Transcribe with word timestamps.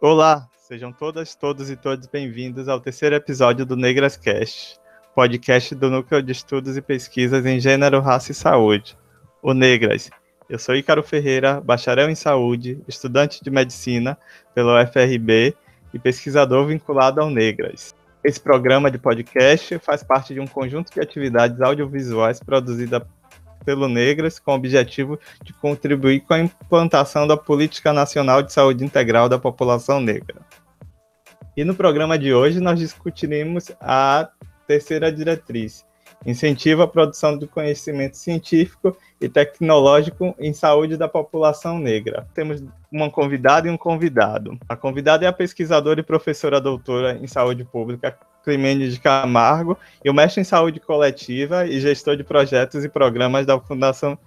Olá, 0.00 0.48
sejam 0.56 0.92
todas, 0.92 1.34
todos 1.34 1.70
e 1.70 1.76
todos 1.76 2.08
bem-vindos 2.08 2.68
ao 2.68 2.80
terceiro 2.80 3.14
episódio 3.14 3.64
do 3.64 3.76
Negras 3.76 4.16
Cast, 4.16 4.80
podcast 5.14 5.74
do 5.74 5.88
Núcleo 5.88 6.22
de 6.22 6.32
Estudos 6.32 6.76
e 6.76 6.82
Pesquisas 6.82 7.46
em 7.46 7.60
Gênero, 7.60 8.00
Raça 8.00 8.32
e 8.32 8.34
Saúde, 8.34 8.98
o 9.40 9.54
Negras. 9.54 10.10
Eu 10.48 10.58
sou 10.58 10.74
Ícaro 10.74 11.02
Ferreira, 11.02 11.60
bacharel 11.60 12.10
em 12.10 12.14
saúde, 12.14 12.82
estudante 12.88 13.42
de 13.44 13.50
medicina 13.50 14.18
pelo 14.54 14.76
UFRB 14.76 15.54
e 15.94 15.98
pesquisador 15.98 16.66
vinculado 16.66 17.20
ao 17.20 17.30
Negras. 17.30 17.94
Esse 18.24 18.40
programa 18.40 18.90
de 18.90 18.98
podcast 18.98 19.78
faz 19.78 20.02
parte 20.02 20.34
de 20.34 20.40
um 20.40 20.46
conjunto 20.46 20.92
de 20.92 21.00
atividades 21.00 21.60
audiovisuais 21.60 22.40
produzida 22.40 23.06
pelo 23.64 23.88
Negras 23.88 24.38
com 24.38 24.52
o 24.52 24.54
objetivo 24.54 25.18
de 25.42 25.52
contribuir 25.52 26.20
com 26.20 26.34
a 26.34 26.40
implantação 26.40 27.26
da 27.26 27.36
Política 27.36 27.92
Nacional 27.92 28.42
de 28.42 28.52
Saúde 28.52 28.84
Integral 28.84 29.28
da 29.28 29.38
População 29.38 30.00
Negra. 30.00 30.36
E 31.56 31.64
no 31.64 31.74
programa 31.74 32.18
de 32.18 32.32
hoje 32.32 32.60
nós 32.60 32.78
discutiremos 32.78 33.70
a 33.80 34.28
terceira 34.66 35.12
diretriz, 35.12 35.84
incentiva 36.24 36.84
a 36.84 36.88
produção 36.88 37.36
do 37.36 37.46
conhecimento 37.46 38.16
científico 38.16 38.96
e 39.20 39.28
tecnológico 39.28 40.34
em 40.38 40.52
saúde 40.52 40.96
da 40.96 41.08
população 41.08 41.78
negra. 41.78 42.26
Temos 42.32 42.64
uma 42.90 43.10
convidada 43.10 43.68
e 43.68 43.70
um 43.70 43.76
convidado. 43.76 44.58
A 44.68 44.76
convidada 44.76 45.26
é 45.26 45.28
a 45.28 45.32
pesquisadora 45.32 46.00
e 46.00 46.04
professora 46.04 46.60
doutora 46.60 47.18
em 47.20 47.26
saúde 47.26 47.64
pública 47.64 48.16
Climene 48.42 48.88
de 48.88 48.98
Camargo 48.98 49.78
e 50.04 50.10
o 50.10 50.14
mestre 50.14 50.40
em 50.40 50.44
saúde 50.44 50.80
coletiva 50.80 51.66
e 51.66 51.80
gestor 51.80 52.16
de 52.16 52.24
projetos 52.24 52.84
e 52.84 52.88
programas 52.88 53.46
da 53.46 53.58
Fundação 53.58 54.18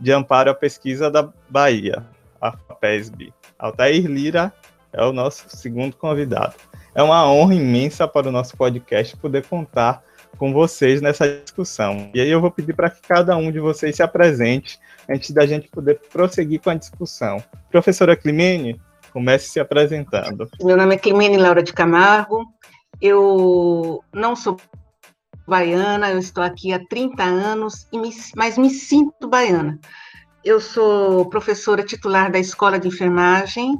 de 0.00 0.12
Amparo 0.12 0.50
à 0.50 0.54
Pesquisa 0.54 1.10
da 1.10 1.28
Bahia, 1.48 2.04
a 2.40 2.52
FAPESB. 2.52 3.32
Altair 3.58 4.06
Lira 4.06 4.52
é 4.92 5.04
o 5.04 5.12
nosso 5.12 5.44
segundo 5.48 5.96
convidado. 5.96 6.54
É 6.94 7.02
uma 7.02 7.28
honra 7.30 7.54
imensa 7.54 8.06
para 8.06 8.28
o 8.28 8.32
nosso 8.32 8.56
podcast 8.56 9.16
poder 9.16 9.44
contar 9.44 10.02
com 10.36 10.52
vocês 10.52 11.00
nessa 11.00 11.28
discussão. 11.28 12.10
E 12.14 12.20
aí 12.20 12.30
eu 12.30 12.40
vou 12.40 12.50
pedir 12.50 12.74
para 12.74 12.90
que 12.90 13.00
cada 13.02 13.36
um 13.36 13.50
de 13.50 13.58
vocês 13.58 13.96
se 13.96 14.02
apresente 14.02 14.78
antes 15.08 15.30
da 15.30 15.46
gente 15.46 15.68
poder 15.68 16.00
prosseguir 16.12 16.60
com 16.60 16.70
a 16.70 16.74
discussão. 16.74 17.42
Professora 17.70 18.16
Climene, 18.16 18.80
comece 19.12 19.48
se 19.48 19.60
apresentando. 19.60 20.48
Meu 20.60 20.76
nome 20.76 20.96
é 20.96 20.98
Climene 20.98 21.36
Laura 21.36 21.62
de 21.62 21.72
Camargo. 21.72 22.44
Eu 23.00 24.02
não 24.12 24.34
sou 24.34 24.56
baiana, 25.46 26.10
eu 26.10 26.18
estou 26.18 26.42
aqui 26.42 26.72
há 26.72 26.80
30 26.88 27.22
anos, 27.22 27.88
mas 28.36 28.56
me 28.56 28.70
sinto 28.70 29.28
baiana. 29.28 29.78
Eu 30.44 30.60
sou 30.60 31.26
professora 31.28 31.82
titular 31.82 32.30
da 32.30 32.38
Escola 32.38 32.78
de 32.78 32.88
Enfermagem 32.88 33.76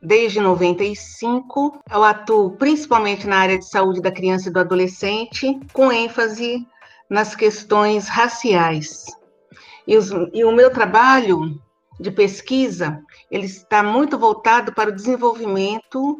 desde 0.00 0.40
95. 0.40 1.80
Eu 1.90 2.02
atuo 2.02 2.56
principalmente 2.56 3.26
na 3.26 3.38
área 3.38 3.58
de 3.58 3.68
saúde 3.68 4.00
da 4.00 4.10
criança 4.10 4.48
e 4.48 4.52
do 4.52 4.58
adolescente, 4.58 5.58
com 5.72 5.92
ênfase 5.92 6.66
nas 7.08 7.34
questões 7.36 8.08
raciais. 8.08 9.04
E, 9.86 9.96
os, 9.96 10.10
e 10.32 10.44
o 10.44 10.52
meu 10.52 10.70
trabalho 10.70 11.60
de 12.00 12.10
pesquisa 12.10 13.00
ele 13.30 13.46
está 13.46 13.82
muito 13.82 14.18
voltado 14.18 14.72
para 14.72 14.90
o 14.90 14.94
desenvolvimento 14.94 16.18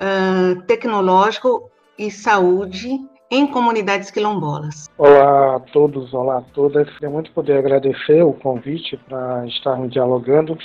uh, 0.00 0.60
tecnológico 0.62 1.70
e 1.98 2.10
saúde 2.10 3.00
em 3.30 3.46
comunidades 3.46 4.10
quilombolas. 4.10 4.88
Olá 4.96 5.56
a 5.56 5.60
todos, 5.60 6.14
olá 6.14 6.38
a 6.38 6.42
todas. 6.42 6.88
É 7.02 7.08
muito 7.08 7.30
poder 7.32 7.58
agradecer 7.58 8.22
o 8.22 8.32
convite 8.32 8.96
para 9.08 9.46
estarmos 9.46 9.90
dialogando. 9.90 10.56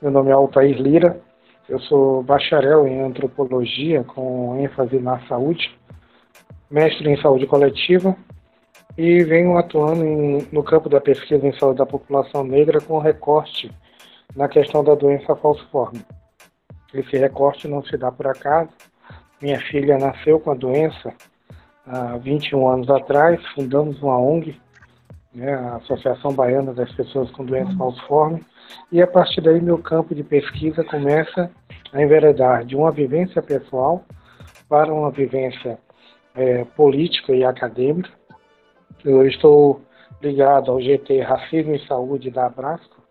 Meu 0.00 0.10
nome 0.10 0.30
é 0.30 0.32
Altair 0.32 0.80
Lira, 0.80 1.20
eu 1.68 1.78
sou 1.80 2.22
bacharel 2.22 2.86
em 2.86 3.00
antropologia 3.02 4.02
com 4.02 4.58
ênfase 4.58 4.98
na 4.98 5.20
saúde, 5.28 5.70
mestre 6.70 7.10
em 7.10 7.20
saúde 7.20 7.46
coletiva 7.46 8.16
e 8.96 9.22
venho 9.24 9.56
atuando 9.56 10.04
em, 10.04 10.48
no 10.50 10.62
campo 10.62 10.88
da 10.88 11.00
pesquisa 11.00 11.46
em 11.46 11.56
saúde 11.58 11.78
da 11.78 11.86
população 11.86 12.42
negra 12.42 12.80
com 12.80 12.98
recorte 12.98 13.70
na 14.34 14.48
questão 14.48 14.82
da 14.82 14.94
doença 14.94 15.36
falciforme. 15.36 16.00
Esse 16.92 17.16
recorte 17.16 17.68
não 17.68 17.82
se 17.84 17.96
dá 17.96 18.10
por 18.10 18.26
acaso. 18.26 18.70
Minha 19.40 19.60
filha 19.60 19.98
nasceu 19.98 20.38
com 20.40 20.50
a 20.50 20.54
doença 20.54 21.14
há 21.86 22.16
21 22.18 22.68
anos 22.68 22.90
atrás, 22.90 23.40
fundamos 23.54 24.02
uma 24.02 24.18
ONG, 24.18 24.60
né, 25.34 25.54
a 25.54 25.76
Associação 25.76 26.32
Baiana 26.32 26.74
das 26.74 26.92
Pessoas 26.92 27.30
com 27.30 27.44
Doença 27.44 27.76
Falciforme, 27.76 28.44
e 28.90 29.00
a 29.00 29.06
partir 29.06 29.40
daí 29.40 29.60
meu 29.60 29.78
campo 29.78 30.14
de 30.14 30.22
pesquisa 30.22 30.84
começa 30.84 31.50
a 31.92 32.02
enveredar 32.02 32.64
de 32.64 32.76
uma 32.76 32.90
vivência 32.90 33.40
pessoal 33.42 34.04
para 34.68 34.92
uma 34.92 35.10
vivência 35.10 35.78
é, 36.34 36.64
política 36.64 37.32
e 37.32 37.44
acadêmica. 37.44 38.10
Eu 39.04 39.26
estou 39.26 39.82
ligado 40.22 40.70
ao 40.70 40.80
GT 40.80 41.22
Racismo 41.22 41.74
e 41.74 41.86
Saúde 41.86 42.30
da 42.30 42.46
Abrasco, 42.46 43.02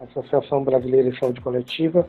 Associação 0.00 0.62
Brasileira 0.62 1.10
de 1.10 1.18
Saúde 1.18 1.40
Coletiva, 1.40 2.08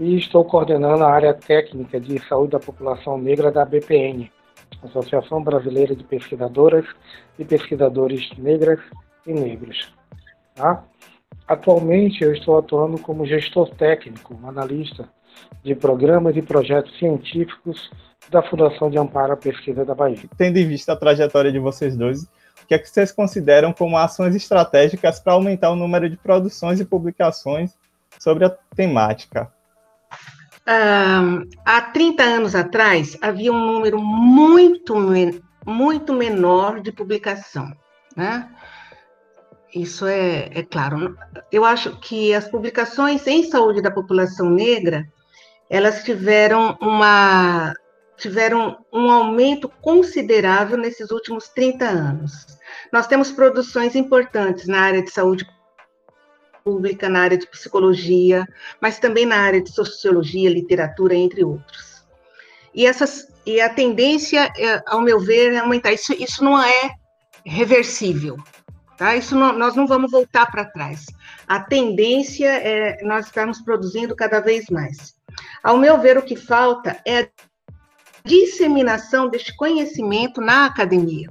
e 0.00 0.16
estou 0.16 0.44
coordenando 0.44 1.04
a 1.04 1.10
área 1.10 1.34
técnica 1.34 2.00
de 2.00 2.18
saúde 2.26 2.52
da 2.52 2.60
população 2.60 3.18
negra 3.18 3.50
da 3.50 3.64
BPN, 3.64 4.30
Associação 4.82 5.42
Brasileira 5.42 5.94
de 5.94 6.02
Pesquisadoras 6.04 6.86
e 7.38 7.44
Pesquisadores 7.44 8.30
Negras 8.36 8.80
e 9.26 9.32
Negros. 9.32 9.92
Tá? 10.54 10.84
Atualmente 11.46 12.24
eu 12.24 12.32
estou 12.32 12.58
atuando 12.58 12.98
como 12.98 13.26
gestor 13.26 13.70
técnico, 13.74 14.38
analista 14.44 15.08
de 15.62 15.74
programas 15.74 16.36
e 16.36 16.42
projetos 16.42 16.96
científicos 16.98 17.90
da 18.30 18.42
Fundação 18.42 18.90
de 18.90 18.98
Amparo 18.98 19.32
à 19.32 19.36
Pesquisa 19.36 19.84
da 19.84 19.94
Bahia. 19.94 20.18
Tendo 20.36 20.58
em 20.58 20.66
vista 20.66 20.92
a 20.92 20.96
trajetória 20.96 21.50
de 21.50 21.58
vocês 21.58 21.96
dois, 21.96 22.22
o 22.62 22.66
que 22.66 22.74
é 22.74 22.78
que 22.78 22.88
vocês 22.88 23.10
consideram 23.10 23.72
como 23.72 23.96
ações 23.96 24.34
estratégicas 24.34 25.20
para 25.20 25.32
aumentar 25.32 25.70
o 25.70 25.76
número 25.76 26.08
de 26.08 26.16
produções 26.16 26.80
e 26.80 26.84
publicações 26.84 27.76
sobre 28.18 28.44
a 28.44 28.50
temática? 28.74 29.50
Um, 30.68 31.48
há 31.64 31.80
30 31.80 32.22
anos 32.22 32.54
atrás, 32.54 33.18
havia 33.20 33.52
um 33.52 33.72
número 33.72 34.00
muito, 34.00 34.94
muito 35.66 36.12
menor 36.12 36.80
de 36.80 36.92
publicação. 36.92 37.70
Né? 38.16 38.48
Isso 39.74 40.06
é, 40.06 40.50
é 40.52 40.62
claro. 40.62 41.16
Eu 41.50 41.64
acho 41.64 41.98
que 41.98 42.32
as 42.34 42.48
publicações 42.48 43.26
em 43.26 43.42
saúde 43.44 43.82
da 43.82 43.90
população 43.90 44.50
negra, 44.50 45.04
elas 45.68 46.04
tiveram 46.04 46.76
uma 46.80 47.74
tiveram 48.18 48.78
um 48.92 49.10
aumento 49.10 49.68
considerável 49.68 50.76
nesses 50.76 51.10
últimos 51.10 51.48
30 51.48 51.84
anos. 51.84 52.46
Nós 52.92 53.08
temos 53.08 53.32
produções 53.32 53.96
importantes 53.96 54.68
na 54.68 54.80
área 54.80 55.02
de 55.02 55.10
saúde 55.10 55.44
pública, 56.64 57.08
na 57.08 57.20
área 57.20 57.38
de 57.38 57.46
psicologia, 57.46 58.46
mas 58.80 58.98
também 58.98 59.26
na 59.26 59.36
área 59.36 59.60
de 59.60 59.70
sociologia, 59.70 60.50
literatura, 60.50 61.14
entre 61.14 61.44
outros. 61.44 62.04
E, 62.74 62.86
essas, 62.86 63.28
e 63.44 63.60
a 63.60 63.68
tendência, 63.68 64.50
é, 64.56 64.82
ao 64.86 65.00
meu 65.00 65.20
ver, 65.20 65.52
é 65.52 65.58
aumentar. 65.58 65.92
Isso, 65.92 66.12
isso 66.14 66.42
não 66.42 66.62
é 66.62 66.94
reversível. 67.44 68.36
Tá? 68.96 69.16
Isso 69.16 69.34
não, 69.34 69.52
nós 69.52 69.74
não 69.74 69.86
vamos 69.86 70.10
voltar 70.10 70.50
para 70.50 70.64
trás. 70.64 71.06
A 71.46 71.60
tendência 71.60 72.48
é 72.48 73.02
nós 73.02 73.26
estarmos 73.26 73.60
produzindo 73.60 74.14
cada 74.14 74.40
vez 74.40 74.66
mais. 74.70 75.14
Ao 75.62 75.76
meu 75.76 75.98
ver, 76.00 76.16
o 76.16 76.22
que 76.22 76.36
falta 76.36 77.00
é 77.06 77.20
a 77.20 77.28
disseminação 78.24 79.28
deste 79.28 79.54
conhecimento 79.56 80.40
na 80.40 80.66
academia, 80.66 81.28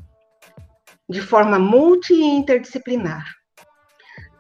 de 1.10 1.22
forma 1.22 1.58
multi 1.58 2.14
e 2.14 2.24
interdisciplinar. 2.24 3.26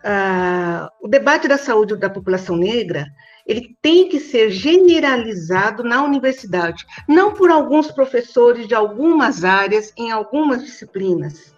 Uh, 0.03 0.89
o 1.00 1.07
debate 1.07 1.48
da 1.48 1.57
saúde 1.57 1.95
da 1.95 2.09
população 2.09 2.56
negra 2.57 3.06
ele 3.45 3.75
tem 3.81 4.09
que 4.09 4.19
ser 4.19 4.50
generalizado 4.50 5.83
na 5.83 6.03
universidade, 6.03 6.86
não 7.07 7.33
por 7.33 7.51
alguns 7.51 7.92
professores 7.92 8.68
de 8.68 8.74
algumas 8.74 9.44
áreas 9.44 9.94
em 9.98 10.12
algumas 10.12 10.63
disciplinas, 10.63 11.53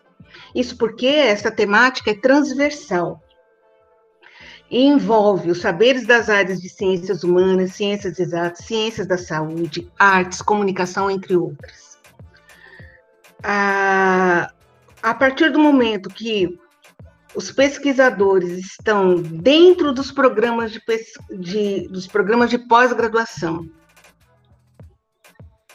isso 0.55 0.77
porque 0.77 1.07
essa 1.07 1.51
temática 1.51 2.11
é 2.11 2.15
transversal 2.15 3.21
e 4.69 4.85
envolve 4.85 5.51
os 5.51 5.61
saberes 5.61 6.05
das 6.05 6.29
áreas 6.29 6.59
de 6.59 6.69
ciências 6.69 7.23
humanas, 7.23 7.73
ciências 7.73 8.19
exatas, 8.19 8.65
ciências 8.65 9.05
da 9.05 9.17
saúde, 9.17 9.91
artes, 9.99 10.41
comunicação, 10.41 11.11
entre 11.11 11.35
outras. 11.35 11.99
A, 13.43 14.51
a 15.01 15.13
partir 15.13 15.51
do 15.51 15.59
momento 15.59 16.09
que 16.09 16.57
os 17.35 17.51
pesquisadores 17.51 18.59
estão 18.59 19.15
dentro 19.15 19.93
dos 19.93 20.11
programas 20.11 20.71
de, 20.71 20.81
de 21.39 21.87
dos 21.87 22.07
programas 22.07 22.49
de 22.49 22.57
pós-graduação, 22.57 23.69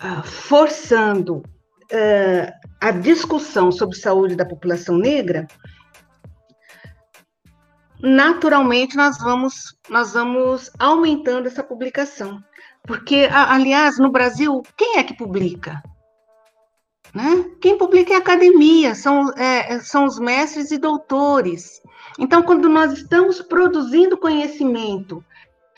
uh, 0.02 0.22
forçando 0.24 1.38
uh, 1.38 2.52
a 2.80 2.90
discussão 2.90 3.72
sobre 3.72 3.96
saúde 3.96 4.36
da 4.36 4.44
população 4.44 4.96
negra, 4.96 5.46
naturalmente 8.00 8.96
nós 8.96 9.18
vamos, 9.18 9.76
nós 9.88 10.12
vamos 10.12 10.70
aumentando 10.78 11.48
essa 11.48 11.62
publicação. 11.62 12.42
Porque, 12.86 13.28
aliás, 13.30 13.98
no 13.98 14.10
Brasil, 14.10 14.62
quem 14.76 14.96
é 14.96 15.04
que 15.04 15.14
publica? 15.14 15.82
Né? 17.14 17.50
Quem 17.60 17.78
publica 17.78 18.12
é 18.12 18.16
a 18.16 18.20
academia, 18.20 18.94
são, 18.94 19.32
é, 19.32 19.80
são 19.80 20.04
os 20.04 20.18
mestres 20.18 20.70
e 20.70 20.78
doutores. 20.78 21.80
Então, 22.18 22.42
quando 22.42 22.68
nós 22.68 22.92
estamos 22.92 23.40
produzindo 23.40 24.18
conhecimento, 24.18 25.24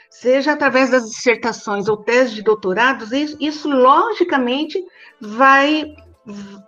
seja 0.08 0.52
através 0.52 0.90
das 0.90 1.04
dissertações 1.10 1.88
ou 1.88 1.96
teses 1.96 2.34
de 2.34 2.42
doutorados, 2.42 3.12
isso, 3.12 3.36
isso 3.40 3.68
logicamente 3.68 4.82
vai 5.20 5.94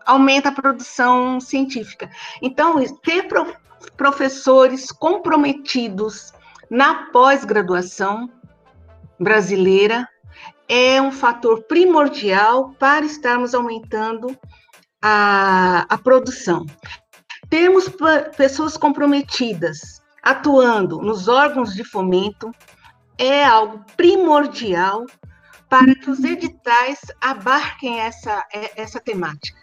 aumenta 0.07 0.49
a 0.49 0.53
produção 0.53 1.39
científica. 1.39 2.11
Então, 2.41 2.83
ter 3.03 3.29
professores 3.97 4.91
comprometidos 4.91 6.33
na 6.71 7.11
pós-graduação 7.11 8.31
brasileira 9.19 10.09
é 10.75 11.03
um 11.03 11.13
fator 11.13 11.65
primordial 11.65 12.71
para 12.79 13.05
estarmos 13.05 13.55
aumentando 13.55 14.35
a, 15.03 15.85
a 15.87 15.99
produção. 15.99 16.65
Temos 17.51 17.91
pessoas 18.39 18.79
comprometidas 18.79 20.01
atuando 20.23 21.03
nos 21.03 21.29
órgãos 21.29 21.75
de 21.75 21.85
fomento 21.85 22.51
é 23.19 23.45
algo 23.45 23.85
primordial 23.99 25.05
para 25.69 25.95
que 25.95 26.09
os 26.09 26.25
editais 26.25 27.01
abarquem 27.21 28.01
essa, 28.01 28.43
essa 28.75 28.99
temática. 28.99 29.61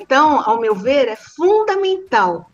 Então, 0.00 0.42
ao 0.44 0.60
meu 0.60 0.74
ver, 0.74 1.06
é 1.06 1.14
fundamental 1.14 2.50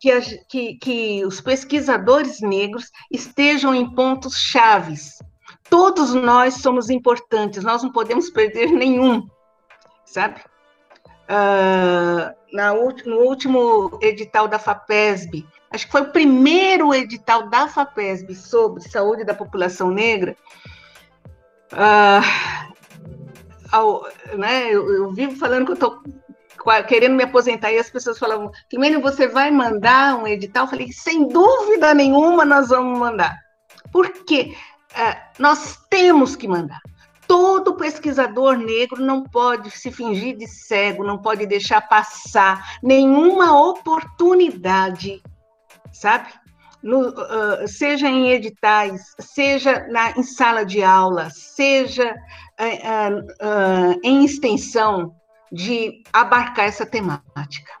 que, 0.00 0.12
a, 0.12 0.20
que, 0.48 0.74
que 0.74 1.26
os 1.26 1.40
pesquisadores 1.40 2.40
negros 2.40 2.92
estejam 3.10 3.74
em 3.74 3.92
pontos 3.92 4.36
chaves. 4.36 5.18
Todos 5.68 6.14
nós 6.14 6.54
somos 6.54 6.90
importantes, 6.90 7.64
nós 7.64 7.82
não 7.82 7.90
podemos 7.90 8.30
perder 8.30 8.70
nenhum, 8.70 9.26
sabe? 10.04 10.40
Uh, 11.24 12.34
na, 12.52 12.74
no 13.06 13.16
último 13.20 13.98
edital 14.02 14.46
da 14.46 14.58
FAPESB, 14.58 15.46
acho 15.70 15.86
que 15.86 15.92
foi 15.92 16.02
o 16.02 16.12
primeiro 16.12 16.94
edital 16.94 17.48
da 17.48 17.66
FAPESB 17.66 18.34
sobre 18.34 18.82
saúde 18.82 19.24
da 19.24 19.34
população 19.34 19.90
negra, 19.90 20.36
uh, 21.72 22.74
ao, 23.72 24.06
né, 24.36 24.68
eu, 24.68 24.88
eu, 24.92 25.12
vivo 25.12 25.36
falando 25.36 25.64
que 25.64 25.72
eu 25.72 25.74
estou 25.74 26.02
querendo 26.86 27.14
me 27.14 27.24
aposentar, 27.24 27.72
e 27.72 27.78
as 27.78 27.90
pessoas 27.90 28.18
falavam, 28.18 28.50
Climênio, 28.70 29.00
você 29.00 29.26
vai 29.26 29.50
mandar 29.50 30.16
um 30.16 30.26
edital? 30.26 30.64
Eu 30.64 30.70
falei, 30.70 30.92
sem 30.92 31.26
dúvida 31.26 31.92
nenhuma 31.92 32.44
nós 32.44 32.68
vamos 32.68 32.98
mandar. 32.98 33.36
Por 33.90 34.10
quê? 34.24 34.54
Uh, 34.94 35.16
nós 35.38 35.78
temos 35.90 36.36
que 36.36 36.46
mandar. 36.46 36.80
Todo 37.26 37.76
pesquisador 37.76 38.56
negro 38.56 39.02
não 39.02 39.22
pode 39.22 39.70
se 39.70 39.90
fingir 39.90 40.36
de 40.36 40.46
cego, 40.46 41.02
não 41.02 41.18
pode 41.18 41.46
deixar 41.46 41.80
passar 41.80 42.78
nenhuma 42.82 43.58
oportunidade, 43.58 45.22
sabe? 45.92 46.28
No, 46.82 47.08
uh, 47.08 47.66
seja 47.66 48.08
em 48.08 48.30
editais, 48.30 49.02
seja 49.18 49.86
na, 49.88 50.10
em 50.10 50.22
sala 50.22 50.64
de 50.64 50.82
aula, 50.82 51.30
seja 51.30 52.14
uh, 52.60 53.20
uh, 53.20 54.00
em 54.04 54.24
extensão, 54.24 55.14
de 55.50 56.02
abarcar 56.12 56.66
essa 56.66 56.84
temática. 56.84 57.72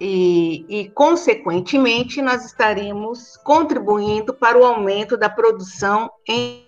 E, 0.00 0.64
e, 0.68 0.88
consequentemente, 0.90 2.20
nós 2.20 2.44
estaremos 2.44 3.36
contribuindo 3.38 4.34
para 4.34 4.58
o 4.58 4.64
aumento 4.64 5.16
da 5.16 5.28
produção 5.28 6.10
em, 6.26 6.66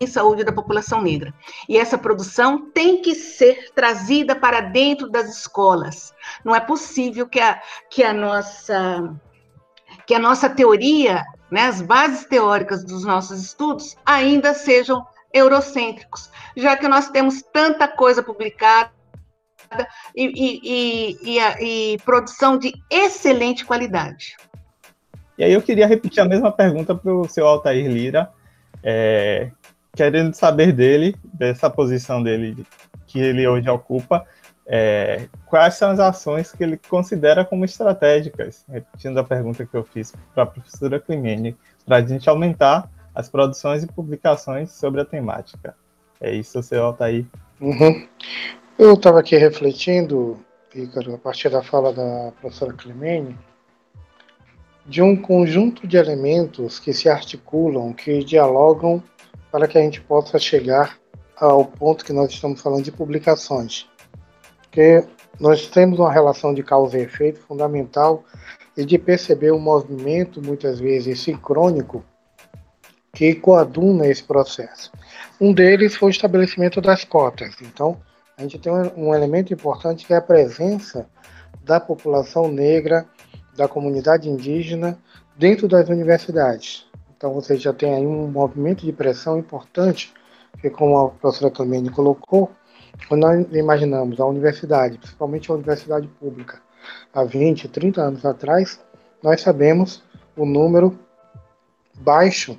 em 0.00 0.06
saúde 0.06 0.44
da 0.44 0.52
população 0.52 1.00
negra. 1.00 1.32
E 1.68 1.78
essa 1.78 1.96
produção 1.96 2.70
tem 2.70 3.00
que 3.00 3.14
ser 3.14 3.72
trazida 3.74 4.34
para 4.36 4.60
dentro 4.60 5.08
das 5.08 5.28
escolas. 5.38 6.12
Não 6.44 6.54
é 6.54 6.60
possível 6.60 7.26
que 7.26 7.40
a, 7.40 7.60
que 7.88 8.02
a 8.02 8.12
nossa 8.12 9.16
que 10.06 10.14
a 10.14 10.18
nossa 10.18 10.50
teoria, 10.50 11.24
né, 11.50 11.62
as 11.62 11.80
bases 11.80 12.26
teóricas 12.26 12.84
dos 12.84 13.04
nossos 13.04 13.40
estudos 13.40 13.96
ainda 14.04 14.52
sejam 14.52 15.06
eurocêntricos, 15.32 16.30
já 16.56 16.76
que 16.76 16.86
nós 16.86 17.08
temos 17.10 17.42
tanta 17.42 17.88
coisa 17.88 18.22
publicada, 18.22 18.92
e, 20.14 20.24
e, 20.24 21.38
e, 21.38 21.92
e 21.94 21.98
produção 21.98 22.58
de 22.58 22.72
excelente 22.90 23.64
qualidade. 23.64 24.36
E 25.36 25.44
aí 25.44 25.52
eu 25.52 25.62
queria 25.62 25.86
repetir 25.86 26.22
a 26.22 26.26
mesma 26.26 26.52
pergunta 26.52 26.94
para 26.94 27.12
o 27.12 27.28
seu 27.28 27.46
Altair 27.46 27.90
Lira, 27.90 28.30
é, 28.82 29.50
querendo 29.94 30.34
saber 30.34 30.72
dele, 30.72 31.16
dessa 31.24 31.68
posição 31.68 32.22
dele 32.22 32.64
que 33.06 33.18
ele 33.18 33.46
hoje 33.46 33.68
ocupa, 33.68 34.24
é, 34.66 35.28
quais 35.46 35.74
são 35.74 35.90
as 35.90 36.00
ações 36.00 36.52
que 36.52 36.62
ele 36.62 36.76
considera 36.88 37.44
como 37.44 37.64
estratégicas, 37.64 38.64
repetindo 38.68 39.18
a 39.18 39.24
pergunta 39.24 39.66
que 39.66 39.76
eu 39.76 39.84
fiz 39.84 40.14
para 40.34 40.44
a 40.44 40.46
professora 40.46 41.00
Climene, 41.00 41.56
para 41.84 41.96
a 41.96 42.02
gente 42.02 42.28
aumentar 42.28 42.90
as 43.14 43.28
produções 43.28 43.82
e 43.82 43.86
publicações 43.86 44.72
sobre 44.72 45.00
a 45.00 45.04
temática. 45.04 45.76
É 46.20 46.32
isso, 46.32 46.62
seu 46.62 46.84
Altair. 46.84 47.26
Uhum. 47.60 48.06
Eu 48.76 48.94
estava 48.94 49.20
aqui 49.20 49.36
refletindo, 49.36 50.36
Ícaro, 50.74 51.14
a 51.14 51.18
partir 51.18 51.48
da 51.48 51.62
fala 51.62 51.92
da 51.92 52.32
professora 52.40 52.72
Clemene, 52.72 53.38
de 54.84 55.00
um 55.00 55.16
conjunto 55.16 55.86
de 55.86 55.96
elementos 55.96 56.80
que 56.80 56.92
se 56.92 57.08
articulam, 57.08 57.92
que 57.92 58.24
dialogam 58.24 59.00
para 59.52 59.68
que 59.68 59.78
a 59.78 59.80
gente 59.80 60.00
possa 60.00 60.40
chegar 60.40 60.98
ao 61.36 61.64
ponto 61.64 62.04
que 62.04 62.12
nós 62.12 62.32
estamos 62.32 62.60
falando 62.60 62.82
de 62.82 62.90
publicações. 62.90 63.88
Porque 64.62 65.04
nós 65.38 65.68
temos 65.68 66.00
uma 66.00 66.12
relação 66.12 66.52
de 66.52 66.64
causa 66.64 66.98
e 66.98 67.02
efeito 67.02 67.38
fundamental 67.38 68.24
e 68.76 68.84
de 68.84 68.98
perceber 68.98 69.52
um 69.52 69.60
movimento, 69.60 70.42
muitas 70.42 70.80
vezes 70.80 71.20
sincrônico, 71.20 72.04
que 73.12 73.36
coaduna 73.36 74.08
esse 74.08 74.24
processo. 74.24 74.90
Um 75.40 75.52
deles 75.52 75.94
foi 75.94 76.08
o 76.08 76.10
estabelecimento 76.10 76.80
das 76.80 77.04
cotas. 77.04 77.54
Então, 77.62 78.00
a 78.36 78.42
gente 78.42 78.58
tem 78.58 78.72
um 78.96 79.14
elemento 79.14 79.52
importante 79.52 80.06
que 80.06 80.12
é 80.12 80.16
a 80.16 80.22
presença 80.22 81.06
da 81.62 81.80
população 81.80 82.48
negra, 82.48 83.06
da 83.56 83.68
comunidade 83.68 84.28
indígena 84.28 84.98
dentro 85.36 85.68
das 85.68 85.88
universidades. 85.88 86.86
Então 87.16 87.32
você 87.32 87.56
já 87.56 87.72
tem 87.72 87.94
aí 87.94 88.06
um 88.06 88.26
movimento 88.28 88.84
de 88.84 88.92
pressão 88.92 89.38
importante, 89.38 90.12
que 90.60 90.68
como 90.68 90.98
a 90.98 91.10
professora 91.10 91.50
Clemene 91.50 91.90
colocou, 91.90 92.50
quando 93.08 93.22
nós 93.22 93.46
imaginamos 93.52 94.20
a 94.20 94.26
universidade, 94.26 94.98
principalmente 94.98 95.50
a 95.50 95.54
universidade 95.54 96.06
pública, 96.08 96.60
há 97.12 97.24
20, 97.24 97.68
30 97.68 98.02
anos 98.02 98.24
atrás, 98.24 98.80
nós 99.22 99.40
sabemos 99.40 100.02
o 100.36 100.44
número 100.44 100.98
baixo 101.94 102.58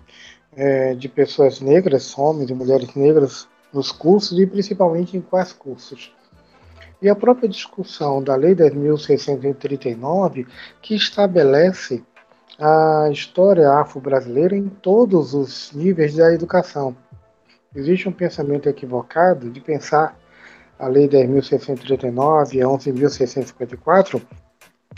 é, 0.56 0.96
de 0.96 1.08
pessoas 1.10 1.60
negras, 1.60 2.18
homens 2.18 2.50
e 2.50 2.54
mulheres 2.54 2.94
negras 2.96 3.48
nos 3.74 3.92
cursos 3.92 4.40
e 4.40 4.46
principalmente 4.46 5.18
em 5.18 5.22
quais 5.22 5.52
cursos. 5.54 6.14
E 7.02 7.10
a 7.10 7.16
própria 7.16 7.50
discussão 7.50 8.24
da 8.24 8.36
Lei 8.36 8.56
10.639, 8.56 10.48
que 10.82 10.96
estabelece 10.96 12.04
a 12.60 13.10
história 13.12 13.70
afro-brasileira 13.70 14.56
em 14.56 14.70
todos 14.70 15.34
os 15.34 15.72
níveis 15.74 16.16
da 16.16 16.34
educação. 16.34 16.96
Existe 17.76 18.08
um 18.08 18.14
pensamento 18.14 18.70
equivocado 18.70 19.50
de 19.50 19.60
pensar 19.60 20.18
a 20.80 20.88
Lei 20.88 21.08
10.639 21.08 22.54
e 22.54 22.62
a 22.62 22.66
11.654 22.66 24.22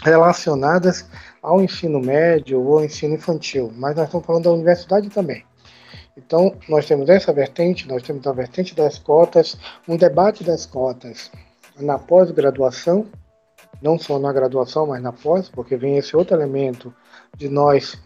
relacionadas 0.04 1.10
ao 1.42 1.62
ensino 1.62 2.00
médio 2.00 2.62
ou 2.62 2.84
ensino 2.84 3.16
infantil, 3.16 3.74
mas 3.76 3.96
nós 3.96 4.06
estamos 4.06 4.26
falando 4.26 4.44
da 4.44 4.52
universidade 4.52 5.10
também. 5.10 5.44
Então, 6.18 6.56
nós 6.68 6.88
temos 6.88 7.08
essa 7.10 7.32
vertente, 7.32 7.88
nós 7.88 8.02
temos 8.02 8.26
a 8.26 8.32
vertente 8.32 8.74
das 8.74 8.98
cotas, 8.98 9.56
um 9.88 9.96
debate 9.96 10.44
das 10.44 10.66
cotas 10.66 11.32
na 11.80 12.00
pós-graduação, 12.00 13.06
não 13.80 14.00
só 14.00 14.18
na 14.18 14.34
graduação, 14.34 14.88
mas 14.88 15.02
na 15.02 15.14
pós, 15.14 15.48
porque 15.48 15.78
vem 15.78 15.98
esse 15.98 16.18
outro 16.18 16.36
elemento 16.36 16.92
de 17.38 17.48
nós 17.48 18.02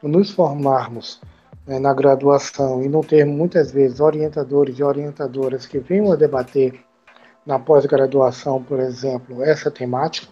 nos 0.00 0.30
formarmos 0.30 1.20
né, 1.66 1.80
na 1.80 1.92
graduação 1.92 2.84
e 2.84 2.88
não 2.88 3.00
ter 3.00 3.24
muitas 3.24 3.72
vezes 3.72 3.98
orientadores 3.98 4.78
e 4.78 4.84
orientadoras 4.84 5.66
que 5.66 5.80
venham 5.80 6.12
a 6.12 6.16
debater 6.16 6.80
na 7.44 7.58
pós-graduação, 7.58 8.62
por 8.62 8.78
exemplo, 8.78 9.42
essa 9.42 9.72
temática. 9.72 10.28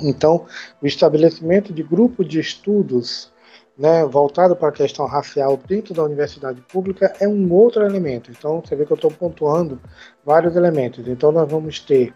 Então, 0.00 0.46
o 0.80 0.86
estabelecimento 0.86 1.74
de 1.74 1.82
grupo 1.82 2.24
de 2.24 2.40
estudos 2.40 3.30
né, 3.78 4.04
voltado 4.04 4.56
para 4.56 4.70
a 4.70 4.72
questão 4.72 5.06
racial 5.06 5.56
dentro 5.68 5.94
da 5.94 6.02
universidade 6.02 6.60
pública 6.62 7.14
é 7.20 7.28
um 7.28 7.52
outro 7.52 7.84
elemento. 7.84 8.30
Então, 8.30 8.60
você 8.60 8.74
vê 8.74 8.84
que 8.84 8.92
eu 8.92 8.96
estou 8.96 9.10
pontuando 9.10 9.80
vários 10.24 10.56
elementos. 10.56 11.06
Então, 11.06 11.30
nós 11.30 11.48
vamos 11.48 11.78
ter 11.78 12.12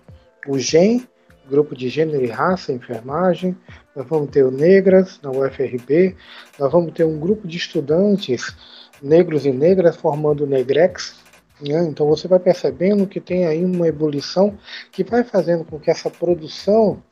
o 0.49 0.59
GEM, 0.59 1.07
grupo 1.49 1.77
de 1.77 1.89
gênero 1.89 2.25
e 2.25 2.29
raça, 2.29 2.73
enfermagem, 2.73 3.57
nós 3.95 4.07
vamos 4.07 4.31
ter 4.31 4.45
o 4.45 4.51
Negras 4.51 5.21
na 5.23 5.31
UFRB, 5.31 6.17
nós 6.59 6.73
vamos 6.73 6.93
ter 6.93 7.05
um 7.05 7.19
grupo 7.19 7.47
de 7.47 7.57
estudantes 7.57 8.57
negros 9.01 9.47
e 9.47 9.53
negras 9.53 9.97
formando 9.97 10.45
o 10.45 10.47
Negrex, 10.47 11.21
né? 11.61 11.85
então 11.85 12.07
você 12.07 12.27
vai 12.29 12.39
percebendo 12.39 13.07
que 13.07 13.21
tem 13.21 13.47
aí 13.47 13.65
uma 13.65 13.89
ebulição 13.89 14.57
que 14.91 15.03
vai 15.03 15.25
fazendo 15.25 15.65
com 15.65 15.79
que 15.79 15.91
essa 15.91 16.09
produção 16.09 17.03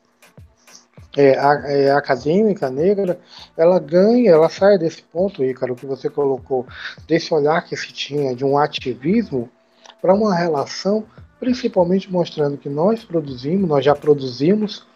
é, 1.15 1.85
é, 1.85 1.91
acadêmica 1.91 2.69
negra, 2.69 3.17
ela 3.57 3.79
ganha, 3.79 4.31
ela 4.31 4.49
sai 4.49 4.77
desse 4.77 5.01
ponto, 5.03 5.43
Ícaro, 5.43 5.75
que 5.75 5.85
você 5.85 6.09
colocou, 6.09 6.65
desse 7.07 7.33
olhar 7.33 7.65
que 7.65 7.75
se 7.75 7.91
tinha 7.91 8.33
de 8.35 8.45
um 8.45 8.57
ativismo 8.57 9.49
para 10.01 10.13
uma 10.13 10.33
relação, 10.33 11.03
principalmente 11.39 12.09
mostrando 12.11 12.57
que 12.57 12.69
nós 12.69 13.03
produzimos, 13.03 13.67
nós 13.67 13.83
já 13.83 13.93
produzimos. 13.95 14.87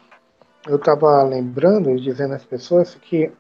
Eu 0.67 0.77
estava 0.77 1.21
lembrando 1.23 1.91
e 1.91 2.01
dizendo 2.01 2.33
às 2.33 2.43
pessoas 2.43 2.95
que 2.95 3.31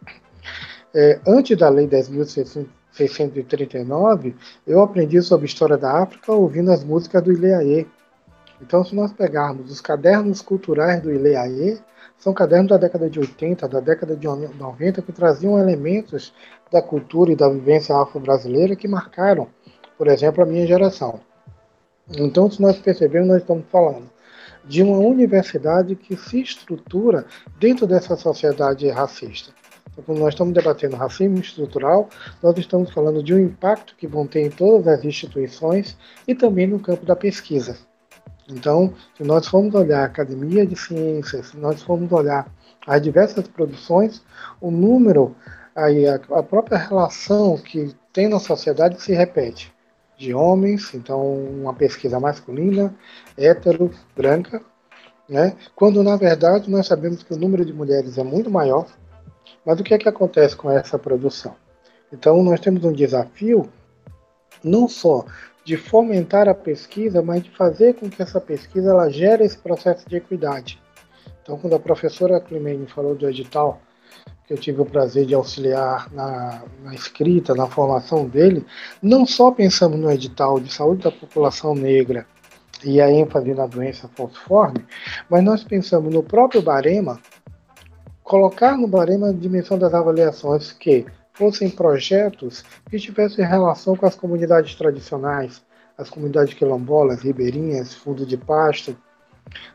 é, 0.93 1.19
antes 1.27 1.57
da 1.57 1.69
Lei 1.69 1.87
10.639, 1.87 4.35
eu 4.67 4.79
aprendi 4.81 5.19
sobre 5.21 5.45
a 5.45 5.47
história 5.47 5.77
da 5.77 6.03
África 6.03 6.31
ouvindo 6.31 6.71
as 6.71 6.83
músicas 6.83 7.23
do 7.23 7.31
Ileaê. 7.31 7.87
Então, 8.61 8.85
se 8.85 8.95
nós 8.95 9.11
pegarmos 9.11 9.71
os 9.71 9.81
cadernos 9.81 10.41
culturais 10.41 11.01
do 11.01 11.11
Ileaê, 11.11 11.79
são 12.17 12.33
cadernos 12.33 12.69
da 12.69 12.77
década 12.77 13.09
de 13.09 13.19
80, 13.19 13.67
da 13.67 13.79
década 13.79 14.15
de 14.15 14.27
90, 14.27 15.01
que 15.01 15.11
traziam 15.11 15.59
elementos 15.59 16.33
da 16.71 16.81
cultura 16.81 17.31
e 17.31 17.35
da 17.35 17.47
vivência 17.49 17.95
afro-brasileira 17.95 18.75
que 18.75 18.87
marcaram, 18.87 19.47
por 19.97 20.07
exemplo, 20.07 20.43
a 20.43 20.45
minha 20.45 20.65
geração. 20.65 21.19
Então, 22.17 22.49
se 22.49 22.61
nós 22.61 22.77
percebemos, 22.77 23.27
nós 23.27 23.41
estamos 23.41 23.65
falando 23.71 24.09
de 24.63 24.81
uma 24.81 24.97
universidade 24.97 25.95
que 25.95 26.15
se 26.15 26.41
estrutura 26.41 27.25
dentro 27.59 27.85
dessa 27.85 28.15
sociedade 28.15 28.87
racista. 28.89 29.51
Então, 29.91 30.03
quando 30.03 30.19
nós 30.19 30.33
estamos 30.33 30.53
debatendo 30.53 30.95
racismo 30.95 31.37
estrutural, 31.39 32.09
nós 32.41 32.57
estamos 32.57 32.91
falando 32.91 33.23
de 33.23 33.33
um 33.33 33.39
impacto 33.39 33.95
que 33.95 34.07
vão 34.07 34.27
ter 34.27 34.41
em 34.41 34.49
todas 34.49 34.87
as 34.87 35.05
instituições 35.05 35.97
e 36.27 36.35
também 36.35 36.67
no 36.67 36.79
campo 36.79 37.05
da 37.05 37.15
pesquisa. 37.15 37.77
Então, 38.49 38.93
se 39.17 39.23
nós 39.23 39.47
formos 39.47 39.73
olhar 39.73 40.01
a 40.01 40.05
Academia 40.05 40.65
de 40.65 40.75
Ciências, 40.75 41.47
se 41.47 41.57
nós 41.57 41.81
formos 41.81 42.11
olhar 42.11 42.47
as 42.85 43.01
diversas 43.01 43.47
produções, 43.47 44.21
o 44.61 44.69
número, 44.69 45.35
aí, 45.75 46.07
a, 46.07 46.15
a 46.15 46.43
própria 46.43 46.77
relação 46.77 47.57
que 47.57 47.95
tem 48.13 48.29
na 48.29 48.39
sociedade 48.39 49.01
se 49.01 49.13
repete. 49.13 49.73
De 50.17 50.33
homens, 50.33 50.93
então 50.93 51.21
uma 51.21 51.73
pesquisa 51.73 52.19
masculina, 52.19 52.95
hétero, 53.37 53.91
branca, 54.15 54.61
né? 55.27 55.57
quando 55.75 56.01
na 56.01 56.15
verdade 56.15 56.71
nós 56.71 56.87
sabemos 56.87 57.21
que 57.21 57.33
o 57.33 57.37
número 57.37 57.65
de 57.65 57.73
mulheres 57.73 58.17
é 58.17 58.23
muito 58.23 58.49
maior. 58.49 58.87
Mas 59.65 59.77
o 59.77 59.83
que 59.83 59.93
é 59.93 59.97
que 59.97 60.07
acontece 60.07 60.55
com 60.55 60.71
essa 60.71 60.97
produção? 60.97 61.55
Então 62.13 62.41
nós 62.43 62.61
temos 62.61 62.85
um 62.85 62.93
desafio 62.93 63.69
não 64.63 64.87
só 64.87 65.25
de 65.65 65.75
fomentar 65.75 66.47
a 66.47 66.53
pesquisa, 66.53 67.23
mas 67.23 67.43
de 67.43 67.49
fazer 67.49 67.95
com 67.95 68.07
que 68.07 68.21
essa 68.21 68.39
pesquisa 68.39 68.91
ela 68.91 69.09
gere 69.09 69.43
esse 69.43 69.57
processo 69.57 70.07
de 70.07 70.15
equidade. 70.15 70.79
Então, 71.41 71.57
quando 71.57 71.75
a 71.75 71.79
professora 71.79 72.39
Climene 72.39 72.85
falou 72.85 73.15
do 73.15 73.27
edital, 73.27 73.81
que 74.45 74.53
eu 74.53 74.57
tive 74.57 74.81
o 74.81 74.85
prazer 74.85 75.25
de 75.25 75.33
auxiliar 75.33 76.11
na, 76.13 76.61
na, 76.83 76.93
escrita, 76.93 77.55
na 77.55 77.65
formação 77.65 78.27
dele, 78.27 78.63
não 79.01 79.25
só 79.25 79.51
pensamos 79.51 79.99
no 79.99 80.11
edital 80.11 80.59
de 80.59 80.71
saúde 80.71 81.03
da 81.03 81.11
população 81.11 81.73
negra 81.73 82.27
e 82.83 83.01
a 83.01 83.11
ênfase 83.11 83.53
na 83.55 83.65
doença 83.65 84.07
falciforme, 84.15 84.85
mas 85.27 85.43
nós 85.43 85.63
pensamos 85.63 86.13
no 86.13 86.21
próprio 86.21 86.61
barema, 86.61 87.19
colocar 88.23 88.77
no 88.77 88.87
barema 88.87 89.29
a 89.29 89.33
dimensão 89.33 89.79
das 89.79 89.95
avaliações 89.95 90.71
que 90.71 91.05
fossem 91.35 91.69
projetos 91.69 92.63
que 92.89 92.97
tivessem 92.97 93.45
relação 93.45 93.95
com 93.95 94.05
as 94.05 94.15
comunidades 94.15 94.73
tradicionais, 94.75 95.63
as 95.97 96.09
comunidades 96.09 96.53
quilombolas, 96.53 97.21
ribeirinhas, 97.21 97.93
fundo 97.93 98.25
de 98.25 98.37
pasto. 98.37 98.97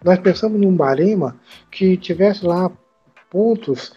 Nós 0.03 0.19
pensamos 0.19 0.61
num 0.61 0.75
barema 0.75 1.39
que 1.71 1.97
tivesse 1.97 2.45
lá 2.45 2.71
pontos 3.31 3.93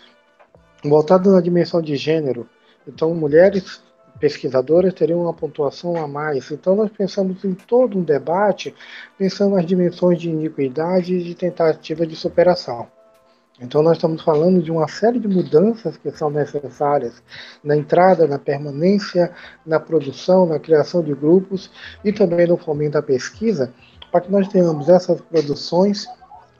voltados 0.84 1.34
na 1.34 1.42
dimensão 1.42 1.82
de 1.82 1.96
gênero. 1.96 2.48
Então, 2.88 3.16
mulheres 3.16 3.82
pesquisadoras 4.20 4.94
teriam 4.94 5.22
uma 5.22 5.34
pontuação 5.34 5.96
a 5.96 6.08
mais. 6.08 6.52
Então, 6.52 6.76
nós 6.76 6.92
pensamos 6.92 7.44
em 7.44 7.54
todo 7.54 7.98
um 7.98 8.04
debate, 8.04 8.76
pensando 9.18 9.56
nas 9.56 9.66
dimensões 9.66 10.20
de 10.20 10.30
iniquidade 10.30 11.16
e 11.16 11.24
de 11.24 11.34
tentativa 11.34 12.06
de 12.06 12.16
superação. 12.16 12.88
Então, 13.64 13.82
nós 13.82 13.98
estamos 13.98 14.22
falando 14.22 14.62
de 14.62 14.70
uma 14.70 14.90
série 14.90 15.20
de 15.20 15.28
mudanças 15.28 15.96
que 15.96 16.12
são 16.12 16.30
necessárias 16.30 17.24
na 17.64 17.78
entrada, 17.78 18.28
na 18.28 18.38
permanência, 18.38 19.32
na 19.66 19.80
produção, 19.80 20.46
na 20.46 20.60
criação 20.60 21.02
de 21.02 21.14
grupos 21.14 21.72
e 22.04 22.12
também 22.12 22.46
no 22.46 22.58
fomento 22.58 22.94
da 22.94 23.02
pesquisa, 23.02 23.74
para 24.12 24.20
que 24.20 24.32
nós 24.32 24.50
tenhamos 24.50 24.90
essas 24.90 25.22
produções 25.22 26.06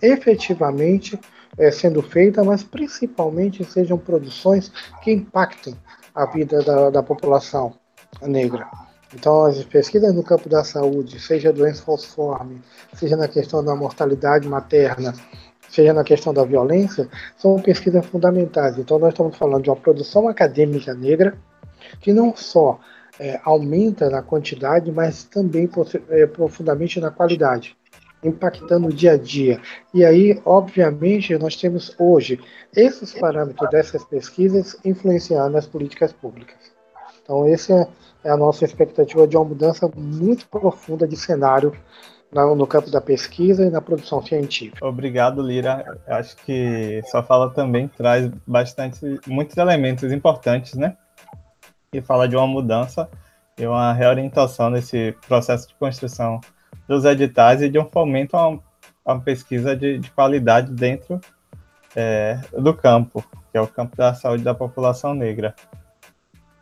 efetivamente 0.02 1.20
é, 1.58 1.70
sendo 1.72 2.02
feitas, 2.02 2.46
mas 2.46 2.64
principalmente 2.64 3.66
sejam 3.66 3.98
produções 3.98 4.72
que 5.04 5.12
impactem 5.12 5.76
a 6.16 6.26
vida 6.26 6.64
da, 6.64 6.90
da 6.90 7.04
população 7.04 7.74
negra. 8.22 8.66
Então, 9.14 9.46
as 9.46 9.64
pesquisas 9.66 10.14
no 10.14 10.24
campo 10.24 10.50
da 10.50 10.64
saúde, 10.64 11.20
seja 11.20 11.54
doença 11.54 11.84
falciforme, 11.84 12.62
seja 12.94 13.16
na 13.16 13.28
questão 13.28 13.64
da 13.64 13.76
mortalidade 13.76 14.48
materna, 14.48 15.14
seja 15.74 15.92
na 15.92 16.04
questão 16.04 16.32
da 16.32 16.44
violência, 16.44 17.10
são 17.36 17.60
pesquisas 17.60 18.06
fundamentais. 18.06 18.78
Então, 18.78 19.00
nós 19.00 19.10
estamos 19.10 19.36
falando 19.36 19.64
de 19.64 19.70
uma 19.72 19.76
produção 19.76 20.28
acadêmica 20.28 20.94
negra 20.94 21.36
que 22.00 22.14
não 22.14 22.36
só 22.36 22.80
é, 23.20 23.40
aumenta 23.44 24.08
na 24.08 24.22
quantidade, 24.22 24.92
mas 24.92 25.24
também 25.24 25.68
é, 26.10 26.28
profundamente 26.28 27.00
na 27.00 27.10
qualidade, 27.10 27.76
impactando 28.24 28.88
o 28.88 28.94
dia 28.94 29.14
a 29.14 29.18
dia. 29.18 29.60
E 29.92 30.06
aí, 30.06 30.40
obviamente, 30.46 31.36
nós 31.40 31.56
temos 31.56 31.96
hoje 31.98 32.40
esses 32.76 33.12
parâmetros 33.14 33.68
dessas 33.72 34.04
pesquisas 34.06 34.78
influenciando 34.86 35.58
as 35.58 35.66
políticas 35.66 36.14
públicas. 36.14 36.58
Então, 37.24 37.48
essa 37.48 37.88
é 38.24 38.30
a 38.30 38.38
nossa 38.38 38.64
expectativa 38.64 39.28
de 39.28 39.36
uma 39.36 39.46
mudança 39.46 39.90
muito 39.96 40.48
profunda 40.48 41.08
de 41.08 41.18
cenário 41.18 41.74
no 42.34 42.68
campo 42.68 42.90
da 42.90 43.00
pesquisa 43.00 43.66
e 43.66 43.70
na 43.70 43.82
produção 43.82 44.26
científica. 44.26 44.86
Obrigado, 44.86 45.42
Lira. 45.42 46.00
Acho 46.08 46.36
que 46.38 47.02
sua 47.06 47.24
fala 47.24 47.50
também 47.52 47.88
traz 47.88 48.30
bastante, 48.46 49.20
muitos 49.28 49.56
elementos 49.58 50.12
importantes, 50.12 50.74
né? 50.74 50.98
E 51.94 52.02
fala 52.02 52.28
de 52.28 52.36
uma 52.36 52.48
mudança 52.48 53.10
e 53.58 53.66
uma 53.66 53.94
reorientação 53.94 54.70
nesse 54.70 55.16
processo 55.28 55.68
de 55.68 55.76
construção 55.76 56.42
dos 56.88 57.06
editais 57.06 57.62
e 57.62 57.70
de 57.70 57.78
um 57.78 57.86
fomento 57.86 58.36
a, 58.36 58.50
uma 59.06 59.20
pesquisa 59.22 59.76
de, 59.76 60.00
de, 60.00 60.10
qualidade 60.12 60.72
dentro 60.72 61.22
é, 61.96 62.40
do 62.52 62.74
campo, 62.74 63.24
que 63.52 63.58
é 63.58 63.62
o 63.62 63.68
campo 63.68 63.96
da 63.96 64.14
saúde 64.14 64.44
da 64.44 64.56
população 64.56 65.14
negra. 65.14 65.54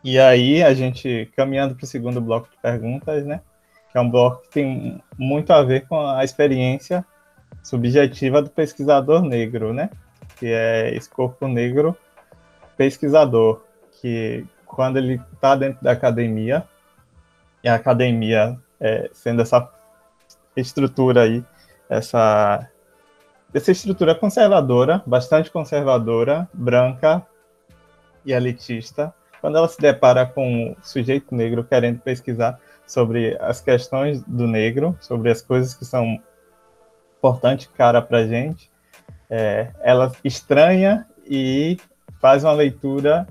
E 0.04 0.18
aí, 0.18 0.62
a 0.62 0.74
gente, 0.74 1.30
caminhando 1.36 1.74
para 1.74 1.84
o 1.84 1.86
segundo 1.86 2.20
bloco 2.20 2.50
de 2.50 2.56
perguntas, 2.60 3.24
né? 3.24 3.40
Que 3.92 3.98
é 3.98 4.00
um 4.00 4.08
bloco 4.08 4.42
que 4.44 4.48
tem 4.48 5.02
muito 5.18 5.52
a 5.52 5.62
ver 5.62 5.86
com 5.86 6.00
a 6.00 6.24
experiência 6.24 7.04
subjetiva 7.62 8.40
do 8.40 8.48
pesquisador 8.48 9.22
negro, 9.22 9.74
né? 9.74 9.90
Que 10.38 10.46
é 10.46 10.94
esse 10.96 11.10
corpo 11.10 11.46
negro 11.46 11.94
pesquisador, 12.74 13.60
que 14.00 14.46
quando 14.64 14.96
ele 14.96 15.20
está 15.34 15.54
dentro 15.54 15.84
da 15.84 15.92
academia, 15.92 16.64
e 17.62 17.68
a 17.68 17.74
academia 17.74 18.58
é, 18.80 19.10
sendo 19.12 19.42
essa 19.42 19.68
estrutura 20.56 21.22
aí, 21.22 21.44
essa, 21.88 22.66
essa 23.52 23.70
estrutura 23.70 24.14
conservadora, 24.14 25.02
bastante 25.06 25.50
conservadora, 25.50 26.48
branca 26.52 27.24
e 28.24 28.32
elitista, 28.32 29.14
quando 29.40 29.58
ela 29.58 29.68
se 29.68 29.78
depara 29.78 30.24
com 30.24 30.72
o 30.72 30.76
sujeito 30.82 31.34
negro 31.34 31.62
querendo 31.62 32.00
pesquisar 32.00 32.58
sobre 32.92 33.38
as 33.40 33.60
questões 33.60 34.22
do 34.22 34.46
negro, 34.46 34.96
sobre 35.00 35.30
as 35.30 35.40
coisas 35.40 35.74
que 35.74 35.84
são 35.84 36.20
importantes 37.16 37.66
cara 37.74 38.02
para 38.02 38.26
gente, 38.26 38.70
é, 39.30 39.70
ela 39.80 40.12
estranha 40.22 41.06
e 41.24 41.78
faz 42.20 42.44
uma 42.44 42.52
leitura 42.52 43.26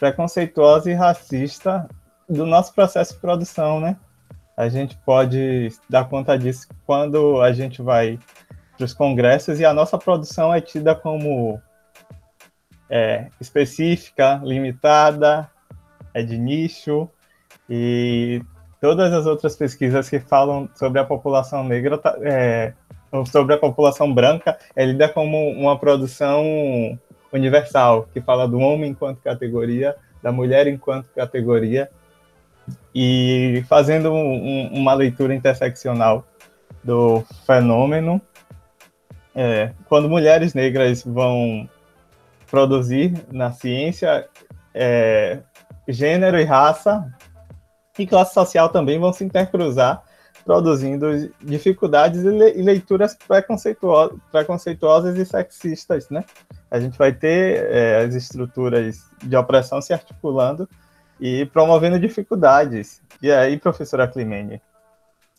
preconceituosa 0.00 0.90
e 0.90 0.94
racista 0.94 1.88
do 2.28 2.44
nosso 2.44 2.74
processo 2.74 3.14
de 3.14 3.20
produção, 3.20 3.78
né? 3.78 3.96
A 4.56 4.68
gente 4.68 4.96
pode 5.04 5.68
dar 5.88 6.08
conta 6.08 6.36
disso 6.36 6.66
quando 6.84 7.40
a 7.40 7.52
gente 7.52 7.82
vai 7.82 8.18
para 8.76 8.84
os 8.84 8.92
congressos 8.92 9.60
e 9.60 9.64
a 9.64 9.72
nossa 9.72 9.96
produção 9.96 10.52
é 10.52 10.60
tida 10.60 10.94
como 10.94 11.60
é, 12.90 13.28
específica, 13.40 14.40
limitada, 14.42 15.48
é 16.12 16.22
de 16.22 16.36
nicho 16.36 17.08
e 17.68 18.42
todas 18.84 19.14
as 19.14 19.24
outras 19.24 19.56
pesquisas 19.56 20.10
que 20.10 20.20
falam 20.20 20.68
sobre 20.74 21.00
a 21.00 21.04
população 21.06 21.64
negra 21.64 21.96
tá, 21.96 22.18
é, 22.20 22.74
sobre 23.32 23.54
a 23.54 23.56
população 23.56 24.12
branca 24.12 24.58
é 24.76 24.84
lida 24.84 25.08
como 25.08 25.38
uma 25.52 25.78
produção 25.78 26.44
universal, 27.32 28.06
que 28.12 28.20
fala 28.20 28.46
do 28.46 28.58
homem 28.58 28.90
enquanto 28.90 29.22
categoria, 29.22 29.96
da 30.22 30.30
mulher 30.30 30.66
enquanto 30.66 31.06
categoria, 31.14 31.90
e 32.94 33.64
fazendo 33.70 34.12
um, 34.12 34.68
uma 34.74 34.92
leitura 34.92 35.34
interseccional 35.34 36.22
do 36.82 37.24
fenômeno, 37.46 38.20
é, 39.34 39.70
quando 39.88 40.10
mulheres 40.10 40.52
negras 40.52 41.02
vão 41.02 41.66
produzir 42.50 43.14
na 43.32 43.50
ciência, 43.50 44.28
é, 44.74 45.38
gênero 45.88 46.38
e 46.38 46.44
raça 46.44 47.10
e 47.98 48.06
classe 48.06 48.34
social 48.34 48.68
também 48.68 48.98
vão 48.98 49.12
se 49.12 49.24
intercruzar, 49.24 50.02
produzindo 50.44 51.30
dificuldades 51.40 52.22
e 52.22 52.62
leituras 52.62 53.14
preconceituosas, 53.14 54.18
preconceituosas 54.30 55.16
e 55.16 55.24
sexistas, 55.24 56.10
né? 56.10 56.24
A 56.70 56.78
gente 56.80 56.98
vai 56.98 57.12
ter 57.12 57.70
é, 57.70 58.04
as 58.04 58.14
estruturas 58.14 59.04
de 59.22 59.36
opressão 59.36 59.80
se 59.80 59.92
articulando 59.92 60.68
e 61.20 61.46
promovendo 61.46 61.98
dificuldades. 61.98 63.00
E 63.22 63.30
aí, 63.30 63.58
professora 63.58 64.08
Climene, 64.08 64.60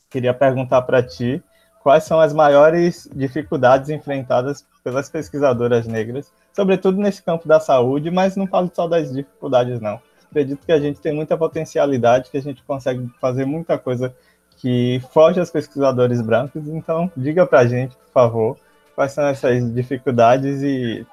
queria 0.10 0.34
perguntar 0.34 0.82
para 0.84 1.04
ti 1.04 1.44
quais 1.84 2.04
são 2.04 2.20
as 2.20 2.34
maiores 2.34 3.08
dificuldades 3.14 3.90
enfrentadas 3.90 4.66
pelas 4.84 5.10
pesquisadoras 5.10 5.86
negras, 5.86 6.32
sobretudo 6.52 7.00
nesse 7.00 7.22
campo 7.22 7.48
da 7.48 7.60
saúde, 7.60 8.10
mas 8.10 8.36
não 8.36 8.48
falo 8.48 8.72
só 8.74 8.88
das 8.88 9.12
dificuldades, 9.12 9.80
não. 9.80 10.00
Acredito 10.36 10.66
que 10.66 10.72
a 10.74 10.80
gente 10.80 11.00
tem 11.00 11.14
muita 11.14 11.38
potencialidade, 11.38 12.30
que 12.30 12.38
a 12.38 12.42
gente 12.42 12.62
consegue 12.64 13.10
fazer 13.22 13.46
muita 13.46 13.78
coisa 13.78 14.14
que 14.58 15.02
foge 15.14 15.40
aos 15.40 15.50
pesquisadores 15.50 16.20
brancos, 16.20 16.68
então 16.68 17.10
diga 17.16 17.48
para 17.48 17.60
a 17.60 17.66
gente, 17.66 17.96
por 17.96 18.12
favor, 18.12 18.58
quais 18.94 19.14
são 19.14 19.26
essas 19.28 19.74
dificuldades 19.74 20.62
e 20.62 21.08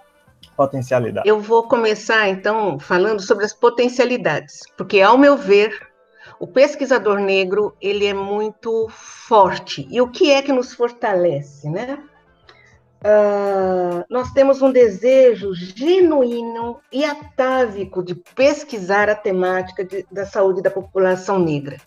potencialidades. 0.57 1.31
Eu 1.31 1.39
vou 1.39 1.63
começar, 1.69 2.29
então, 2.29 2.81
falando 2.81 3.23
sobre 3.23 3.45
as 3.45 3.53
potencialidades, 3.53 4.63
porque, 4.77 5.01
ao 5.01 5.17
meu 5.17 5.37
ver, 5.37 5.71
o 6.41 6.47
pesquisador 6.49 7.21
negro 7.21 7.77
ele 7.81 8.05
é 8.05 8.15
muito 8.15 8.89
forte. 8.91 9.87
E 9.89 10.01
o 10.01 10.09
que 10.09 10.33
é 10.33 10.43
que 10.43 10.53
nos 10.53 10.73
fortalece, 10.73 11.71
né? 11.71 12.03
Uh, 13.05 14.05
nós 14.09 14.31
temos 14.31 14.63
um 14.63 14.71
desejo 14.71 15.53
genuíno 15.55 16.81
e 16.93 17.05
atávico 17.05 18.01
de 18.01 18.15
pesquisar 18.15 19.11
a 19.11 19.15
temática 19.15 19.85
de, 19.85 20.07
da 20.11 20.25
saúde 20.25 20.63
da 20.63 20.71
população 20.71 21.41
negra. 21.41 21.79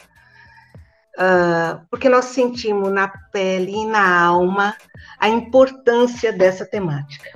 Uh, 1.18 1.80
porque 1.90 2.10
nós 2.10 2.26
sentimos 2.26 2.92
na 2.92 3.08
pele 3.32 3.72
e 3.72 3.86
na 3.86 4.26
alma 4.26 4.76
a 5.18 5.30
importância 5.30 6.34
dessa 6.34 6.66
temática. 6.66 7.30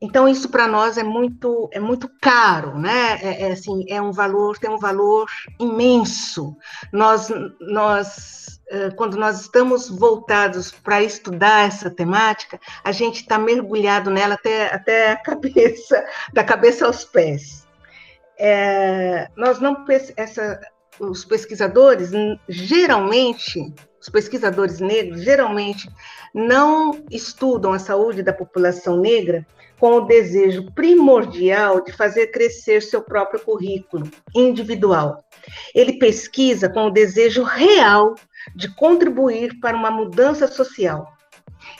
Então 0.00 0.26
isso 0.26 0.48
para 0.48 0.66
nós 0.66 0.96
é 0.96 1.02
muito 1.02 1.68
é 1.72 1.80
muito 1.80 2.08
caro, 2.22 2.78
né? 2.78 3.18
É, 3.20 3.48
é, 3.48 3.52
assim 3.52 3.84
é 3.88 4.00
um 4.00 4.12
valor 4.12 4.56
tem 4.56 4.70
um 4.70 4.78
valor 4.78 5.28
imenso. 5.60 6.56
Nós 6.90 7.28
nós 7.60 8.57
quando 8.96 9.16
nós 9.16 9.40
estamos 9.40 9.88
voltados 9.88 10.70
para 10.70 11.02
estudar 11.02 11.66
essa 11.66 11.90
temática, 11.90 12.60
a 12.84 12.92
gente 12.92 13.22
está 13.22 13.38
mergulhado 13.38 14.10
nela 14.10 14.34
até 14.34 14.74
até 14.74 15.12
a 15.12 15.16
cabeça 15.16 16.04
da 16.32 16.44
cabeça 16.44 16.86
aos 16.86 17.04
pés. 17.04 17.66
É, 18.38 19.28
nós 19.36 19.58
não 19.58 19.84
essa 20.16 20.60
os 21.00 21.24
pesquisadores 21.24 22.10
geralmente 22.48 23.72
os 24.00 24.08
pesquisadores 24.08 24.80
negros 24.80 25.22
geralmente 25.22 25.88
não 26.34 27.04
estudam 27.10 27.72
a 27.72 27.78
saúde 27.78 28.22
da 28.22 28.32
população 28.32 29.00
negra 29.00 29.46
com 29.78 29.92
o 29.92 30.00
desejo 30.02 30.70
primordial 30.72 31.82
de 31.82 31.92
fazer 31.92 32.28
crescer 32.28 32.82
seu 32.82 33.02
próprio 33.02 33.40
currículo 33.40 34.08
individual. 34.34 35.22
Ele 35.74 35.98
pesquisa 35.98 36.68
com 36.68 36.86
o 36.86 36.90
desejo 36.90 37.42
real 37.42 38.14
de 38.54 38.74
contribuir 38.74 39.58
para 39.60 39.76
uma 39.76 39.90
mudança 39.90 40.46
social. 40.46 41.12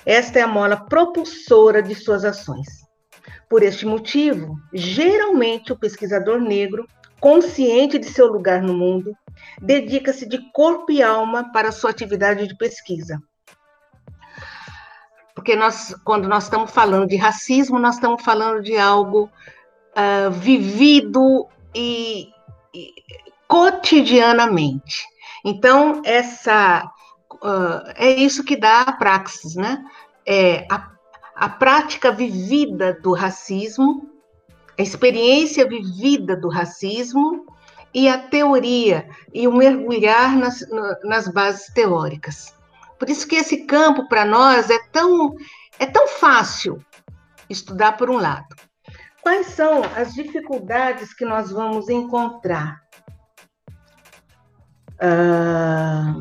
Esta 0.05 0.38
é 0.38 0.42
a 0.42 0.47
mola 0.47 0.77
propulsora 0.77 1.83
de 1.83 1.94
suas 1.94 2.25
ações. 2.25 2.66
Por 3.49 3.62
este 3.62 3.87
motivo, 3.87 4.57
geralmente 4.73 5.73
o 5.73 5.79
pesquisador 5.79 6.40
negro, 6.40 6.87
consciente 7.21 7.99
de 7.99 8.07
seu 8.07 8.27
lugar 8.27 8.62
no 8.62 8.75
mundo, 8.75 9.12
dedica-se 9.61 10.29
de 10.29 10.38
corpo 10.53 10.92
e 10.92 11.03
alma 11.03 11.51
para 11.53 11.73
sua 11.73 11.90
atividade 11.90 12.47
de 12.47 12.57
pesquisa 12.57 13.18
porque 15.38 15.55
nós, 15.55 15.94
quando 16.05 16.29
nós 16.29 16.44
estamos 16.44 16.73
falando 16.73 17.07
de 17.07 17.14
racismo, 17.14 17.79
nós 17.79 17.94
estamos 17.94 18.25
falando 18.25 18.61
de 18.61 18.77
algo 18.77 19.31
uh, 19.97 20.31
vivido 20.33 21.47
e, 21.73 22.29
e, 22.75 22.92
cotidianamente. 23.47 25.07
Então, 25.49 26.03
essa 26.05 26.85
uh, 27.33 27.91
é 27.97 28.11
isso 28.11 28.45
que 28.45 28.55
dá 28.55 28.83
a 28.83 28.93
praxis, 28.93 29.55
né? 29.55 29.83
É 30.27 30.67
a, 30.71 30.91
a 31.35 31.49
prática 31.49 32.13
vivida 32.13 32.93
do 32.93 33.15
racismo, 33.15 34.11
a 34.79 34.83
experiência 34.83 35.67
vivida 35.67 36.37
do 36.37 36.51
racismo 36.51 37.47
e 37.95 38.11
a 38.11 38.19
teoria, 38.19 39.09
e 39.33 39.49
o 39.49 39.57
mergulhar 39.57 40.37
nas, 40.37 40.63
nas 41.03 41.27
bases 41.29 41.73
teóricas. 41.73 42.55
Por 42.99 43.09
isso 43.09 43.27
que 43.27 43.37
esse 43.37 43.65
campo 43.65 44.07
para 44.07 44.27
nós 44.27 44.69
é 44.69 44.79
tão 44.93 45.35
é 45.79 45.87
tão 45.87 46.09
fácil 46.09 46.85
estudar 47.49 47.93
por 47.93 48.11
um 48.11 48.19
lado. 48.19 48.55
Quais 49.23 49.47
são 49.47 49.83
as 49.97 50.13
dificuldades 50.13 51.15
que 51.15 51.25
nós 51.25 51.51
vamos 51.51 51.89
encontrar? 51.89 52.88
Ah, 55.01 56.15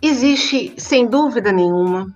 existe, 0.00 0.74
sem 0.78 1.06
dúvida 1.06 1.52
nenhuma, 1.52 2.06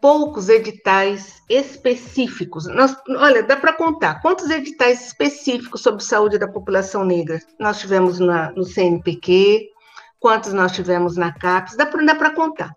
poucos 0.00 0.48
editais 0.48 1.42
específicos. 1.48 2.66
Nós, 2.66 2.96
olha, 3.08 3.42
dá 3.42 3.56
para 3.56 3.72
contar 3.72 4.20
quantos 4.20 4.48
editais 4.50 5.06
específicos 5.06 5.82
sobre 5.82 6.02
saúde 6.02 6.38
da 6.38 6.48
população 6.48 7.04
negra 7.04 7.40
nós 7.58 7.78
tivemos 7.78 8.18
na, 8.18 8.50
no 8.52 8.64
CNPq, 8.64 9.70
quantos 10.18 10.52
nós 10.52 10.72
tivemos 10.72 11.16
na 11.16 11.32
CAPES, 11.32 11.76
dá 11.76 11.86
para 11.86 12.30
contar. 12.30 12.74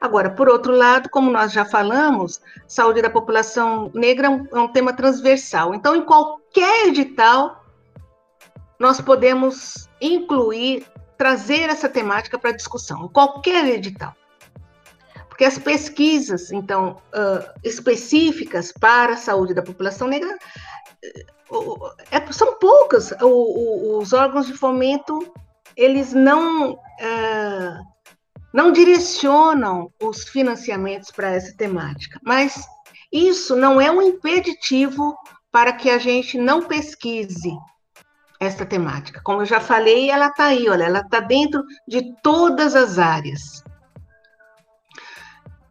Agora, 0.00 0.30
por 0.30 0.48
outro 0.48 0.72
lado, 0.72 1.08
como 1.08 1.30
nós 1.30 1.52
já 1.52 1.64
falamos, 1.64 2.40
saúde 2.66 3.00
da 3.00 3.10
população 3.10 3.90
negra 3.94 4.26
é 4.26 4.30
um, 4.30 4.46
é 4.52 4.60
um 4.60 4.68
tema 4.68 4.92
transversal. 4.92 5.74
Então, 5.74 5.96
em 5.96 6.02
qualquer 6.02 6.88
edital, 6.88 7.64
nós 8.78 9.00
podemos 9.00 9.88
incluir, 10.00 10.86
trazer 11.16 11.70
essa 11.70 11.88
temática 11.88 12.38
para 12.38 12.52
discussão, 12.52 13.08
qualquer 13.08 13.66
edital. 13.66 14.14
Porque 15.28 15.44
as 15.44 15.58
pesquisas, 15.58 16.50
então, 16.50 16.96
específicas 17.62 18.72
para 18.72 19.14
a 19.14 19.18
saúde 19.18 19.54
da 19.54 19.62
população 19.62 20.08
negra, 20.08 20.38
é, 22.10 22.32
são 22.32 22.58
poucas. 22.58 23.12
Os 23.20 24.12
órgãos 24.12 24.46
de 24.46 24.54
fomento 24.54 25.32
eles 25.76 26.12
não, 26.14 26.78
não 28.52 28.72
direcionam 28.72 29.92
os 30.00 30.24
financiamentos 30.24 31.10
para 31.10 31.30
essa 31.30 31.54
temática, 31.54 32.18
mas 32.24 32.66
isso 33.12 33.54
não 33.54 33.80
é 33.80 33.90
um 33.90 34.00
impeditivo 34.00 35.16
para 35.52 35.72
que 35.72 35.90
a 35.90 35.98
gente 35.98 36.38
não 36.38 36.62
pesquise 36.62 37.52
essa 38.38 38.66
temática. 38.66 39.20
Como 39.22 39.42
eu 39.42 39.46
já 39.46 39.60
falei, 39.60 40.10
ela 40.10 40.28
está 40.28 40.46
aí, 40.46 40.68
olha, 40.68 40.84
ela 40.84 41.00
está 41.00 41.20
dentro 41.20 41.62
de 41.86 42.14
todas 42.22 42.74
as 42.74 42.98
áreas. 42.98 43.64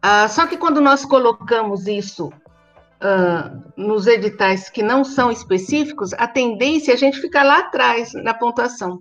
Uh, 0.04 0.28
só 0.28 0.46
que 0.46 0.56
quando 0.56 0.80
nós 0.80 1.04
colocamos 1.04 1.86
isso 1.86 2.28
uh, 2.28 3.72
nos 3.76 4.06
editais 4.06 4.68
que 4.68 4.82
não 4.82 5.04
são 5.04 5.30
específicos, 5.30 6.12
a 6.14 6.26
tendência 6.26 6.92
é 6.92 6.94
a 6.94 6.98
gente 6.98 7.20
ficar 7.20 7.42
lá 7.42 7.58
atrás 7.58 8.12
na 8.14 8.34
pontuação. 8.34 9.00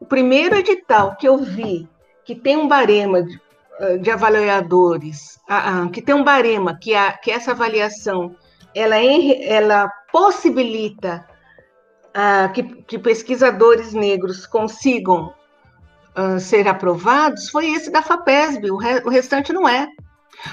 O 0.00 0.04
primeiro 0.04 0.56
edital 0.56 1.16
que 1.16 1.28
eu 1.28 1.38
vi 1.38 1.88
que 2.24 2.34
tem 2.34 2.56
um 2.56 2.68
barema 2.68 3.22
de, 3.22 3.40
eh, 3.80 3.98
de 3.98 4.10
avaliadores, 4.10 5.40
que 5.92 6.00
tem 6.00 6.14
um 6.14 6.22
barema 6.24 6.76
que, 6.76 6.94
a, 6.94 7.12
que 7.12 7.30
essa 7.30 7.50
avaliação 7.50 8.36
ela, 8.74 8.96
ela 8.96 9.88
possibilita 10.10 11.26
uh, 12.16 12.52
que, 12.52 12.62
que, 12.62 12.98
pesquisadores 12.98 13.92
negros 13.92 14.46
consigam 14.46 15.34
uh, 16.16 16.38
ser 16.38 16.68
aprovados, 16.68 17.50
foi 17.50 17.70
esse 17.70 17.90
da 17.90 18.02
FAPESB, 18.02 18.70
o, 18.70 18.76
re, 18.76 19.02
o 19.04 19.10
restante 19.10 19.52
não 19.52 19.68
é. 19.68 19.88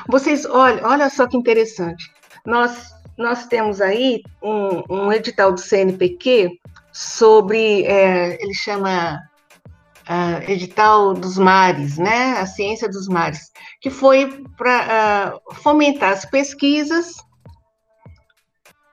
Vocês, 0.08 0.46
olha, 0.46 0.86
olha 0.86 1.10
só 1.10 1.28
que 1.28 1.38
interessante. 1.38 2.12
Nós, 2.46 2.92
nós 3.18 3.48
temos 3.48 3.82
aí 3.82 4.22
um, 4.42 4.84
um 4.90 5.12
edital 5.12 5.52
do 5.52 5.60
CNPq 5.60 6.60
sobre, 6.92 7.84
é, 7.86 8.42
ele 8.42 8.54
chama 8.54 9.20
uh, 10.10 10.52
edital 10.52 11.14
dos 11.14 11.38
mares, 11.38 11.98
né, 11.98 12.38
a 12.40 12.46
ciência 12.46 12.90
dos 12.90 13.08
mares, 13.08 13.52
que 13.82 13.90
foi 13.90 14.44
para 14.58 15.40
uh, 15.48 15.56
fomentar 15.56 16.12
as 16.12 16.26
pesquisas 16.26 17.16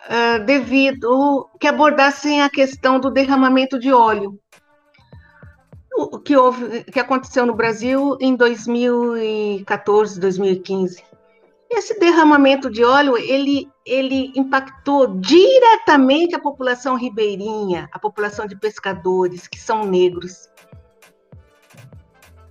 uh, 0.07 0.45
devido 0.45 1.49
que 1.61 1.67
abordassem 1.67 2.43
a 2.43 2.51
questão 2.51 2.99
do 2.99 3.11
derramamento 3.11 3.79
de 3.79 3.93
óleo, 3.93 4.39
o 5.97 6.19
que 6.19 6.37
houve, 6.37 6.85
que 6.85 7.01
aconteceu 7.01 7.47
no 7.47 7.55
Brasil 7.55 8.17
em 8.21 8.37
2014, 8.37 10.21
2015. 10.21 11.03
Esse 11.71 11.99
derramamento 11.99 12.71
de 12.71 12.85
óleo, 12.85 13.17
ele, 13.17 13.69
ele 13.85 14.31
impactou 14.37 15.19
diretamente 15.19 16.35
a 16.35 16.39
população 16.39 16.97
ribeirinha, 16.97 17.89
a 17.93 17.99
população 17.99 18.47
de 18.47 18.55
pescadores, 18.55 19.49
que 19.49 19.59
são 19.59 19.85
negros. 19.85 20.49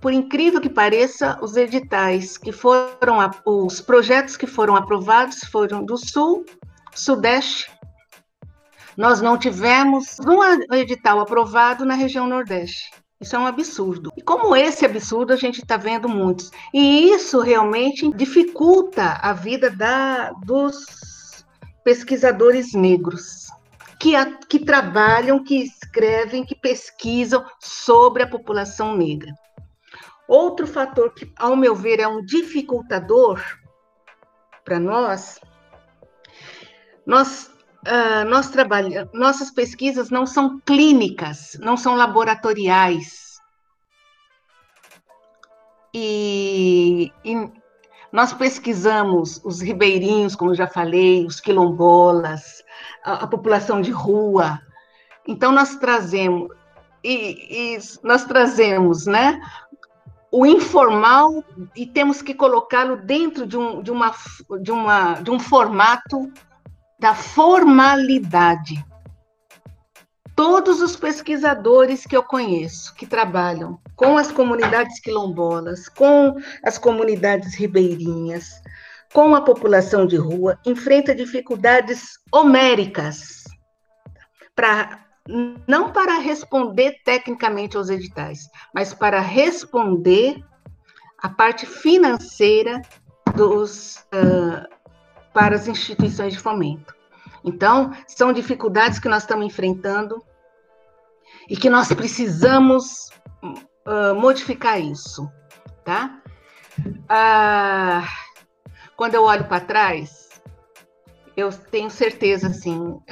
Por 0.00 0.12
incrível 0.12 0.60
que 0.60 0.68
pareça, 0.68 1.38
os 1.40 1.56
editais 1.56 2.36
que 2.36 2.52
foram, 2.52 3.18
os 3.44 3.80
projetos 3.80 4.36
que 4.36 4.46
foram 4.46 4.76
aprovados 4.76 5.40
foram 5.50 5.84
do 5.84 5.96
Sul, 5.96 6.44
Sudeste. 6.96 7.70
Nós 8.96 9.20
não 9.20 9.36
tivemos 9.36 10.16
um 10.20 10.74
edital 10.74 11.20
aprovado 11.20 11.84
na 11.84 11.94
região 11.94 12.26
Nordeste. 12.26 12.90
Isso 13.20 13.36
é 13.36 13.38
um 13.38 13.46
absurdo. 13.46 14.12
E 14.16 14.22
como 14.22 14.56
esse 14.56 14.84
absurdo, 14.84 15.32
a 15.32 15.36
gente 15.36 15.60
está 15.60 15.76
vendo 15.76 16.08
muitos. 16.08 16.50
E 16.72 17.10
isso 17.10 17.40
realmente 17.40 18.10
dificulta 18.12 19.18
a 19.22 19.32
vida 19.32 19.70
da, 19.70 20.32
dos 20.44 21.44
pesquisadores 21.84 22.72
negros, 22.72 23.46
que, 24.00 24.16
a, 24.16 24.26
que 24.26 24.58
trabalham, 24.58 25.42
que 25.42 25.62
escrevem, 25.62 26.44
que 26.44 26.54
pesquisam 26.54 27.44
sobre 27.60 28.22
a 28.22 28.28
população 28.28 28.96
negra. 28.96 29.32
Outro 30.28 30.66
fator 30.66 31.14
que, 31.14 31.32
ao 31.38 31.54
meu 31.54 31.74
ver, 31.74 32.00
é 32.00 32.08
um 32.08 32.24
dificultador 32.24 33.40
para 34.64 34.80
nós, 34.80 35.38
nós 37.06 37.50
uh, 37.86 38.28
nós 38.28 38.50
nossas 39.12 39.50
pesquisas 39.50 40.10
não 40.10 40.26
são 40.26 40.60
clínicas, 40.60 41.56
não 41.60 41.76
são 41.76 41.94
laboratoriais. 41.94 43.40
E, 45.94 47.10
e 47.24 47.50
nós 48.12 48.32
pesquisamos 48.32 49.40
os 49.44 49.62
ribeirinhos, 49.62 50.36
como 50.36 50.54
já 50.54 50.66
falei, 50.66 51.24
os 51.24 51.40
quilombolas, 51.40 52.62
a, 53.02 53.24
a 53.24 53.26
população 53.26 53.80
de 53.80 53.90
rua. 53.90 54.60
Então 55.26 55.52
nós 55.52 55.76
trazemos 55.76 56.50
e, 57.02 57.74
e 57.74 57.78
nós 58.02 58.24
trazemos, 58.24 59.06
né, 59.06 59.40
o 60.30 60.44
informal 60.44 61.42
e 61.74 61.86
temos 61.86 62.20
que 62.20 62.34
colocá-lo 62.34 62.96
dentro 62.96 63.46
de 63.46 63.56
um, 63.56 63.80
de, 63.80 63.90
uma, 63.90 64.12
de, 64.60 64.72
uma, 64.72 65.14
de 65.14 65.30
um 65.30 65.38
formato 65.38 66.30
da 66.98 67.14
formalidade. 67.14 68.84
Todos 70.34 70.82
os 70.82 70.96
pesquisadores 70.96 72.04
que 72.04 72.16
eu 72.16 72.22
conheço, 72.22 72.94
que 72.94 73.06
trabalham 73.06 73.80
com 73.94 74.18
as 74.18 74.30
comunidades 74.30 75.00
quilombolas, 75.00 75.88
com 75.88 76.34
as 76.62 76.76
comunidades 76.76 77.54
ribeirinhas, 77.54 78.60
com 79.12 79.34
a 79.34 79.40
população 79.40 80.06
de 80.06 80.16
rua, 80.16 80.58
enfrenta 80.66 81.14
dificuldades 81.14 82.18
homéricas 82.30 83.44
para 84.54 85.06
não 85.66 85.90
para 85.90 86.18
responder 86.18 87.00
tecnicamente 87.04 87.76
aos 87.76 87.88
editais, 87.90 88.48
mas 88.72 88.94
para 88.94 89.20
responder 89.20 90.40
a 91.18 91.28
parte 91.28 91.66
financeira 91.66 92.80
dos, 93.34 94.06
uh, 94.14 94.75
para 95.36 95.54
as 95.54 95.68
instituições 95.68 96.32
de 96.32 96.38
fomento. 96.38 96.94
Então, 97.44 97.92
são 98.08 98.32
dificuldades 98.32 98.98
que 98.98 99.06
nós 99.06 99.24
estamos 99.24 99.44
enfrentando 99.44 100.24
e 101.46 101.54
que 101.54 101.68
nós 101.68 101.92
precisamos 101.92 103.10
uh, 103.42 104.14
modificar 104.14 104.80
isso, 104.80 105.30
tá? 105.84 106.22
Ah, 107.06 108.08
quando 108.96 109.14
eu 109.14 109.24
olho 109.24 109.44
para 109.44 109.60
trás, 109.60 110.40
eu 111.36 111.52
tenho 111.52 111.90
certeza, 111.90 112.46
assim, 112.46 112.78
uh, 112.78 113.02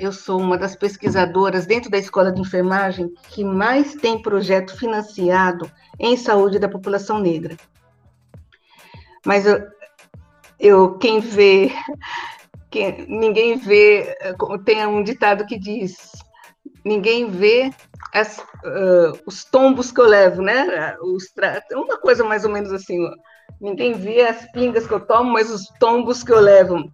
eu 0.00 0.10
sou 0.10 0.40
uma 0.40 0.56
das 0.56 0.74
pesquisadoras 0.74 1.66
dentro 1.66 1.90
da 1.90 1.98
escola 1.98 2.32
de 2.32 2.40
enfermagem 2.40 3.12
que 3.28 3.44
mais 3.44 3.94
tem 3.94 4.22
projeto 4.22 4.74
financiado 4.74 5.70
em 6.00 6.16
saúde 6.16 6.58
da 6.58 6.68
população 6.68 7.18
negra. 7.18 7.58
Mas 9.26 9.44
eu, 10.64 10.96
quem 10.96 11.20
vê, 11.20 11.70
quem, 12.70 13.06
ninguém 13.06 13.58
vê, 13.58 14.16
tem 14.64 14.86
um 14.86 15.02
ditado 15.02 15.44
que 15.44 15.58
diz, 15.58 16.10
ninguém 16.82 17.30
vê 17.30 17.70
as, 18.14 18.38
uh, 18.38 19.20
os 19.26 19.44
tombos 19.44 19.92
que 19.92 20.00
eu 20.00 20.06
levo, 20.06 20.40
né? 20.40 20.96
Os, 21.02 21.30
uma 21.72 21.98
coisa 21.98 22.24
mais 22.24 22.46
ou 22.46 22.50
menos 22.50 22.72
assim, 22.72 22.98
ninguém 23.60 23.92
vê 23.92 24.22
as 24.22 24.50
pingas 24.52 24.86
que 24.86 24.94
eu 24.94 25.00
tomo, 25.00 25.30
mas 25.30 25.50
os 25.50 25.68
tombos 25.78 26.22
que 26.22 26.32
eu 26.32 26.40
levo. 26.40 26.90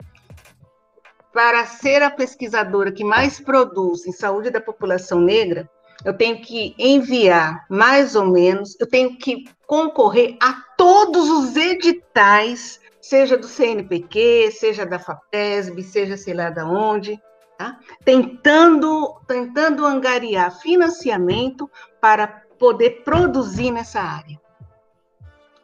Para 1.33 1.64
ser 1.64 2.02
a 2.02 2.11
pesquisadora 2.11 2.90
que 2.90 3.04
mais 3.04 3.38
produz 3.38 4.04
em 4.04 4.11
saúde 4.11 4.50
da 4.50 4.61
população 4.61 5.20
negra, 5.20 5.70
eu 6.04 6.12
tenho 6.12 6.40
que 6.40 6.74
enviar 6.76 7.64
mais 7.70 8.16
ou 8.16 8.26
menos, 8.26 8.76
eu 8.80 8.88
tenho 8.88 9.16
que 9.16 9.44
concorrer 9.64 10.37
a 10.42 10.54
todos 10.76 11.30
os 11.30 11.54
editais 11.54 12.80
seja 13.11 13.37
do 13.37 13.49
CNPq, 13.49 14.53
seja 14.53 14.87
da 14.87 14.96
FAPESB, 14.96 15.83
seja 15.83 16.16
sei 16.16 16.33
lá 16.33 16.49
da 16.49 16.64
onde, 16.64 17.20
tá? 17.59 17.77
tentando, 18.05 19.20
tentando 19.27 19.85
angariar 19.85 20.57
financiamento 20.61 21.68
para 22.01 22.29
poder 22.57 23.03
produzir 23.03 23.73
nessa 23.73 24.01
área. 24.01 24.40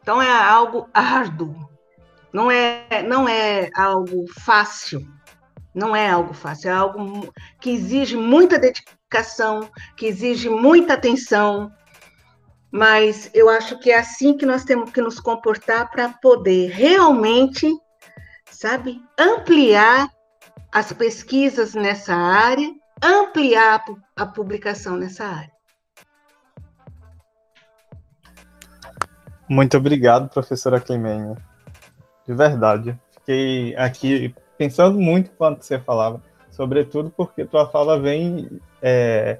Então 0.01 0.21
é 0.21 0.29
algo 0.29 0.89
árduo, 0.93 1.69
não 2.33 2.51
é, 2.51 3.01
não 3.07 3.29
é 3.29 3.69
algo 3.73 4.25
fácil, 4.41 5.07
não 5.73 5.95
é 5.95 6.09
algo 6.09 6.33
fácil, 6.33 6.69
é 6.69 6.73
algo 6.73 7.33
que 7.61 7.69
exige 7.69 8.17
muita 8.17 8.59
dedicação, 8.59 9.69
que 9.95 10.05
exige 10.05 10.49
muita 10.49 10.95
atenção, 10.95 11.71
mas 12.71 13.29
eu 13.33 13.49
acho 13.49 13.79
que 13.79 13.91
é 13.91 13.99
assim 13.99 14.37
que 14.37 14.45
nós 14.45 14.63
temos 14.63 14.91
que 14.91 15.01
nos 15.01 15.19
comportar 15.19 15.89
para 15.89 16.09
poder 16.09 16.69
realmente, 16.69 17.67
sabe, 18.49 19.01
ampliar 19.17 20.09
as 20.71 20.91
pesquisas 20.91 21.73
nessa 21.73 22.13
área, 22.15 22.69
ampliar 23.01 23.83
a 24.15 24.25
publicação 24.25 24.97
nessa 24.97 25.25
área. 25.25 25.51
Muito 29.49 29.77
obrigado, 29.77 30.29
professora 30.29 30.79
Clemênia. 30.79 31.37
De 32.27 32.33
verdade. 32.33 32.99
Fiquei 33.11 33.75
aqui 33.77 34.35
pensando 34.57 34.99
muito 34.99 35.31
quando 35.31 35.61
você 35.61 35.79
falava, 35.79 36.21
sobretudo 36.51 37.09
porque 37.15 37.45
tua 37.45 37.67
fala 37.69 37.99
vem 37.99 38.59
é, 38.81 39.39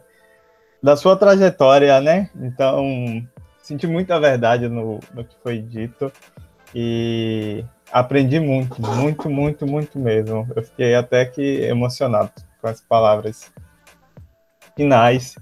da 0.82 0.96
sua 0.96 1.16
trajetória, 1.16 2.00
né? 2.02 2.30
Então, 2.36 3.26
senti 3.62 3.88
muita 3.88 4.20
verdade 4.20 4.68
no, 4.70 5.00
no 5.14 5.24
que 5.24 5.36
foi 5.44 5.60
dito 5.60 6.12
e 6.74 7.66
aprendi 7.92 8.40
muito, 8.40 8.82
muito, 8.82 9.30
muito, 9.30 9.68
muito 9.68 10.00
mesmo. 10.00 10.48
Eu 10.56 10.64
fiquei 10.64 10.96
até 10.96 11.26
que 11.26 11.62
emocionado 11.62 12.32
com 12.62 12.68
as 12.68 12.82
palavras 12.82 13.52
finais. 14.76 15.36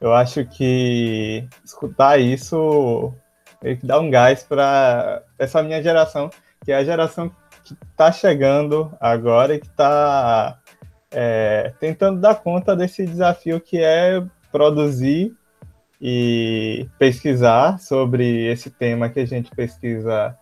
Eu 0.00 0.12
acho 0.12 0.44
que 0.44 1.48
escutar 1.64 2.18
isso 2.18 3.14
meio 3.62 3.78
que 3.78 3.86
dá 3.86 4.00
um 4.00 4.10
gás 4.10 4.42
para 4.42 5.22
essa 5.38 5.62
minha 5.62 5.80
geração, 5.82 6.28
que 6.64 6.72
é 6.72 6.76
a 6.76 6.84
geração 6.84 7.30
que 7.64 7.74
está 7.90 8.10
chegando 8.10 8.92
agora 9.00 9.54
e 9.54 9.60
que 9.60 9.68
está 9.68 10.58
é, 11.12 11.72
tentando 11.78 12.20
dar 12.20 12.36
conta 12.36 12.74
desse 12.74 13.06
desafio 13.06 13.60
que 13.60 13.78
é 13.80 14.22
produzir 14.52 15.34
e 16.00 16.86
pesquisar 16.98 17.78
sobre 17.78 18.46
esse 18.46 18.70
tema 18.70 19.08
que 19.08 19.20
a 19.20 19.26
gente 19.26 19.50
pesquisa 19.50 20.36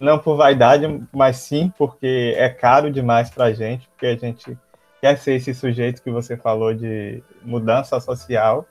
não 0.00 0.18
por 0.18 0.36
vaidade, 0.36 0.86
mas 1.12 1.36
sim 1.36 1.72
porque 1.76 2.34
é 2.36 2.48
caro 2.48 2.90
demais 2.90 3.30
para 3.30 3.44
a 3.46 3.52
gente, 3.52 3.88
porque 3.88 4.06
a 4.06 4.16
gente 4.16 4.58
quer 5.00 5.18
ser 5.18 5.34
esse 5.34 5.54
sujeito 5.54 6.02
que 6.02 6.10
você 6.10 6.36
falou 6.36 6.74
de 6.74 7.22
mudança 7.42 8.00
social 8.00 8.66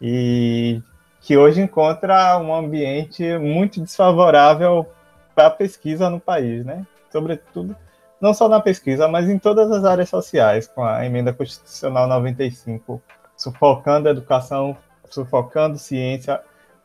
e 0.00 0.82
que 1.20 1.36
hoje 1.36 1.60
encontra 1.60 2.38
um 2.38 2.54
ambiente 2.54 3.38
muito 3.38 3.80
desfavorável 3.80 4.86
para 5.34 5.46
a 5.46 5.50
pesquisa 5.50 6.10
no 6.10 6.20
país, 6.20 6.64
né? 6.64 6.86
Sobretudo, 7.10 7.76
não 8.20 8.34
só 8.34 8.48
na 8.48 8.60
pesquisa, 8.60 9.08
mas 9.08 9.28
em 9.28 9.38
todas 9.38 9.70
as 9.70 9.84
áreas 9.84 10.08
sociais, 10.08 10.66
com 10.66 10.84
a 10.84 11.04
emenda 11.04 11.32
constitucional 11.32 12.06
95 12.06 13.00
sufocando 13.38 14.08
a 14.08 14.10
educação, 14.10 14.76
sufocando 15.08 15.78
ciência, 15.78 16.42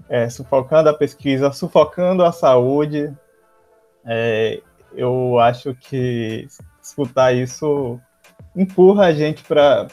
é, 0.08 0.30
sufocando 0.30 0.88
a 0.88 0.94
pesquisa, 0.94 1.52
sufocando 1.52 2.24
a 2.24 2.32
saúde. 2.32 3.12
É, 4.06 4.62
eu 4.96 5.40
acho 5.40 5.76
que 5.76 6.48
escutar 6.82 7.34
isso 7.34 8.00
empurra 8.56 9.08
a 9.08 9.14
gente 9.14 9.44
para 9.44 9.88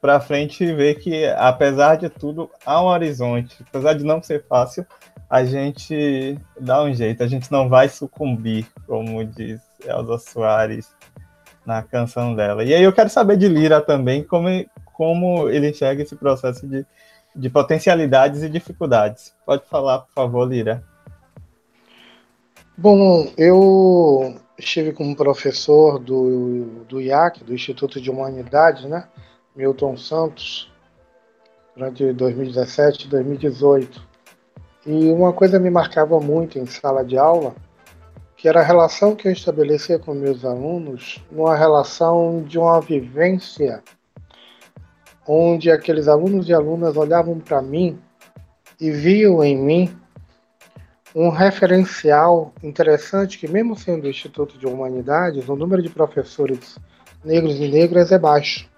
para 0.00 0.18
frente 0.18 0.64
e 0.64 0.74
ver 0.74 0.94
que, 0.94 1.26
apesar 1.26 1.96
de 1.96 2.08
tudo, 2.08 2.50
há 2.64 2.82
um 2.82 2.86
horizonte. 2.86 3.62
Apesar 3.68 3.92
de 3.92 4.02
não 4.02 4.22
ser 4.22 4.42
fácil, 4.48 4.86
a 5.28 5.44
gente 5.44 6.38
dá 6.58 6.82
um 6.82 6.94
jeito, 6.94 7.22
a 7.22 7.26
gente 7.26 7.52
não 7.52 7.68
vai 7.68 7.86
sucumbir, 7.88 8.66
como 8.86 9.22
diz 9.26 9.60
Elza 9.84 10.16
Soares 10.16 10.88
na 11.66 11.82
canção 11.82 12.34
dela. 12.34 12.64
E 12.64 12.72
aí 12.72 12.82
eu 12.82 12.94
quero 12.94 13.10
saber 13.10 13.36
de 13.36 13.46
Lira 13.46 13.80
também, 13.80 14.24
como, 14.24 14.48
como 15.00 15.48
ele 15.48 15.70
enxerga 15.70 16.02
esse 16.02 16.14
processo 16.14 16.66
de, 16.66 16.84
de 17.34 17.48
potencialidades 17.48 18.42
e 18.42 18.50
dificuldades. 18.50 19.32
Pode 19.46 19.64
falar, 19.64 20.00
por 20.00 20.12
favor, 20.12 20.46
Lira. 20.46 20.84
Bom, 22.76 23.32
eu 23.34 24.38
estive 24.58 24.92
como 24.92 25.16
professor 25.16 25.98
do, 25.98 26.84
do 26.86 27.00
IAC, 27.00 27.42
do 27.42 27.54
Instituto 27.54 27.98
de 27.98 28.10
Humanidades, 28.10 28.84
né? 28.84 29.08
Milton 29.56 29.96
Santos, 29.96 30.70
durante 31.74 32.12
2017 32.12 33.06
e 33.06 33.08
2018. 33.08 34.06
E 34.84 35.08
uma 35.08 35.32
coisa 35.32 35.58
me 35.58 35.70
marcava 35.70 36.20
muito 36.20 36.58
em 36.58 36.66
sala 36.66 37.02
de 37.02 37.16
aula, 37.16 37.54
que 38.36 38.46
era 38.46 38.60
a 38.60 38.64
relação 38.64 39.16
que 39.16 39.26
eu 39.26 39.32
estabelecia 39.32 39.98
com 39.98 40.12
meus 40.12 40.44
alunos, 40.44 41.24
uma 41.32 41.56
relação 41.56 42.42
de 42.42 42.58
uma 42.58 42.82
vivência 42.82 43.82
onde 45.26 45.70
aqueles 45.70 46.08
alunos 46.08 46.48
e 46.48 46.54
alunas 46.54 46.96
olhavam 46.96 47.38
para 47.38 47.60
mim 47.62 47.98
e 48.80 48.90
viam 48.90 49.42
em 49.44 49.56
mim 49.56 50.00
um 51.14 51.28
referencial 51.28 52.52
interessante 52.62 53.38
que, 53.38 53.48
mesmo 53.48 53.76
sendo 53.76 54.04
o 54.04 54.10
Instituto 54.10 54.56
de 54.58 54.66
Humanidades, 54.66 55.48
o 55.48 55.56
número 55.56 55.82
de 55.82 55.90
professores 55.90 56.78
negros 57.24 57.56
e 57.56 57.68
negras 57.68 58.12
é 58.12 58.18
baixo. 58.18 58.68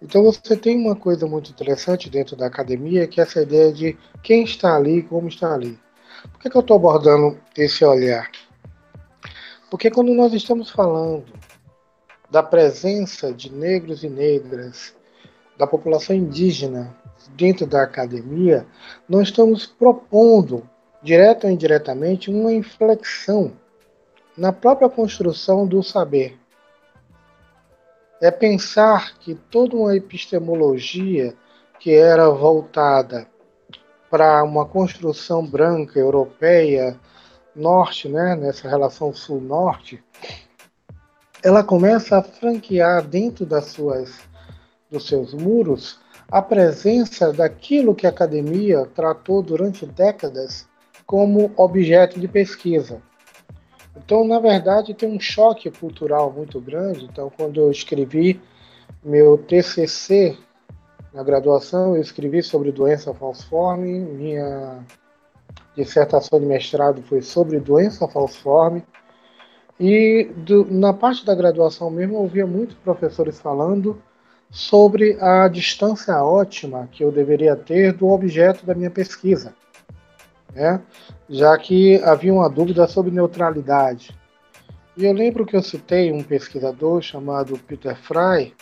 Então 0.00 0.22
você 0.22 0.56
tem 0.56 0.76
uma 0.76 0.94
coisa 0.94 1.26
muito 1.26 1.50
interessante 1.50 2.08
dentro 2.08 2.36
da 2.36 2.46
academia, 2.46 3.06
que 3.06 3.20
é 3.20 3.24
essa 3.24 3.42
ideia 3.42 3.72
de 3.72 3.96
quem 4.22 4.44
está 4.44 4.76
ali, 4.76 5.02
como 5.02 5.28
está 5.28 5.52
ali. 5.54 5.78
Por 6.32 6.40
que, 6.40 6.50
que 6.50 6.56
eu 6.56 6.60
estou 6.60 6.76
abordando 6.76 7.38
esse 7.56 7.84
olhar? 7.84 8.30
Porque 9.70 9.90
quando 9.90 10.14
nós 10.14 10.32
estamos 10.32 10.70
falando 10.70 11.24
da 12.30 12.42
presença 12.42 13.32
de 13.32 13.52
negros 13.52 14.04
e 14.04 14.08
negras, 14.08 14.94
da 15.58 15.66
população 15.66 16.14
indígena 16.14 16.96
dentro 17.36 17.66
da 17.66 17.82
academia, 17.82 18.66
nós 19.08 19.28
estamos 19.28 19.66
propondo 19.66 20.62
direta 21.02 21.46
ou 21.46 21.52
indiretamente, 21.52 22.30
uma 22.30 22.52
inflexão 22.52 23.52
na 24.36 24.52
própria 24.52 24.88
construção 24.88 25.66
do 25.66 25.82
saber. 25.82 26.38
É 28.20 28.30
pensar 28.30 29.16
que 29.18 29.34
toda 29.34 29.76
uma 29.76 29.96
epistemologia 29.96 31.34
que 31.78 31.94
era 31.94 32.28
voltada 32.28 33.28
para 34.10 34.42
uma 34.42 34.64
construção 34.64 35.46
branca 35.46 35.98
europeia 35.98 36.98
norte, 37.54 38.08
né, 38.08 38.34
nessa 38.34 38.68
relação 38.68 39.12
sul-norte, 39.12 40.02
ela 41.42 41.62
começa 41.62 42.18
a 42.18 42.22
franquear 42.22 43.06
dentro 43.06 43.46
das 43.46 43.66
suas 43.66 44.27
dos 44.90 45.06
seus 45.06 45.34
muros 45.34 46.00
a 46.30 46.42
presença 46.42 47.32
daquilo 47.32 47.94
que 47.94 48.06
a 48.06 48.10
academia 48.10 48.86
tratou 48.94 49.42
durante 49.42 49.86
décadas 49.86 50.68
como 51.06 51.50
objeto 51.56 52.20
de 52.20 52.28
pesquisa. 52.28 53.00
Então, 53.96 54.26
na 54.26 54.38
verdade, 54.38 54.94
tem 54.94 55.08
um 55.08 55.18
choque 55.18 55.70
cultural 55.70 56.30
muito 56.30 56.60
grande. 56.60 57.06
Então, 57.06 57.32
quando 57.34 57.60
eu 57.60 57.70
escrevi 57.70 58.40
meu 59.02 59.38
TCC 59.38 60.36
na 61.12 61.22
graduação, 61.22 61.96
eu 61.96 62.02
escrevi 62.02 62.42
sobre 62.42 62.70
doença 62.70 63.14
falciforme, 63.14 63.98
minha 63.98 64.84
dissertação 65.74 66.38
de 66.38 66.44
mestrado 66.44 67.02
foi 67.02 67.22
sobre 67.22 67.58
doença 67.58 68.06
falciforme, 68.06 68.84
e 69.80 70.24
do, 70.36 70.66
na 70.70 70.92
parte 70.92 71.24
da 71.24 71.34
graduação 71.34 71.88
mesmo, 71.88 72.14
eu 72.14 72.20
ouvia 72.20 72.46
muitos 72.46 72.76
professores 72.76 73.40
falando 73.40 74.00
sobre 74.50 75.18
a 75.20 75.48
distância 75.48 76.22
ótima 76.22 76.88
que 76.90 77.04
eu 77.04 77.12
deveria 77.12 77.54
ter 77.54 77.92
do 77.92 78.08
objeto 78.08 78.64
da 78.64 78.74
minha 78.74 78.90
pesquisa 78.90 79.54
né? 80.54 80.80
já 81.28 81.56
que 81.56 81.96
havia 82.02 82.32
uma 82.32 82.48
dúvida 82.48 82.86
sobre 82.86 83.10
neutralidade. 83.10 84.10
E 84.96 85.04
eu 85.04 85.12
lembro 85.12 85.46
que 85.46 85.56
eu 85.56 85.62
citei 85.62 86.10
um 86.10 86.22
pesquisador 86.22 87.00
chamado 87.00 87.58
Peter 87.58 87.96
Fry, 87.96 88.54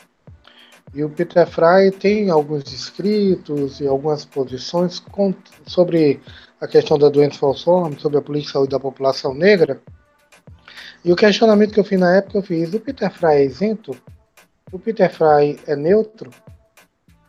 e 0.94 1.03
o 1.03 1.11
Peter 1.11 1.46
Fry 1.46 1.90
tem 1.99 2.31
alguns 2.31 2.72
escritos 2.72 3.81
e 3.81 3.87
algumas 3.87 4.25
posições 4.25 5.03
sobre 5.66 6.20
a 6.61 6.66
questão 6.66 6.99
da 6.99 7.09
doença 7.09 7.38
falciforme, 7.38 7.99
sobre 7.99 8.18
a 8.18 8.22
política 8.22 8.49
de 8.49 8.53
saúde 8.53 8.70
da 8.70 8.81
população 8.81 9.35
negra. 9.35 9.81
E 11.05 11.12
o 11.12 11.16
questionamento 11.16 11.72
que 11.72 11.81
eu 11.81 11.85
fiz 11.85 11.99
na 11.99 12.16
época, 12.16 12.38
eu 12.38 12.42
fiz, 12.42 12.72
o 12.72 12.81
Peter 12.81 13.11
Fry 13.11 13.35
é 13.35 13.44
isento? 13.44 13.96
O 14.77 14.79
Peter 14.79 15.11
Fry 15.11 15.59
é 15.67 15.75
neutro? 15.75 16.31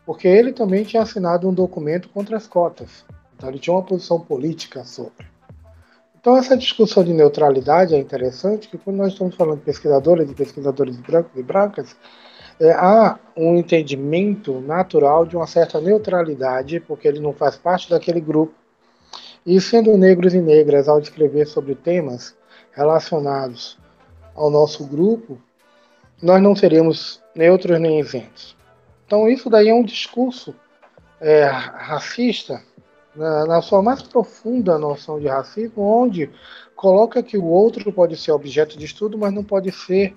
Porque 0.04 0.28
ele 0.28 0.52
também 0.52 0.84
tinha 0.84 1.02
assinado 1.02 1.48
um 1.48 1.54
documento 1.54 2.10
contra 2.10 2.36
as 2.36 2.46
cotas. 2.46 3.06
Então 3.34 3.48
ele 3.48 3.58
tinha 3.58 3.74
uma 3.74 3.82
posição 3.82 4.20
política 4.20 4.84
sobre. 4.84 5.24
Então 6.20 6.36
essa 6.36 6.54
discussão 6.54 7.02
de 7.02 7.14
neutralidade 7.14 7.94
é 7.94 7.98
interessante, 7.98 8.68
que 8.68 8.76
quando 8.76 8.98
nós 8.98 9.14
estamos 9.14 9.34
falando 9.34 9.60
de 9.60 9.64
pesquisadores 9.64 10.30
e 10.30 10.34
pesquisadores 10.34 10.98
brancos 10.98 11.32
e 11.34 11.42
brancas, 11.42 11.96
é, 12.60 12.70
há 12.72 13.18
um 13.34 13.56
entendimento 13.56 14.60
natural 14.60 15.24
de 15.24 15.34
uma 15.34 15.46
certa 15.46 15.80
neutralidade, 15.80 16.80
porque 16.80 17.08
ele 17.08 17.18
não 17.18 17.32
faz 17.32 17.56
parte 17.56 17.88
daquele 17.88 18.20
grupo. 18.20 18.52
E 19.46 19.58
sendo 19.58 19.96
negros 19.96 20.34
e 20.34 20.40
negras, 20.42 20.86
ao 20.86 21.00
escrever 21.00 21.46
sobre 21.46 21.74
temas 21.74 22.36
relacionados 22.72 23.78
ao 24.34 24.50
nosso 24.50 24.86
grupo, 24.86 25.38
nós 26.22 26.42
não 26.42 26.54
seríamos 26.54 27.22
neutros 27.38 27.80
nem 27.80 28.00
isentos. 28.00 28.56
Então 29.06 29.28
isso 29.28 29.48
daí 29.48 29.68
é 29.68 29.74
um 29.74 29.84
discurso 29.84 30.52
é, 31.20 31.44
racista 31.44 32.60
na, 33.14 33.46
na 33.46 33.62
sua 33.62 33.80
mais 33.80 34.02
profunda 34.02 34.76
noção 34.76 35.20
de 35.20 35.28
racismo, 35.28 35.80
onde 35.82 36.28
coloca 36.74 37.22
que 37.22 37.38
o 37.38 37.44
outro 37.44 37.92
pode 37.92 38.16
ser 38.16 38.32
objeto 38.32 38.76
de 38.76 38.84
estudo, 38.84 39.16
mas 39.16 39.32
não 39.32 39.44
pode 39.44 39.70
ser 39.70 40.16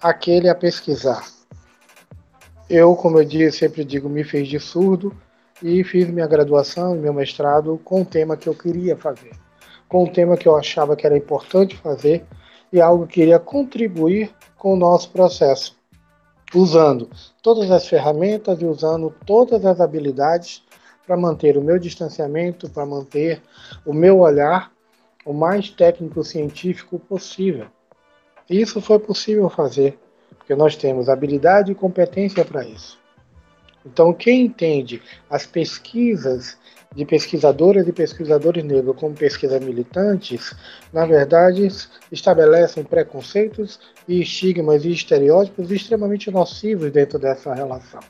aquele 0.00 0.46
a 0.50 0.54
pesquisar. 0.54 1.26
Eu, 2.68 2.94
como 2.96 3.18
eu 3.18 3.24
disse, 3.24 3.60
sempre 3.60 3.82
digo, 3.82 4.10
me 4.10 4.22
fiz 4.22 4.46
de 4.46 4.60
surdo 4.60 5.16
e 5.62 5.82
fiz 5.82 6.06
minha 6.10 6.26
graduação 6.26 6.94
e 6.94 6.98
meu 6.98 7.14
mestrado 7.14 7.80
com 7.82 8.02
o 8.02 8.06
tema 8.06 8.36
que 8.36 8.48
eu 8.48 8.54
queria 8.54 8.94
fazer, 8.94 9.32
com 9.88 10.04
o 10.04 10.12
tema 10.12 10.36
que 10.36 10.46
eu 10.46 10.54
achava 10.54 10.96
que 10.96 11.06
era 11.06 11.16
importante 11.16 11.78
fazer 11.78 12.26
e 12.70 12.78
algo 12.78 13.06
que 13.06 13.22
iria 13.22 13.38
contribuir 13.38 14.34
com 14.58 14.74
o 14.74 14.76
nosso 14.76 15.10
processo, 15.10 15.81
usando 16.54 17.08
todas 17.42 17.70
as 17.70 17.86
ferramentas 17.86 18.60
e 18.60 18.64
usando 18.64 19.14
todas 19.26 19.64
as 19.64 19.80
habilidades 19.80 20.62
para 21.06 21.16
manter 21.16 21.56
o 21.56 21.62
meu 21.62 21.78
distanciamento, 21.78 22.70
para 22.70 22.86
manter 22.86 23.42
o 23.84 23.92
meu 23.92 24.20
olhar 24.20 24.72
o 25.24 25.32
mais 25.32 25.70
técnico 25.70 26.22
científico 26.22 26.98
possível. 26.98 27.66
Isso 28.48 28.80
foi 28.80 28.98
possível 28.98 29.48
fazer, 29.48 29.98
porque 30.36 30.54
nós 30.54 30.76
temos 30.76 31.08
habilidade 31.08 31.72
e 31.72 31.74
competência 31.74 32.44
para 32.44 32.64
isso. 32.64 32.98
Então, 33.84 34.12
quem 34.12 34.44
entende 34.44 35.02
as 35.28 35.46
pesquisas 35.46 36.56
de 36.94 37.04
pesquisadoras 37.04 37.86
e 37.88 37.92
pesquisadores 37.92 38.64
negros 38.64 38.96
como 38.96 39.14
pesquisas 39.14 39.62
militantes, 39.64 40.54
na 40.92 41.06
verdade, 41.06 41.66
estabelecem 42.10 42.84
preconceitos 42.84 43.80
e 44.06 44.20
estigmas 44.20 44.84
e 44.84 44.90
estereótipos 44.90 45.70
extremamente 45.70 46.30
nocivos 46.30 46.90
dentro 46.92 47.18
dessa 47.18 47.54
relação. 47.54 48.00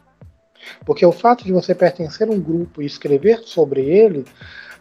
Porque 0.85 1.05
o 1.05 1.12
fato 1.12 1.45
de 1.45 1.53
você 1.53 1.75
pertencer 1.75 2.29
a 2.29 2.31
um 2.33 2.40
grupo 2.40 2.83
e 2.83 2.87
escrever 2.87 3.40
sobre 3.45 3.83
ele, 3.83 4.25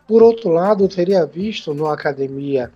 por 0.08 0.22
outro 0.24 0.50
lado, 0.50 0.92
seria 0.92 1.26
visto 1.26 1.74
numa 1.74 1.94
academia 1.94 2.72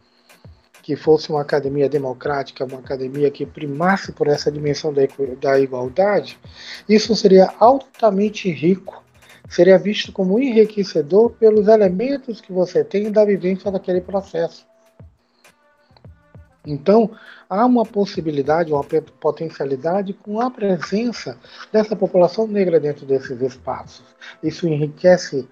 que 0.85 0.95
fosse 0.95 1.31
uma 1.31 1.41
academia 1.41 1.89
democrática, 1.89 2.63
uma 2.63 2.77
academia 2.77 3.31
que 3.31 3.43
primasse 3.43 4.11
por 4.11 4.27
essa 4.27 4.51
dimensão 4.51 4.93
da, 4.93 5.01
da 5.41 5.59
igualdade, 5.59 6.38
isso 6.88 7.15
seria 7.15 7.51
altamente 7.59 8.51
rico, 8.51 9.03
seria 9.47 9.77
visto 9.77 10.12
como 10.12 10.39
enriquecedor 10.39 11.31
pelos 11.31 11.67
elementos 11.67 12.41
que 12.41 12.51
você 12.51 12.84
tem 12.84 13.12
da 13.12 13.23
vivência 13.23 13.71
daquele 13.71 14.01
processo. 14.01 14.65
Então, 16.65 17.12
há 17.49 17.65
uma 17.65 17.86
possibilidade, 17.86 18.73
uma 18.73 18.84
potencialidade 18.84 20.13
com 20.13 20.41
a 20.41 20.49
presença 20.49 21.38
dessa 21.71 21.95
população 21.95 22.47
negra 22.47 22.79
dentro 22.79 23.05
desses 23.05 23.39
espaços. 23.39 24.03
Isso 24.41 24.67
enriquece 24.67 25.47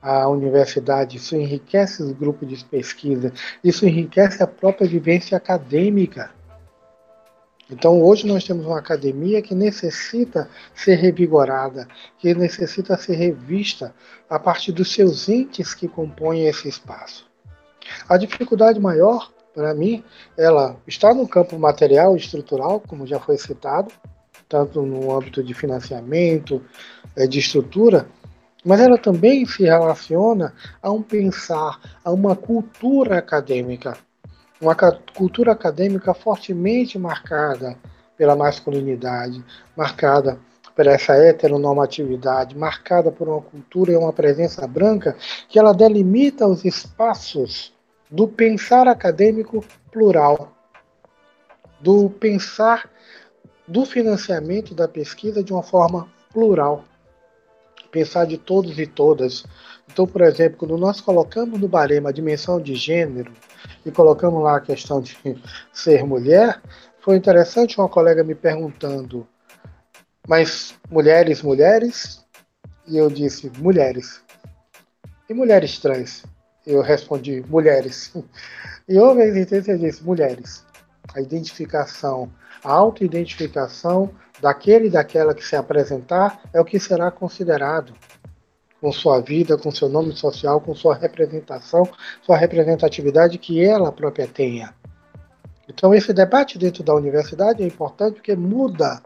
a 0.00 0.28
universidade, 0.28 1.16
isso 1.16 1.34
enriquece 1.34 2.02
os 2.02 2.12
grupos 2.12 2.48
de 2.48 2.64
pesquisa, 2.64 3.32
isso 3.64 3.86
enriquece 3.86 4.42
a 4.42 4.46
própria 4.46 4.86
vivência 4.86 5.36
acadêmica. 5.36 6.30
Então, 7.70 8.00
hoje 8.02 8.26
nós 8.26 8.44
temos 8.44 8.64
uma 8.64 8.78
academia 8.78 9.42
que 9.42 9.54
necessita 9.54 10.48
ser 10.74 10.94
revigorada, 10.94 11.86
que 12.18 12.34
necessita 12.34 12.96
ser 12.96 13.16
revista 13.16 13.94
a 14.28 14.38
partir 14.38 14.72
dos 14.72 14.92
seus 14.92 15.28
entes 15.28 15.74
que 15.74 15.86
compõem 15.86 16.46
esse 16.46 16.66
espaço. 16.66 17.26
A 18.08 18.16
dificuldade 18.16 18.80
maior, 18.80 19.30
para 19.54 19.74
mim, 19.74 20.02
ela 20.36 20.76
está 20.86 21.12
no 21.12 21.28
campo 21.28 21.58
material 21.58 22.16
e 22.16 22.20
estrutural, 22.20 22.80
como 22.80 23.06
já 23.06 23.20
foi 23.20 23.36
citado, 23.36 23.92
tanto 24.48 24.80
no 24.80 25.14
âmbito 25.14 25.42
de 25.42 25.52
financiamento, 25.52 26.62
eh, 27.14 27.26
de 27.26 27.38
estrutura, 27.38 28.08
mas 28.64 28.80
ela 28.80 28.96
também 28.96 29.44
se 29.44 29.64
relaciona 29.64 30.54
a 30.82 30.90
um 30.90 31.02
pensar, 31.02 31.78
a 32.02 32.10
uma 32.10 32.34
cultura 32.34 33.18
acadêmica 33.18 33.96
uma 34.60 34.74
cultura 35.14 35.52
acadêmica 35.52 36.12
fortemente 36.12 36.98
marcada 36.98 37.76
pela 38.16 38.34
masculinidade, 38.34 39.44
marcada 39.76 40.38
por 40.74 40.86
essa 40.86 41.14
heteronormatividade, 41.14 42.56
marcada 42.56 43.10
por 43.10 43.28
uma 43.28 43.40
cultura 43.40 43.92
e 43.92 43.96
uma 43.96 44.12
presença 44.12 44.66
branca, 44.66 45.16
que 45.48 45.58
ela 45.58 45.72
delimita 45.72 46.46
os 46.46 46.64
espaços 46.64 47.72
do 48.10 48.26
pensar 48.26 48.88
acadêmico 48.88 49.64
plural, 49.90 50.52
do 51.80 52.10
pensar 52.10 52.90
do 53.66 53.84
financiamento 53.84 54.74
da 54.74 54.88
pesquisa 54.88 55.42
de 55.42 55.52
uma 55.52 55.62
forma 55.62 56.08
plural, 56.32 56.84
pensar 57.90 58.24
de 58.24 58.38
todos 58.38 58.78
e 58.78 58.86
todas. 58.86 59.44
Então, 59.90 60.06
por 60.06 60.22
exemplo, 60.22 60.58
quando 60.58 60.76
nós 60.76 61.00
colocamos 61.00 61.60
no 61.60 61.68
barema 61.68 62.10
a 62.10 62.12
dimensão 62.12 62.60
de 62.60 62.74
gênero, 62.74 63.32
e 63.84 63.90
colocamos 63.90 64.42
lá 64.42 64.56
a 64.56 64.60
questão 64.60 65.00
de 65.00 65.16
ser 65.72 66.04
mulher, 66.04 66.60
foi 67.00 67.16
interessante 67.16 67.78
uma 67.78 67.88
colega 67.88 68.22
me 68.22 68.34
perguntando, 68.34 69.26
mas 70.26 70.74
mulheres, 70.90 71.42
mulheres? 71.42 72.24
E 72.86 72.96
eu 72.96 73.08
disse, 73.08 73.50
mulheres. 73.58 74.22
E 75.28 75.34
mulheres 75.34 75.78
trans? 75.78 76.24
Eu 76.66 76.82
respondi, 76.82 77.42
mulheres. 77.48 78.12
E 78.90 78.98
houve 78.98 79.20
a 79.20 79.26
existência, 79.26 79.72
eu 79.72 79.78
disse, 79.78 80.02
mulheres. 80.02 80.64
A 81.14 81.20
identificação, 81.20 82.32
a 82.64 82.72
autoidentificação 82.72 84.10
daquele 84.40 84.86
e 84.86 84.90
daquela 84.90 85.34
que 85.34 85.44
se 85.44 85.54
apresentar 85.54 86.40
é 86.54 86.58
o 86.58 86.64
que 86.64 86.80
será 86.80 87.10
considerado 87.10 87.92
com 88.80 88.92
sua 88.92 89.20
vida, 89.20 89.58
com 89.58 89.70
seu 89.70 89.88
nome 89.88 90.14
social, 90.16 90.60
com 90.60 90.74
sua 90.74 90.94
representação, 90.94 91.88
sua 92.22 92.36
representatividade 92.36 93.38
que 93.38 93.64
ela 93.64 93.90
própria 93.90 94.26
tenha. 94.26 94.74
Então, 95.68 95.94
esse 95.94 96.12
debate 96.12 96.58
dentro 96.58 96.82
da 96.82 96.94
universidade 96.94 97.62
é 97.62 97.66
importante 97.66 98.14
porque 98.14 98.34
muda 98.34 99.02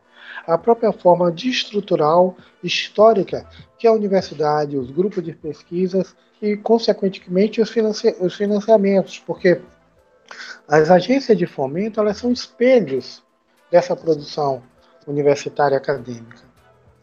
a 0.47 0.57
própria 0.57 0.93
forma 0.93 1.31
de 1.31 1.49
estrutural, 1.49 2.37
histórica, 2.63 3.47
que 3.79 3.87
a 3.87 3.93
universidade, 3.93 4.77
os 4.77 4.91
grupos 4.91 5.25
de 5.25 5.33
pesquisas 5.33 6.15
e, 6.41 6.57
consequentemente, 6.57 7.61
os, 7.61 7.71
financi 7.71 8.15
os 8.21 8.35
financiamentos, 8.35 9.19
porque 9.19 9.61
as 10.69 10.91
agências 10.91 11.37
de 11.37 11.47
fomento 11.47 12.01
elas 12.01 12.17
são 12.17 12.31
espelhos 12.31 13.23
dessa 13.71 13.97
produção 13.97 14.63
universitária 15.07 15.77
acadêmica. 15.77 16.52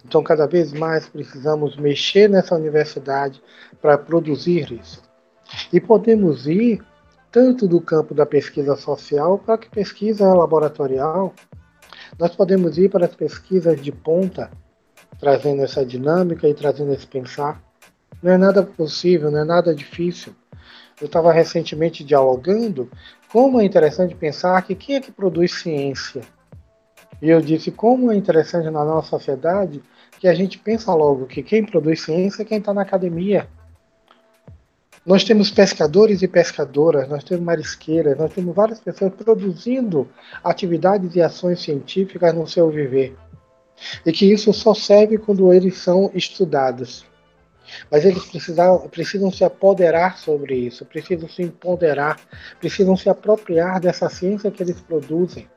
Então, 0.06 0.24
cada 0.24 0.48
vez 0.48 0.74
mais 0.74 1.08
precisamos 1.08 1.76
mexer 1.76 2.30
nessa 2.30 2.56
universidade 2.56 3.42
para 3.82 3.98
produzir 3.98 4.72
isso. 4.72 5.02
E 5.74 5.80
podemos 5.80 6.48
ir 6.48 6.82
tanto 7.32 7.68
do 7.68 7.80
campo 7.80 8.14
da 8.14 8.26
pesquisa 8.26 8.76
social 8.76 9.38
para 9.38 9.58
que 9.58 9.70
pesquisa 9.70 10.34
laboratorial. 10.34 11.34
Nós 12.18 12.36
podemos 12.36 12.78
ir 12.78 12.90
para 12.90 13.06
as 13.06 13.16
pesquisas 13.16 13.80
de 13.82 13.92
ponta, 13.92 14.50
trazendo 15.20 15.62
essa 15.62 15.86
dinâmica 15.86 16.48
e 16.48 16.54
trazendo 16.54 16.94
esse 16.94 17.06
pensar. 17.06 17.62
Não 18.22 18.32
é 18.32 18.38
nada 18.38 18.64
possível, 18.64 19.30
não 19.30 19.40
é 19.40 19.46
nada 19.46 19.76
difícil. 19.76 20.34
Eu 21.00 21.06
estava 21.06 21.32
recentemente 21.32 22.04
dialogando 22.04 22.90
como 23.32 23.62
é 23.62 23.64
interessante 23.64 24.16
pensar 24.16 24.62
que 24.64 24.76
quem 24.76 24.96
é 24.96 25.02
que 25.02 25.12
produz 25.12 25.54
ciência? 25.54 26.22
E 27.22 27.30
eu 27.30 27.42
disse 27.42 27.72
como 27.72 28.12
é 28.12 28.16
interessante 28.16 28.70
na 28.70 28.86
nossa 28.86 29.10
sociedade 29.10 29.84
que 30.20 30.28
a 30.28 30.34
gente 30.34 30.58
pensa 30.58 30.94
logo 30.94 31.26
que 31.26 31.44
quem 31.44 31.66
produz 31.66 32.02
ciência 32.02 32.44
é 32.44 32.46
quem 32.46 32.60
está 32.60 32.74
na 32.74 32.82
academia. 32.82 33.48
Nós 35.06 35.24
temos 35.24 35.50
pescadores 35.50 36.22
e 36.22 36.28
pescadoras, 36.28 37.08
nós 37.08 37.24
temos 37.24 37.44
marisqueiras, 37.44 38.18
nós 38.18 38.34
temos 38.34 38.54
várias 38.54 38.80
pessoas 38.80 39.14
produzindo 39.14 40.08
atividades 40.44 41.16
e 41.16 41.22
ações 41.22 41.62
científicas 41.62 42.34
no 42.34 42.48
seu 42.48 42.70
viver. 42.70 43.16
E 44.06 44.12
que 44.12 44.32
isso 44.32 44.52
só 44.54 44.74
serve 44.74 45.18
quando 45.18 45.54
eles 45.54 45.78
são 45.78 46.12
estudados. 46.14 47.06
Mas 47.90 48.04
eles 48.04 48.26
precisam, 48.26 48.88
precisam 48.90 49.32
se 49.32 49.44
apoderar 49.44 50.18
sobre 50.18 50.56
isso, 50.56 50.86
precisam 50.86 51.30
se 51.30 51.44
empoderar, 51.44 52.20
precisam 52.60 52.98
se 52.98 53.10
apropriar 53.10 53.80
dessa 53.80 54.10
ciência 54.10 54.52
que 54.52 54.62
eles 54.62 54.82
produzem 54.82 55.48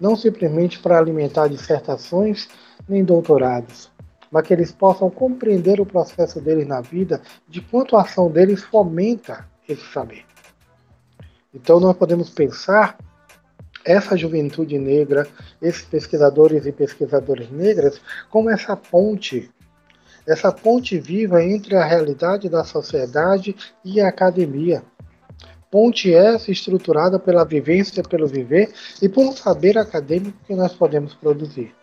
não 0.00 0.16
simplesmente 0.16 0.78
para 0.78 0.98
alimentar 0.98 1.48
dissertações 1.48 2.48
nem 2.88 3.04
doutorados, 3.04 3.90
mas 4.30 4.46
que 4.46 4.52
eles 4.52 4.72
possam 4.72 5.10
compreender 5.10 5.80
o 5.80 5.86
processo 5.86 6.40
deles 6.40 6.66
na 6.66 6.80
vida, 6.80 7.20
de 7.48 7.60
quanto 7.60 7.96
a 7.96 8.02
ação 8.02 8.30
deles 8.30 8.62
fomenta 8.62 9.48
esse 9.68 9.84
saber. 9.92 10.24
Então 11.54 11.80
nós 11.80 11.96
podemos 11.96 12.30
pensar 12.30 12.98
essa 13.84 14.16
juventude 14.16 14.78
negra, 14.78 15.28
esses 15.62 15.82
pesquisadores 15.82 16.66
e 16.66 16.72
pesquisadoras 16.72 17.50
negras, 17.50 18.00
como 18.28 18.50
essa 18.50 18.76
ponte, 18.76 19.48
essa 20.26 20.50
ponte 20.50 20.98
viva 20.98 21.42
entre 21.42 21.76
a 21.76 21.84
realidade 21.84 22.48
da 22.48 22.64
sociedade 22.64 23.54
e 23.84 24.00
a 24.00 24.08
academia 24.08 24.82
Ponte 25.76 26.10
essa 26.10 26.50
estruturada 26.50 27.18
pela 27.18 27.44
vivência, 27.44 28.02
pelo 28.02 28.26
viver 28.26 28.72
e 29.02 29.10
por 29.10 29.26
um 29.26 29.32
saber 29.32 29.76
acadêmico 29.76 30.38
que 30.46 30.54
nós 30.54 30.72
podemos 30.72 31.12
produzir. 31.12 31.74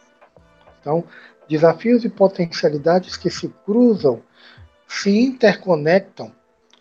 Então, 0.81 1.03
desafios 1.47 2.03
e 2.03 2.09
potencialidades 2.09 3.15
que 3.15 3.29
se 3.29 3.53
cruzam, 3.63 4.19
se 4.87 5.15
interconectam 5.15 6.31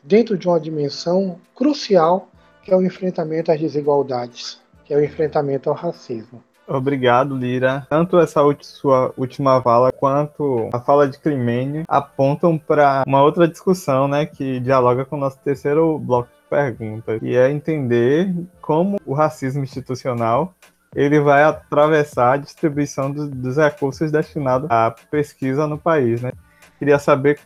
dentro 0.02 0.38
de 0.38 0.48
uma 0.48 0.58
dimensão 0.58 1.38
crucial 1.54 2.30
que 2.62 2.72
é 2.72 2.76
o 2.78 2.82
enfrentamento 2.82 3.52
às 3.52 3.60
desigualdades, 3.60 4.58
que 4.82 4.94
é 4.94 4.96
o 4.96 5.04
enfrentamento 5.04 5.68
ao 5.68 5.76
racismo. 5.76 6.42
Obrigado, 6.66 7.36
Lira. 7.36 7.86
Tanto 7.90 8.18
essa 8.18 8.40
sua 8.62 9.12
última 9.18 9.60
fala 9.60 9.92
quanto 9.92 10.70
a 10.72 10.80
fala 10.80 11.06
de 11.06 11.18
Climênio 11.18 11.82
apontam 11.86 12.56
para 12.56 13.04
uma 13.06 13.22
outra 13.22 13.46
discussão, 13.46 14.08
né, 14.08 14.24
que 14.24 14.60
dialoga 14.60 15.04
com 15.04 15.16
o 15.16 15.20
nosso 15.20 15.38
terceiro 15.40 15.98
bloco 15.98 16.30
pergunta, 16.52 17.18
e 17.22 17.34
é 17.34 17.50
entender 17.50 18.30
como 18.60 19.00
o 19.06 19.14
racismo 19.14 19.64
institucional 19.64 20.54
ele 20.94 21.18
vai 21.18 21.42
atravessar 21.42 22.34
a 22.34 22.36
distribuição 22.36 23.10
do, 23.10 23.26
dos 23.26 23.56
recursos 23.56 24.12
destinados 24.12 24.70
à 24.70 24.94
pesquisa 25.10 25.66
no 25.66 25.78
país, 25.78 26.20
né? 26.20 26.30
Queria 26.78 26.98
saber 26.98 27.40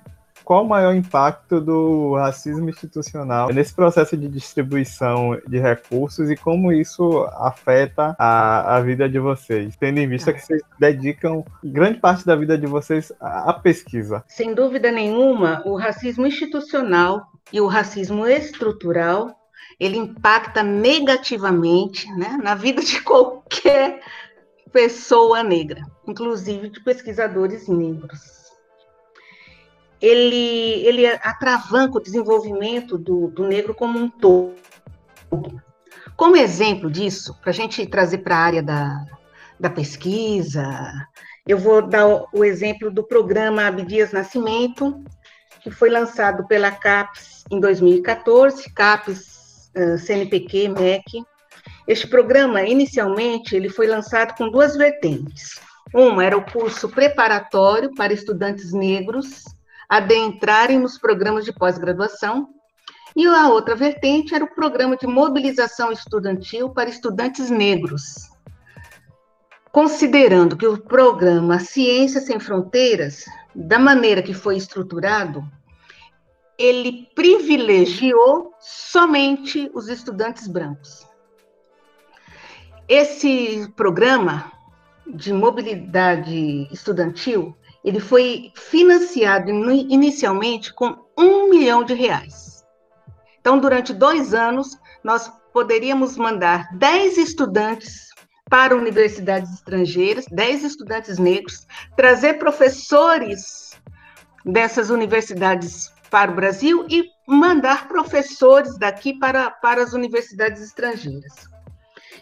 qual 0.44 0.64
o 0.64 0.68
maior 0.68 0.94
impacto 0.94 1.60
do 1.60 2.14
racismo 2.14 2.68
institucional 2.68 3.52
nesse 3.52 3.72
processo 3.72 4.16
de 4.16 4.28
distribuição 4.28 5.40
de 5.46 5.60
recursos 5.60 6.28
e 6.28 6.36
como 6.36 6.72
isso 6.72 7.28
afeta 7.34 8.16
a, 8.18 8.76
a 8.76 8.80
vida 8.80 9.08
de 9.08 9.20
vocês, 9.20 9.76
tendo 9.76 9.98
em 9.98 10.08
vista 10.08 10.32
que 10.32 10.40
vocês 10.40 10.62
dedicam 10.80 11.44
grande 11.62 12.00
parte 12.00 12.26
da 12.26 12.34
vida 12.34 12.58
de 12.58 12.66
vocês 12.66 13.12
à 13.20 13.52
pesquisa. 13.52 14.24
Sem 14.26 14.54
dúvida 14.54 14.90
nenhuma, 14.90 15.62
o 15.64 15.76
racismo 15.76 16.26
institucional 16.26 17.26
e 17.52 17.60
o 17.60 17.66
racismo 17.66 18.26
estrutural 18.26 19.34
ele 19.78 19.98
impacta 19.98 20.62
negativamente 20.62 22.10
né, 22.12 22.38
na 22.42 22.54
vida 22.54 22.82
de 22.82 23.00
qualquer 23.04 24.00
pessoa 24.72 25.42
negra, 25.42 25.82
inclusive 26.06 26.68
de 26.68 26.82
pesquisadores 26.82 27.68
negros 27.68 28.36
ele, 30.00 30.86
ele 30.86 31.06
atravanca 31.06 31.98
o 31.98 32.02
desenvolvimento 32.02 32.98
do, 32.98 33.28
do 33.28 33.46
negro 33.46 33.74
como 33.74 33.98
um 33.98 34.08
todo. 34.08 34.54
Como 36.16 36.36
exemplo 36.36 36.90
disso, 36.90 37.38
para 37.40 37.50
a 37.50 37.54
gente 37.54 37.86
trazer 37.86 38.18
para 38.18 38.36
a 38.36 38.40
área 38.40 38.62
da, 38.62 39.04
da 39.58 39.70
pesquisa, 39.70 40.92
eu 41.46 41.58
vou 41.58 41.82
dar 41.82 42.24
o 42.32 42.44
exemplo 42.44 42.90
do 42.90 43.02
programa 43.02 43.66
Abdias 43.66 44.12
Nascimento, 44.12 45.02
que 45.66 45.70
foi 45.72 45.90
lançado 45.90 46.46
pela 46.46 46.70
CAPES 46.70 47.42
em 47.50 47.58
2014, 47.58 48.72
CAPES, 48.72 49.72
CNPq, 49.98 50.68
MEC. 50.68 51.24
Este 51.88 52.06
programa, 52.06 52.62
inicialmente, 52.62 53.56
ele 53.56 53.68
foi 53.68 53.88
lançado 53.88 54.36
com 54.36 54.48
duas 54.48 54.76
vertentes. 54.76 55.60
Uma 55.92 56.24
era 56.24 56.36
o 56.36 56.52
curso 56.52 56.88
preparatório 56.88 57.92
para 57.96 58.12
estudantes 58.12 58.72
negros 58.72 59.42
adentrarem 59.88 60.78
nos 60.78 60.98
programas 60.98 61.44
de 61.44 61.52
pós-graduação, 61.52 62.48
e 63.16 63.26
a 63.26 63.48
outra 63.48 63.74
vertente 63.74 64.36
era 64.36 64.44
o 64.44 64.54
programa 64.54 64.96
de 64.96 65.08
mobilização 65.08 65.90
estudantil 65.90 66.70
para 66.70 66.88
estudantes 66.88 67.50
negros. 67.50 68.30
Considerando 69.72 70.56
que 70.56 70.66
o 70.66 70.78
programa 70.78 71.58
Ciência 71.58 72.20
Sem 72.20 72.38
Fronteiras, 72.38 73.24
da 73.56 73.78
maneira 73.78 74.22
que 74.22 74.34
foi 74.34 74.56
estruturado, 74.56 75.42
ele 76.58 77.08
privilegiou 77.14 78.54
somente 78.60 79.70
os 79.72 79.88
estudantes 79.88 80.46
brancos. 80.46 81.06
Esse 82.86 83.72
programa 83.74 84.52
de 85.06 85.32
mobilidade 85.32 86.68
estudantil, 86.70 87.56
ele 87.82 88.00
foi 88.00 88.52
financiado 88.54 89.50
inicialmente 89.50 90.72
com 90.74 90.96
um 91.16 91.48
milhão 91.48 91.82
de 91.82 91.94
reais. 91.94 92.64
Então, 93.40 93.58
durante 93.58 93.94
dois 93.94 94.34
anos, 94.34 94.78
nós 95.02 95.32
poderíamos 95.52 96.16
mandar 96.16 96.68
10 96.76 97.16
estudantes 97.16 98.10
para 98.48 98.76
universidades 98.76 99.52
estrangeiras, 99.52 100.24
10 100.30 100.64
estudantes 100.64 101.18
negros, 101.18 101.66
trazer 101.96 102.34
professores 102.34 103.80
dessas 104.44 104.90
universidades 104.90 105.92
para 106.10 106.30
o 106.30 106.34
Brasil 106.34 106.86
e 106.88 107.10
mandar 107.26 107.88
professores 107.88 108.78
daqui 108.78 109.18
para, 109.18 109.50
para 109.50 109.82
as 109.82 109.92
universidades 109.92 110.62
estrangeiras. 110.62 111.48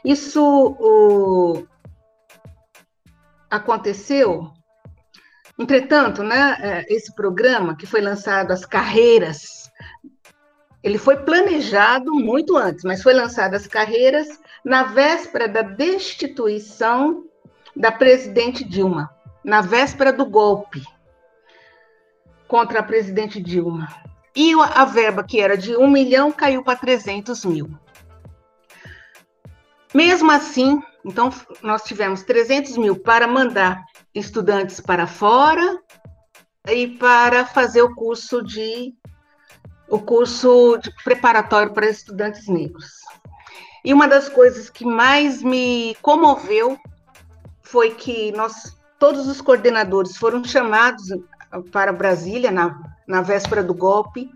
Isso 0.02 0.42
o, 0.80 1.66
aconteceu, 3.50 4.50
entretanto, 5.58 6.22
né, 6.22 6.56
é, 6.60 6.94
esse 6.94 7.14
programa 7.14 7.76
que 7.76 7.86
foi 7.86 8.00
lançado, 8.00 8.50
as 8.52 8.64
carreiras, 8.64 9.63
ele 10.84 10.98
foi 10.98 11.16
planejado 11.16 12.12
muito 12.12 12.58
antes, 12.58 12.84
mas 12.84 13.02
foi 13.02 13.14
lançado 13.14 13.54
as 13.54 13.66
carreiras 13.66 14.38
na 14.62 14.82
véspera 14.82 15.48
da 15.48 15.62
destituição 15.62 17.24
da 17.74 17.90
presidente 17.90 18.62
Dilma, 18.62 19.10
na 19.42 19.62
véspera 19.62 20.12
do 20.12 20.26
golpe 20.26 20.82
contra 22.46 22.80
a 22.80 22.82
presidente 22.82 23.40
Dilma. 23.40 23.88
E 24.36 24.52
a 24.52 24.84
verba, 24.84 25.24
que 25.24 25.40
era 25.40 25.56
de 25.56 25.74
um 25.74 25.88
milhão, 25.88 26.30
caiu 26.30 26.62
para 26.62 26.78
300 26.78 27.46
mil. 27.46 27.70
Mesmo 29.94 30.30
assim, 30.30 30.82
então, 31.02 31.30
nós 31.62 31.84
tivemos 31.84 32.24
300 32.24 32.76
mil 32.76 32.96
para 32.96 33.26
mandar 33.26 33.82
estudantes 34.14 34.80
para 34.80 35.06
fora 35.06 35.80
e 36.68 36.88
para 36.88 37.46
fazer 37.46 37.80
o 37.80 37.94
curso 37.94 38.42
de 38.42 38.92
o 39.88 39.98
curso 39.98 40.78
preparatório 41.04 41.72
para 41.72 41.88
estudantes 41.88 42.48
negros. 42.48 43.04
E 43.84 43.92
uma 43.92 44.08
das 44.08 44.28
coisas 44.28 44.70
que 44.70 44.84
mais 44.84 45.42
me 45.42 45.94
comoveu 46.00 46.78
foi 47.62 47.90
que 47.90 48.32
nós 48.32 48.76
todos 48.98 49.26
os 49.26 49.40
coordenadores 49.40 50.16
foram 50.16 50.42
chamados 50.42 51.04
para 51.70 51.92
Brasília 51.92 52.50
na, 52.50 52.80
na 53.06 53.20
véspera 53.20 53.62
do 53.62 53.74
golpe. 53.74 54.30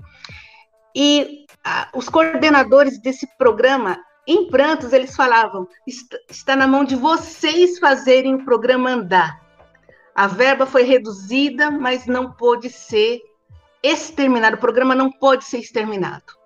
E 0.95 1.47
ah, 1.65 1.89
os 1.95 2.09
coordenadores 2.09 3.01
desse 3.01 3.27
programa, 3.39 3.99
em 4.27 4.49
prantos, 4.51 4.93
eles 4.93 5.17
falavam: 5.17 5.67
está 6.29 6.55
na 6.55 6.67
mão 6.67 6.85
de 6.85 6.97
vocês 6.97 7.79
fazerem 7.79 8.35
o 8.35 8.45
programa 8.45 8.91
andar. 8.91 9.41
A 10.15 10.27
verba 10.27 10.67
foi 10.67 10.83
reduzida, 10.83 11.71
mas 11.71 12.07
não 12.07 12.33
pôde 12.33 12.69
ser 12.69 13.21
exterminado. 13.83 14.57
O 14.57 14.61
programa 14.61 14.95
não 14.95 15.11
pode 15.11 15.45
ser 15.45 15.59
exterminado. 15.59 16.39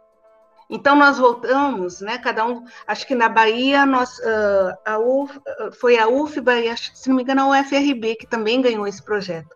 Então 0.70 0.96
nós 0.96 1.18
voltamos, 1.18 2.00
né? 2.00 2.18
Cada 2.18 2.46
um, 2.46 2.64
acho 2.86 3.06
que 3.06 3.14
na 3.14 3.28
Bahia 3.28 3.84
nós, 3.84 4.18
uh, 4.18 4.74
a 4.86 4.98
Uf, 4.98 5.38
foi 5.78 5.98
a 5.98 6.08
UFBA 6.08 6.60
e 6.60 6.76
se 6.76 7.08
não 7.08 7.16
me 7.16 7.22
engano 7.22 7.42
a 7.42 7.60
UFRB 7.60 8.16
que 8.16 8.26
também 8.26 8.62
ganhou 8.62 8.86
esse 8.86 9.02
projeto 9.02 9.54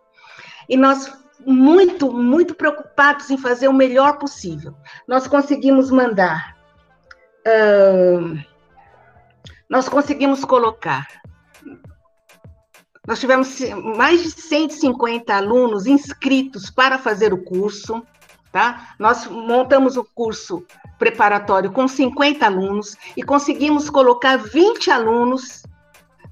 e 0.69 0.75
nós 0.75 1.11
muito, 1.45 2.11
muito 2.11 2.55
preocupados 2.55 3.29
em 3.29 3.37
fazer 3.37 3.67
o 3.67 3.73
melhor 3.73 4.17
possível. 4.17 4.75
Nós 5.07 5.27
conseguimos 5.27 5.91
mandar, 5.91 6.57
uh, 7.47 8.37
nós 9.69 9.87
conseguimos 9.87 10.43
colocar, 10.43 11.07
nós 13.07 13.21
tivemos 13.21 13.57
mais 13.95 14.21
de 14.21 14.41
150 14.41 15.33
alunos 15.33 15.87
inscritos 15.87 16.69
para 16.69 16.99
fazer 16.99 17.33
o 17.33 17.41
curso, 17.41 18.03
tá? 18.51 18.89
Nós 18.99 19.25
montamos 19.27 19.95
o 19.95 20.03
curso 20.03 20.65
preparatório 20.99 21.71
com 21.71 21.87
50 21.87 22.45
alunos 22.45 22.97
e 23.15 23.23
conseguimos 23.23 23.89
colocar 23.89 24.35
20 24.35 24.91
alunos 24.91 25.63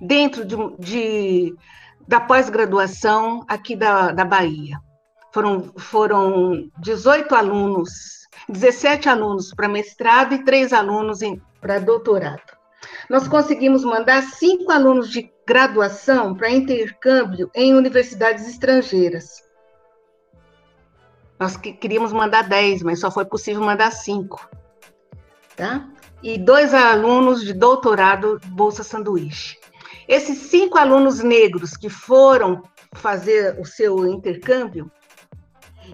dentro 0.02 0.44
de, 0.44 0.58
de 0.78 1.56
da 2.06 2.20
pós-graduação 2.20 3.46
aqui 3.48 3.74
da, 3.74 4.12
da 4.12 4.26
Bahia. 4.26 4.78
Foram, 5.32 5.72
foram 5.78 6.70
18 6.80 7.34
alunos, 7.34 8.28
17 8.50 9.08
alunos 9.08 9.54
para 9.54 9.70
mestrado 9.70 10.34
e 10.34 10.44
três 10.44 10.74
alunos 10.74 11.20
para 11.62 11.80
doutorado. 11.80 12.54
Nós 13.10 13.28
conseguimos 13.28 13.84
mandar 13.84 14.22
cinco 14.24 14.72
alunos 14.72 15.10
de 15.10 15.24
graduação 15.48 16.36
para 16.36 16.50
intercâmbio 16.50 17.50
em 17.54 17.76
universidades 17.76 18.48
estrangeiras. 18.48 19.44
Nós 21.40 21.58
queríamos 21.58 22.14
mandar 22.14 22.48
10, 22.48 22.84
mas 22.84 23.00
só 23.00 23.12
foi 23.12 23.26
possível 23.26 23.62
mandar 23.62 23.92
cinco. 23.92 24.50
Tá? 25.56 25.90
E 26.24 26.38
dois 26.38 26.74
alunos 26.74 27.44
de 27.44 27.54
doutorado 27.54 28.40
Bolsa 28.48 28.84
Sanduíche. 28.84 29.58
Esses 30.08 30.38
cinco 30.50 30.78
alunos 30.78 31.20
negros 31.20 31.76
que 31.76 31.90
foram 31.90 32.64
fazer 32.94 33.60
o 33.60 33.66
seu 33.66 34.08
intercâmbio, 34.08 34.90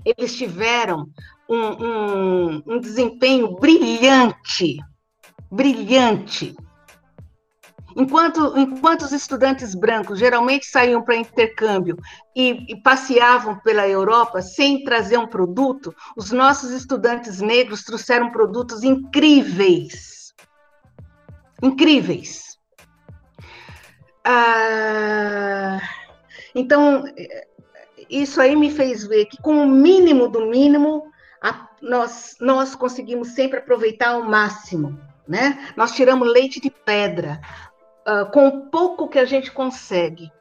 eles 0.05 0.35
tiveram 0.35 1.07
um, 1.49 1.85
um, 1.85 2.63
um 2.65 2.79
desempenho 2.79 3.55
brilhante, 3.55 4.77
brilhante. 5.51 6.55
Enquanto, 7.95 8.57
enquanto 8.57 9.03
os 9.03 9.11
estudantes 9.11 9.75
brancos 9.75 10.19
geralmente 10.19 10.65
saíam 10.65 11.01
para 11.01 11.15
intercâmbio 11.15 11.97
e, 12.35 12.65
e, 12.71 12.81
passeavam 12.81 13.59
pela 13.59 13.87
Europa 13.87 14.41
sem 14.41 14.83
trazer 14.83 15.17
um 15.17 15.27
produto, 15.27 15.93
os 16.15 16.31
nossos 16.31 16.71
estudantes 16.71 17.41
negros 17.41 17.83
trouxeram 17.83 18.31
produtos 18.31 18.83
incríveis. 18.83 20.33
Incríveis. 21.61 22.57
Ah, 24.23 25.79
então, 26.55 27.03
isso 28.09 28.41
aí 28.41 28.55
me 28.55 28.71
fez 28.71 29.05
ver 29.05 29.25
que, 29.25 29.41
com 29.41 29.63
o 29.63 29.67
mínimo 29.67 30.27
do 30.27 30.47
mínimo, 30.47 31.11
a, 31.41 31.67
nós, 31.81 32.35
nós 32.39 32.75
conseguimos 32.75 33.29
sempre 33.29 33.59
aproveitar 33.59 34.09
ao 34.09 34.23
máximo. 34.23 34.99
Né? 35.27 35.73
Nós 35.77 35.93
tiramos 35.93 36.27
leite 36.27 36.59
de 36.59 36.69
pedra, 36.69 37.39
uh, 38.07 38.29
com 38.31 38.47
o 38.47 38.69
pouco 38.69 39.07
que 39.07 39.19
a 39.19 39.25
gente 39.25 39.51
consegue. 39.51 40.31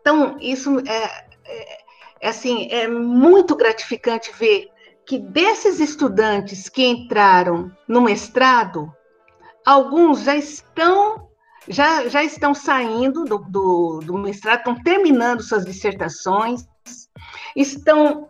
Então, 0.00 0.36
isso 0.40 0.80
é, 0.80 1.26
é, 1.46 1.84
é, 2.20 2.28
assim, 2.28 2.68
é 2.70 2.86
muito 2.86 3.56
gratificante 3.56 4.32
ver 4.32 4.70
que 5.06 5.18
desses 5.18 5.80
estudantes 5.80 6.68
que 6.68 6.84
entraram 6.84 7.70
no 7.88 8.00
mestrado, 8.00 8.92
alguns 9.64 10.22
já 10.22 10.36
estão 10.36 11.28
já, 11.66 12.06
já 12.08 12.22
estão 12.22 12.54
saindo 12.54 13.24
do, 13.24 13.38
do, 13.38 14.00
do 14.04 14.18
mestrado, 14.18 14.58
estão 14.58 14.82
terminando 14.82 15.42
suas 15.42 15.64
dissertações, 15.64 16.66
estão, 17.56 18.28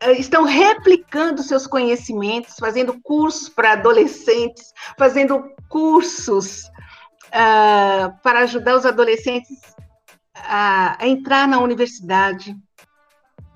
eh, 0.00 0.12
estão 0.12 0.44
replicando 0.44 1.42
seus 1.42 1.66
conhecimentos, 1.66 2.54
fazendo 2.58 3.00
cursos 3.02 3.48
para 3.48 3.72
adolescentes, 3.72 4.72
fazendo 4.96 5.50
cursos 5.68 6.70
uh, 7.28 8.12
para 8.22 8.40
ajudar 8.40 8.76
os 8.76 8.86
adolescentes 8.86 9.60
a, 10.34 10.96
a, 11.02 11.08
entrar 11.08 11.46
na 11.48 11.58
universidade, 11.58 12.56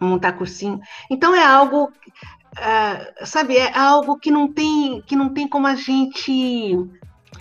montar 0.00 0.32
cursinho. 0.32 0.80
Então 1.10 1.34
é 1.34 1.44
algo, 1.44 1.84
uh, 1.84 3.26
sabe, 3.26 3.56
é 3.56 3.76
algo 3.76 4.18
que 4.18 4.30
não 4.30 4.52
tem 4.52 5.02
que 5.02 5.16
não 5.16 5.32
tem 5.32 5.48
como 5.48 5.66
a 5.66 5.74
gente 5.74 6.76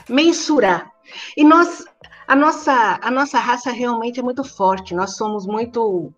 mensurar. 0.07 0.91
E 1.35 1.43
nós, 1.43 1.85
a 2.27 2.35
nossa, 2.35 2.99
a 3.01 3.11
nossa 3.11 3.39
raça 3.39 3.71
realmente 3.71 4.19
é 4.19 4.23
muito 4.23 4.43
forte, 4.43 4.93
nós 4.93 5.15
somos 5.15 5.45
muito. 5.45 6.13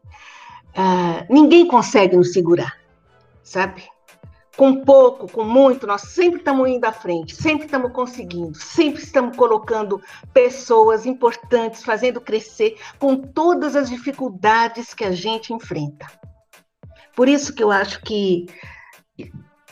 Uh, 0.74 1.26
ninguém 1.30 1.68
consegue 1.68 2.16
nos 2.16 2.32
segurar, 2.32 2.78
sabe? 3.43 3.91
Com 4.62 4.86
pouco, 4.86 5.28
com 5.28 5.43
muito, 5.43 5.88
nós 5.88 6.03
sempre 6.03 6.38
estamos 6.38 6.70
indo 6.70 6.86
à 6.86 6.91
frente, 6.91 7.36
sempre 7.36 7.66
estamos 7.66 7.91
conseguindo, 7.91 8.55
sempre 8.55 9.01
estamos 9.01 9.36
colocando 9.36 9.99
pessoas 10.36 11.07
importantes, 11.07 11.84
fazendo 11.84 12.22
crescer 12.22 12.78
com 12.99 13.16
todas 13.18 13.76
as 13.76 13.89
dificuldades 13.89 14.93
que 14.93 15.03
a 15.03 15.12
gente 15.12 15.51
enfrenta. 15.51 16.05
Por 17.16 17.28
isso 17.28 17.55
que 17.55 17.64
eu 17.64 17.72
acho 17.72 18.03
que 18.03 18.45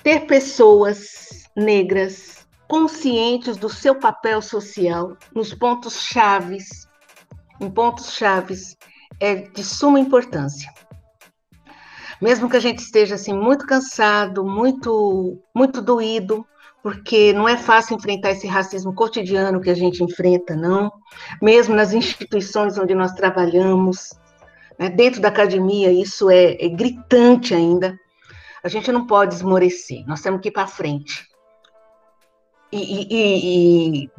ter 0.01 0.21
pessoas 0.21 1.47
negras 1.55 2.47
conscientes 2.67 3.57
do 3.57 3.69
seu 3.69 3.93
papel 3.93 4.41
social 4.41 5.15
nos 5.35 5.53
pontos 5.53 6.01
chaves, 6.01 6.89
em 7.61 7.69
pontos 7.69 8.13
chaves, 8.13 8.75
é 9.19 9.35
de 9.35 9.63
suma 9.63 9.99
importância. 9.99 10.73
Mesmo 12.22 12.49
que 12.49 12.57
a 12.57 12.59
gente 12.59 12.80
esteja 12.80 13.15
assim 13.15 13.34
muito 13.34 13.65
cansado, 13.65 14.43
muito 14.43 15.41
muito 15.55 15.82
doído, 15.82 16.45
porque 16.82 17.34
não 17.34 17.47
é 17.47 17.57
fácil 17.57 17.95
enfrentar 17.95 18.32
esse 18.32 18.47
racismo 18.47 18.93
cotidiano 18.93 19.61
que 19.61 19.70
a 19.70 19.76
gente 19.76 20.03
enfrenta, 20.03 20.55
não. 20.55 20.91
Mesmo 21.41 21.76
nas 21.76 21.93
instituições 21.93 22.78
onde 22.78 22.95
nós 22.95 23.13
trabalhamos, 23.13 24.13
né, 24.78 24.89
dentro 24.89 25.22
da 25.22 25.28
academia, 25.28 25.91
isso 25.91 26.30
é, 26.30 26.53
é 26.53 26.70
gritante 26.70 27.53
ainda. 27.53 27.97
A 28.63 28.67
gente 28.67 28.91
não 28.91 29.05
pode 29.05 29.36
esmorecer, 29.36 30.05
nós 30.07 30.22
temos 30.22 30.41
que 30.41 30.49
ir 30.49 30.51
para 30.51 30.67
frente. 30.67 31.28
E, 32.72 32.78
e, 32.78 33.07
e, 33.09 34.09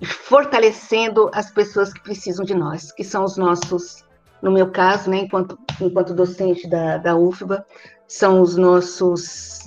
e, 0.00 0.06
fortalecendo 0.06 1.30
as 1.32 1.50
pessoas 1.50 1.92
que 1.92 2.02
precisam 2.02 2.44
de 2.44 2.54
nós, 2.54 2.90
que 2.92 3.04
são 3.04 3.24
os 3.24 3.36
nossos, 3.36 4.03
no 4.44 4.52
meu 4.52 4.70
caso, 4.70 5.10
né, 5.10 5.16
enquanto, 5.16 5.58
enquanto 5.80 6.14
docente 6.14 6.68
da, 6.68 6.98
da 6.98 7.16
UFBA, 7.16 7.64
são 8.06 8.42
os 8.42 8.56
nossos 8.56 9.60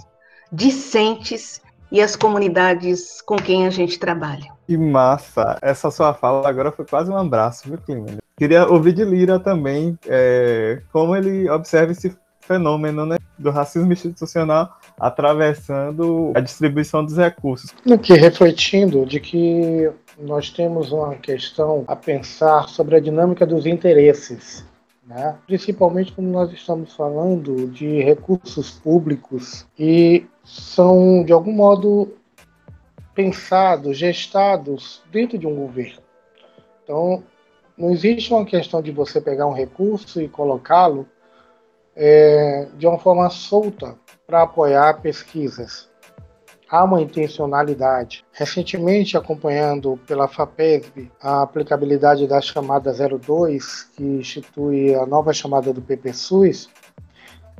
discentes 0.52 1.60
e 1.92 2.00
as 2.00 2.16
comunidades 2.16 3.20
com 3.22 3.38
quem 3.38 3.66
a 3.66 3.72
gente 3.72 3.98
trabalha. 3.98 4.46
Que 4.68 4.78
massa! 4.78 5.58
Essa 5.64 5.90
sua 5.90 6.14
fala 6.14 6.48
agora 6.48 6.72
foi 6.72 6.86
quase 6.86 7.10
um 7.10 7.18
abraço, 7.18 7.68
viu, 7.68 7.80
Clínia? 7.80 8.18
Queria 8.38 8.68
ouvir 8.68 8.94
de 8.94 9.04
Lira 9.04 9.40
também 9.40 9.98
é, 10.06 10.82
como 10.94 11.16
ele 11.16 11.50
observa 11.50 11.92
esse 11.92 12.16
fenômeno 12.42 13.04
né, 13.06 13.18
do 13.38 13.50
racismo 13.50 13.92
institucional 13.92 14.78
atravessando 15.00 16.32
a 16.36 16.40
distribuição 16.40 17.04
dos 17.04 17.18
recursos. 17.18 17.74
Aqui, 17.92 18.14
refletindo 18.14 19.06
de 19.06 19.20
que 19.20 19.90
nós 20.20 20.50
temos 20.50 20.92
uma 20.92 21.16
questão 21.16 21.84
a 21.88 21.96
pensar 21.96 22.68
sobre 22.70 22.96
a 22.96 23.00
dinâmica 23.00 23.46
dos 23.46 23.66
interesses, 23.66 24.66
né? 25.06 25.38
principalmente 25.46 26.12
quando 26.12 26.28
nós 26.28 26.52
estamos 26.52 26.94
falando 26.94 27.68
de 27.68 28.02
recursos 28.02 28.72
públicos 28.72 29.66
e 29.78 30.26
são, 30.44 31.24
de 31.24 31.32
algum 31.32 31.52
modo, 31.52 32.14
pensados, 33.14 33.98
gestados 33.98 35.02
dentro 35.12 35.38
de 35.38 35.46
um 35.46 35.56
governo. 35.56 36.02
Então, 36.84 37.24
não 37.78 37.92
existe 37.92 38.34
uma 38.34 38.46
questão 38.46 38.82
de 38.82 38.92
você 38.92 39.22
pegar 39.22 39.46
um 39.46 39.54
recurso 39.54 40.22
e 40.22 40.28
colocá-lo 40.28 41.08
é, 41.96 42.68
de 42.78 42.88
uma 42.88 42.98
forma 42.98 43.30
solta 43.30 43.96
para 44.26 44.44
apoiar 44.44 45.02
pesquisas. 45.02 45.90
Há 46.70 46.84
uma 46.84 47.02
intencionalidade. 47.02 48.26
Recentemente, 48.34 49.16
acompanhando 49.16 49.98
pela 50.06 50.28
FAPESB 50.28 51.12
a 51.22 51.44
aplicabilidade 51.44 52.28
da 52.28 52.42
chamada 52.42 52.94
02, 52.94 53.84
que 53.96 54.04
institui 54.04 54.94
a 54.94 55.06
nova 55.06 55.32
chamada 55.32 55.72
do 55.72 55.82
PPSUS, 55.82 56.70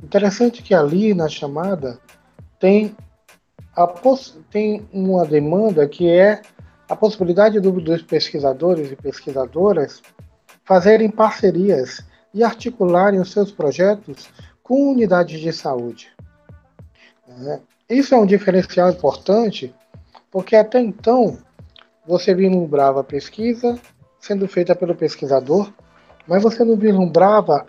interessante 0.02 0.62
que 0.62 0.74
ali 0.74 1.14
na 1.14 1.28
chamada 1.28 1.98
tem, 2.60 2.94
a 3.74 3.86
tem 4.50 4.86
uma 4.92 5.24
demanda 5.24 5.88
que 5.88 6.08
é 6.08 6.42
a 6.88 6.96
possibilidade 6.96 7.60
do, 7.60 7.72
dos 7.72 8.02
pesquisadores 8.02 8.90
e 8.90 8.96
pesquisadoras 8.96 10.02
fazerem 10.64 11.10
parcerias 11.10 12.04
e 12.34 12.44
articularem 12.44 13.20
os 13.20 13.32
seus 13.32 13.50
projetos 13.50 14.28
com 14.62 14.92
unidades 14.92 15.40
de 15.40 15.52
saúde. 15.52 16.10
É, 17.46 17.60
isso 17.88 18.14
é 18.14 18.18
um 18.18 18.26
diferencial 18.26 18.90
importante, 18.90 19.74
porque 20.30 20.54
até 20.54 20.80
então 20.80 21.38
você 22.06 22.34
vislumbrava 22.34 23.00
a 23.00 23.04
pesquisa 23.04 23.78
sendo 24.20 24.46
feita 24.46 24.74
pelo 24.74 24.94
pesquisador, 24.94 25.72
mas 26.26 26.42
você 26.42 26.64
não 26.64 26.76
vislumbrava 26.76 27.66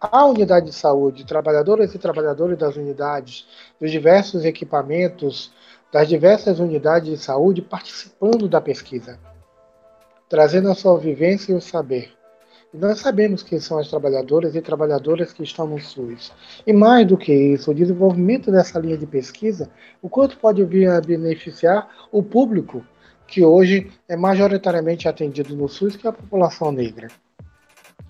a 0.00 0.26
unidade 0.26 0.66
de 0.66 0.72
saúde, 0.72 1.24
trabalhadoras 1.24 1.94
e 1.94 1.98
trabalhadores 1.98 2.58
das 2.58 2.76
unidades, 2.76 3.46
dos 3.80 3.90
diversos 3.90 4.44
equipamentos, 4.44 5.52
das 5.92 6.08
diversas 6.08 6.58
unidades 6.58 7.08
de 7.08 7.16
saúde 7.18 7.62
participando 7.62 8.48
da 8.48 8.60
pesquisa, 8.60 9.18
trazendo 10.28 10.70
a 10.70 10.74
sua 10.74 10.98
vivência 10.98 11.52
e 11.52 11.54
o 11.54 11.60
saber. 11.60 12.12
Nós 12.72 13.00
sabemos 13.00 13.42
quem 13.42 13.60
são 13.60 13.78
as 13.78 13.88
trabalhadoras 13.88 14.56
e 14.56 14.62
trabalhadoras 14.62 15.30
que 15.30 15.42
estão 15.42 15.66
no 15.66 15.78
SUS. 15.78 16.32
E 16.66 16.72
mais 16.72 17.06
do 17.06 17.18
que 17.18 17.32
isso, 17.32 17.70
o 17.70 17.74
desenvolvimento 17.74 18.50
dessa 18.50 18.78
linha 18.78 18.96
de 18.96 19.06
pesquisa, 19.06 19.70
o 20.00 20.08
quanto 20.08 20.38
pode 20.38 20.64
vir 20.64 20.88
a 20.88 21.00
beneficiar 21.00 21.86
o 22.10 22.22
público 22.22 22.82
que 23.26 23.44
hoje 23.44 23.92
é 24.08 24.16
majoritariamente 24.16 25.06
atendido 25.06 25.54
no 25.54 25.68
SUS, 25.68 25.96
que 25.96 26.06
é 26.06 26.10
a 26.10 26.14
população 26.14 26.72
negra. 26.72 27.08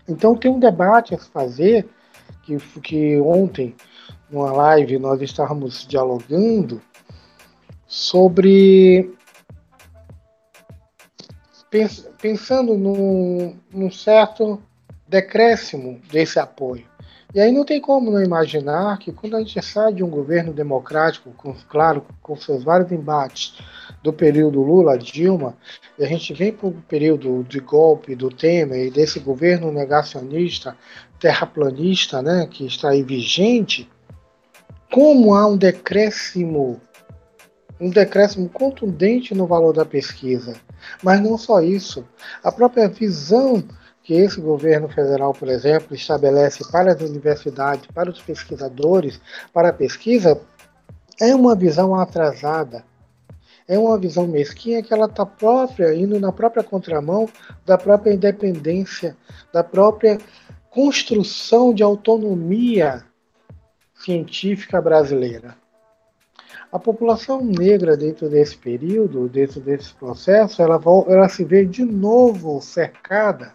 Então 0.09 0.37
tem 0.37 0.51
um 0.51 0.61
debate 0.61 1.15
a 1.15 1.19
se 1.19 1.29
fazer, 1.29 1.89
que, 2.45 2.57
que 2.81 3.21
ontem, 3.21 3.75
numa 4.31 4.53
live, 4.53 4.99
nós 4.99 5.21
estávamos 5.23 5.87
dialogando 5.87 6.81
sobre 7.87 9.13
pensando 12.21 12.77
num, 12.77 13.57
num 13.73 13.91
certo 13.91 14.63
decréscimo 15.09 16.01
desse 16.11 16.39
apoio. 16.39 16.85
E 17.35 17.41
aí 17.41 17.51
não 17.51 17.65
tem 17.65 17.81
como 17.81 18.11
não 18.11 18.23
imaginar 18.23 18.99
que 18.99 19.11
quando 19.11 19.37
a 19.37 19.39
gente 19.39 19.61
sai 19.63 19.95
de 19.95 20.05
um 20.05 20.11
governo 20.11 20.53
democrático, 20.53 21.33
com, 21.35 21.55
claro, 21.67 22.05
com 22.21 22.37
seus 22.37 22.63
vários 22.63 22.93
embates 22.93 23.55
do 24.03 24.13
período 24.13 24.61
Lula-Dilma, 24.61 25.57
e 25.99 26.05
a 26.05 26.07
gente 26.07 26.35
vem 26.35 26.53
para 26.53 26.69
o 26.69 26.73
período 26.87 27.43
de 27.49 27.59
golpe 27.59 28.15
do 28.15 28.29
Temer 28.29 28.87
e 28.87 28.91
desse 28.91 29.19
governo 29.19 29.73
negacionista, 29.73 30.77
terraplanista, 31.19 32.21
né, 32.21 32.47
que 32.51 32.67
está 32.67 32.91
aí 32.91 33.03
vigente, 33.03 33.89
como 34.91 35.35
há 35.35 35.47
um 35.47 35.57
decréscimo, 35.57 36.83
um 37.83 37.91
decréscimo 37.91 38.49
contundente 38.49 39.35
no 39.35 39.45
valor 39.45 39.73
da 39.73 39.85
pesquisa. 39.85 40.55
Mas 41.03 41.21
não 41.21 41.37
só 41.37 41.61
isso, 41.61 42.07
a 42.43 42.53
própria 42.53 42.89
visão 42.89 43.63
que 44.05 44.15
esse 44.15 44.41
governo 44.41 44.89
federal, 44.89 45.35
por 45.35 45.49
exemplo, 45.49 45.95
estabelece 45.95 46.71
para 46.71 46.93
as 46.93 47.01
universidades, 47.01 47.87
para 47.93 48.09
os 48.09 48.23
pesquisadores, 48.23 49.21
para 49.53 49.71
a 49.71 49.73
pesquisa, 49.73 50.41
é 51.21 51.35
uma 51.35 51.57
visão 51.57 51.95
atrasada. 51.95 52.85
É 53.67 53.77
uma 53.77 53.99
visão 53.99 54.29
mesquinha 54.29 54.83
que 54.83 54.93
ela 54.93 55.07
está 55.07 55.27
própria, 55.27 55.95
indo 55.95 56.21
na 56.21 56.31
própria 56.31 56.63
contramão 56.63 57.29
da 57.67 57.77
própria 57.77 58.13
independência, 58.13 59.17
da 59.53 59.65
própria 59.65 60.19
construção 60.71 61.75
de 61.75 61.83
autonomia 61.83 63.05
científica 63.95 64.81
brasileira. 64.81 65.62
A 66.73 66.79
população 66.79 67.45
negra 67.45 67.97
dentro 67.97 68.29
desse 68.29 68.57
período, 68.57 69.29
dentro 69.29 69.61
desse 69.61 69.93
processo, 69.93 70.63
ela, 70.63 70.81
ela 71.07 71.29
se 71.29 71.45
vê 71.45 71.65
de 71.67 71.85
novo 71.85 72.61
cercada 72.63 73.55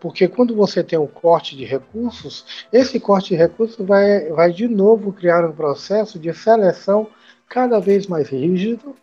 porque 0.00 0.28
quando 0.28 0.54
você 0.54 0.84
tem 0.84 0.98
um 0.98 1.06
corte 1.06 1.56
de 1.56 1.64
recursos, 1.64 2.66
esse 2.72 3.00
corte 3.00 3.30
de 3.30 3.36
recursos 3.36 3.84
vai, 3.86 4.28
vai 4.30 4.52
de 4.52 4.68
novo 4.68 5.12
criar 5.12 5.44
um 5.48 5.52
processo 5.52 6.18
de 6.18 6.32
seleção 6.34 7.08
cada 7.48 7.80
vez 7.80 8.06
mais 8.06 8.28
rígido. 8.28 8.94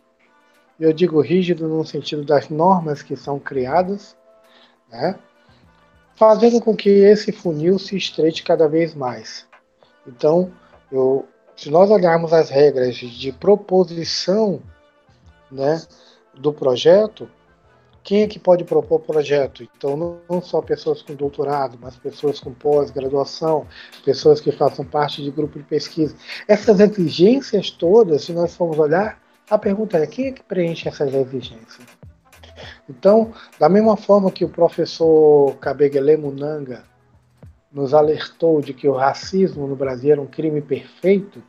Eu 0.78 0.92
digo 0.92 1.20
rígido 1.20 1.66
no 1.66 1.84
sentido 1.84 2.24
das 2.24 2.48
normas 2.48 3.02
que 3.02 3.16
são 3.16 3.38
criadas, 3.38 4.16
né? 4.90 5.18
fazendo 6.14 6.60
com 6.60 6.76
que 6.76 6.88
esse 6.88 7.32
funil 7.32 7.78
se 7.78 7.96
estreite 7.96 8.42
cada 8.42 8.68
vez 8.68 8.94
mais. 8.94 9.46
Então, 10.06 10.52
eu, 10.92 11.26
se 11.60 11.68
nós 11.68 11.90
olharmos 11.90 12.32
as 12.32 12.48
regras 12.48 12.96
de 12.96 13.32
proposição 13.32 14.62
né, 15.52 15.82
do 16.34 16.54
projeto, 16.54 17.28
quem 18.02 18.22
é 18.22 18.26
que 18.26 18.38
pode 18.38 18.64
propor 18.64 19.00
projeto? 19.00 19.62
Então, 19.62 20.22
não 20.26 20.40
só 20.40 20.62
pessoas 20.62 21.02
com 21.02 21.14
doutorado, 21.14 21.76
mas 21.78 21.96
pessoas 21.96 22.40
com 22.40 22.50
pós-graduação, 22.50 23.66
pessoas 24.02 24.40
que 24.40 24.50
façam 24.50 24.86
parte 24.86 25.22
de 25.22 25.30
grupo 25.30 25.58
de 25.58 25.64
pesquisa. 25.66 26.16
Essas 26.48 26.80
exigências 26.80 27.70
todas, 27.70 28.24
se 28.24 28.32
nós 28.32 28.56
formos 28.56 28.78
olhar, 28.78 29.20
a 29.50 29.58
pergunta 29.58 29.98
é: 29.98 30.06
quem 30.06 30.28
é 30.28 30.32
que 30.32 30.42
preenche 30.42 30.88
essas 30.88 31.12
exigências? 31.12 31.86
Então, 32.88 33.34
da 33.58 33.68
mesma 33.68 33.98
forma 33.98 34.32
que 34.32 34.46
o 34.46 34.48
professor 34.48 35.54
Kabegele 35.56 36.16
Munanga 36.16 36.84
nos 37.70 37.94
alertou 37.94 38.60
de 38.60 38.74
que 38.74 38.88
o 38.88 38.94
racismo 38.94 39.66
no 39.66 39.76
Brasil 39.76 40.12
era 40.12 40.20
um 40.20 40.26
crime 40.26 40.60
perfeito, 40.60 41.42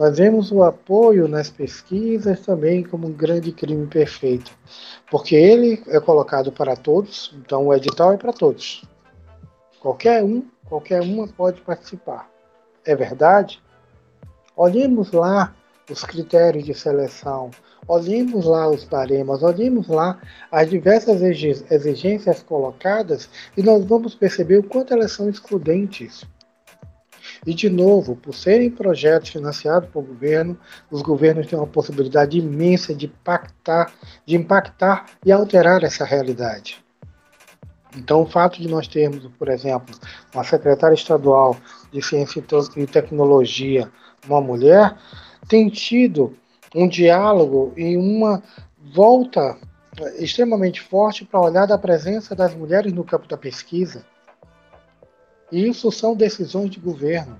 nós 0.00 0.16
vemos 0.16 0.50
o 0.50 0.62
apoio 0.62 1.28
nas 1.28 1.50
pesquisas 1.50 2.40
também 2.40 2.82
como 2.82 3.06
um 3.06 3.12
grande 3.12 3.52
crime 3.52 3.86
perfeito, 3.86 4.50
porque 5.10 5.34
ele 5.34 5.82
é 5.88 6.00
colocado 6.00 6.50
para 6.50 6.74
todos, 6.74 7.34
então 7.36 7.66
o 7.66 7.74
edital 7.74 8.14
é 8.14 8.16
para 8.16 8.32
todos. 8.32 8.82
Qualquer 9.78 10.24
um, 10.24 10.42
qualquer 10.64 11.02
uma 11.02 11.28
pode 11.28 11.60
participar. 11.60 12.30
É 12.82 12.96
verdade? 12.96 13.62
Olhemos 14.56 15.12
lá 15.12 15.54
os 15.90 16.02
critérios 16.02 16.64
de 16.64 16.72
seleção, 16.72 17.50
olhemos 17.86 18.46
lá 18.46 18.70
os 18.70 18.84
baremas, 18.84 19.42
olhemos 19.42 19.86
lá 19.86 20.18
as 20.50 20.70
diversas 20.70 21.20
exigências 21.20 22.42
colocadas 22.42 23.28
e 23.54 23.62
nós 23.62 23.84
vamos 23.84 24.14
perceber 24.14 24.60
o 24.60 24.62
quanto 24.62 24.94
elas 24.94 25.12
são 25.12 25.28
excludentes. 25.28 26.24
E, 27.46 27.54
de 27.54 27.70
novo, 27.70 28.16
por 28.16 28.34
serem 28.34 28.70
projetos 28.70 29.30
financiados 29.30 29.88
pelo 29.90 30.04
governo, 30.04 30.58
os 30.90 31.00
governos 31.02 31.46
têm 31.46 31.58
uma 31.58 31.66
possibilidade 31.66 32.38
imensa 32.38 32.94
de 32.94 33.06
impactar, 33.06 33.92
de 34.26 34.36
impactar 34.36 35.06
e 35.24 35.32
alterar 35.32 35.82
essa 35.82 36.04
realidade. 36.04 36.82
Então, 37.96 38.22
o 38.22 38.26
fato 38.26 38.60
de 38.60 38.68
nós 38.68 38.86
termos, 38.86 39.26
por 39.38 39.48
exemplo, 39.48 39.94
uma 40.32 40.44
secretária 40.44 40.94
estadual 40.94 41.56
de 41.92 42.00
Ciência 42.02 42.42
e 42.76 42.86
Tecnologia, 42.86 43.90
uma 44.28 44.40
mulher, 44.40 44.96
tem 45.48 45.68
tido 45.68 46.36
um 46.74 46.86
diálogo 46.86 47.72
e 47.76 47.96
uma 47.96 48.42
volta 48.94 49.58
extremamente 50.18 50.80
forte 50.80 51.24
para 51.24 51.40
olhar 51.40 51.66
da 51.66 51.76
presença 51.76 52.34
das 52.34 52.54
mulheres 52.54 52.92
no 52.92 53.04
campo 53.04 53.26
da 53.26 53.36
pesquisa. 53.36 54.04
Isso 55.50 55.90
são 55.90 56.14
decisões 56.14 56.70
de 56.70 56.78
governo. 56.78 57.38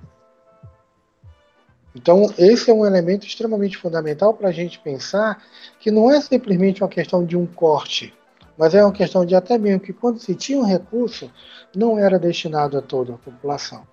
Então, 1.94 2.32
esse 2.38 2.70
é 2.70 2.74
um 2.74 2.86
elemento 2.86 3.26
extremamente 3.26 3.76
fundamental 3.76 4.32
para 4.34 4.48
a 4.48 4.52
gente 4.52 4.78
pensar 4.78 5.42
que 5.80 5.90
não 5.90 6.10
é 6.10 6.20
simplesmente 6.20 6.82
uma 6.82 6.88
questão 6.88 7.24
de 7.24 7.36
um 7.36 7.46
corte, 7.46 8.14
mas 8.56 8.74
é 8.74 8.84
uma 8.84 8.92
questão 8.92 9.24
de 9.24 9.34
até 9.34 9.58
mesmo 9.58 9.80
que 9.80 9.92
quando 9.92 10.18
se 10.18 10.34
tinha 10.34 10.58
um 10.58 10.64
recurso, 10.64 11.30
não 11.74 11.98
era 11.98 12.18
destinado 12.18 12.78
a 12.78 12.82
toda 12.82 13.14
a 13.14 13.18
população. 13.18 13.86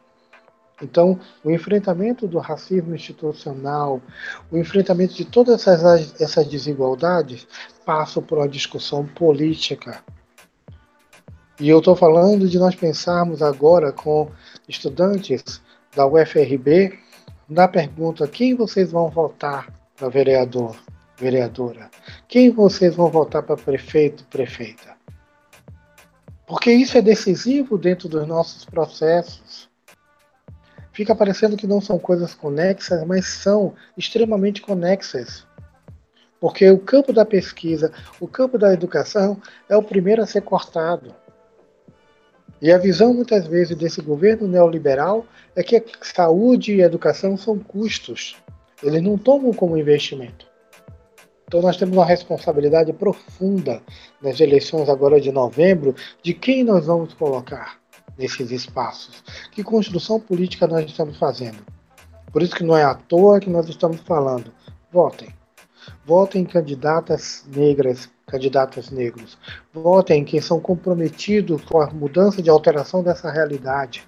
Então, 0.82 1.20
o 1.43 1.49
enfrentamento 1.49 2.28
do 2.28 2.38
racismo 2.38 2.93
institucional, 2.93 3.99
o 4.51 4.57
enfrentamento 4.57 5.15
de 5.15 5.26
todas 5.26 5.68
essas, 5.68 6.22
essas 6.22 6.45
desigualdades, 6.45 7.47
passa 7.84 8.22
por 8.22 8.38
uma 8.38 8.47
discussão 8.47 9.05
política. 9.07 10.03
E 11.59 11.69
eu 11.69 11.79
estou 11.79 11.95
falando 11.95 12.47
de 12.47 12.59
nós 12.59 12.75
pensarmos 12.75 13.41
agora 13.41 13.91
com 13.91 14.29
estudantes 14.67 15.61
da 15.95 16.05
UFRB 16.05 16.97
na 17.49 17.67
pergunta: 17.67 18.27
quem 18.27 18.55
vocês 18.55 18.91
vão 18.91 19.09
votar 19.09 19.73
para 19.95 20.09
vereador, 20.09 20.75
vereadora? 21.17 21.89
Quem 22.27 22.51
vocês 22.51 22.95
vão 22.95 23.09
votar 23.09 23.43
para 23.43 23.57
prefeito, 23.57 24.25
prefeita? 24.25 24.95
Porque 26.45 26.71
isso 26.71 26.97
é 26.97 27.01
decisivo 27.01 27.77
dentro 27.77 28.07
dos 28.07 28.27
nossos 28.27 28.63
processos 28.63 29.67
fica 30.97 31.13
parecendo 31.13 31.55
que 31.55 31.67
não 31.67 31.79
são 31.79 31.99
coisas 31.99 32.33
conexas, 32.33 33.05
mas 33.05 33.27
são 33.27 33.75
extremamente 33.95 34.63
conexas. 34.63 35.45
Porque 36.39 36.67
o 36.71 36.79
campo 36.79 37.13
da 37.13 37.23
pesquisa, 37.23 37.91
o 38.19 38.27
campo 38.27 38.57
da 38.57 38.73
educação 38.73 39.39
é 39.69 39.77
o 39.77 39.83
primeiro 39.83 40.23
a 40.23 40.25
ser 40.25 40.41
cortado. 40.41 41.13
E 42.61 42.71
a 42.71 42.77
visão 42.77 43.13
muitas 43.13 43.45
vezes 43.45 43.75
desse 43.75 44.01
governo 44.01 44.47
neoliberal 44.47 45.25
é 45.55 45.61
que 45.61 45.83
saúde 46.01 46.73
e 46.73 46.81
educação 46.81 47.37
são 47.37 47.59
custos. 47.59 48.35
Eles 48.81 49.01
não 49.01 49.17
tomam 49.17 49.53
como 49.53 49.77
investimento. 49.77 50.47
Então 51.47 51.61
nós 51.61 51.77
temos 51.77 51.95
uma 51.95 52.05
responsabilidade 52.05 52.91
profunda 52.91 53.81
nas 54.21 54.39
eleições 54.39 54.89
agora 54.89 55.21
de 55.21 55.31
novembro 55.31 55.95
de 56.21 56.33
quem 56.33 56.63
nós 56.63 56.85
vamos 56.85 57.13
colocar 57.13 57.79
nesses 58.17 58.51
espaços. 58.51 59.23
Que 59.51 59.63
construção 59.63 60.19
política 60.19 60.67
nós 60.67 60.85
estamos 60.85 61.17
fazendo? 61.17 61.63
Por 62.31 62.41
isso 62.41 62.55
que 62.55 62.63
não 62.63 62.75
é 62.75 62.83
à 62.83 62.93
toa 62.93 63.39
que 63.39 63.49
nós 63.49 63.69
estamos 63.69 64.01
falando. 64.01 64.51
Votem. 64.91 65.29
Votem 66.05 66.41
em 66.41 66.45
candidatas 66.45 67.45
negras, 67.47 68.09
candidatos 68.25 68.89
negros. 68.91 69.38
Votem 69.73 70.21
em 70.21 70.25
quem 70.25 70.41
são 70.41 70.59
comprometidos 70.59 71.63
com 71.63 71.81
a 71.81 71.88
mudança 71.88 72.41
de 72.41 72.49
alteração 72.49 73.03
dessa 73.03 73.31
realidade. 73.31 74.07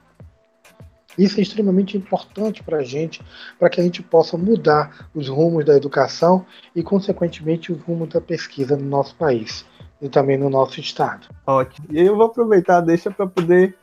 Isso 1.18 1.40
é 1.40 1.44
extremamente 1.44 1.98
importante 1.98 2.64
para 2.64 2.78
a 2.78 2.84
gente, 2.84 3.22
para 3.58 3.70
que 3.70 3.82
a 3.82 3.84
gente 3.84 4.02
possa 4.02 4.38
mudar 4.38 5.10
os 5.14 5.28
rumos 5.28 5.66
da 5.66 5.76
educação 5.76 6.46
e, 6.74 6.82
consequentemente, 6.82 7.74
os 7.74 7.82
rumos 7.82 8.10
da 8.10 8.22
pesquisa 8.22 8.78
no 8.78 8.86
nosso 8.86 9.16
país 9.16 9.66
e 10.02 10.08
também 10.08 10.38
no 10.38 10.50
nosso 10.50 10.80
estado. 10.80 11.28
Ótimo. 11.46 11.88
E 11.92 12.00
eu 12.00 12.16
vou 12.16 12.28
aproveitar, 12.28 12.80
deixa 12.80 13.12
para 13.12 13.28
poder 13.28 13.76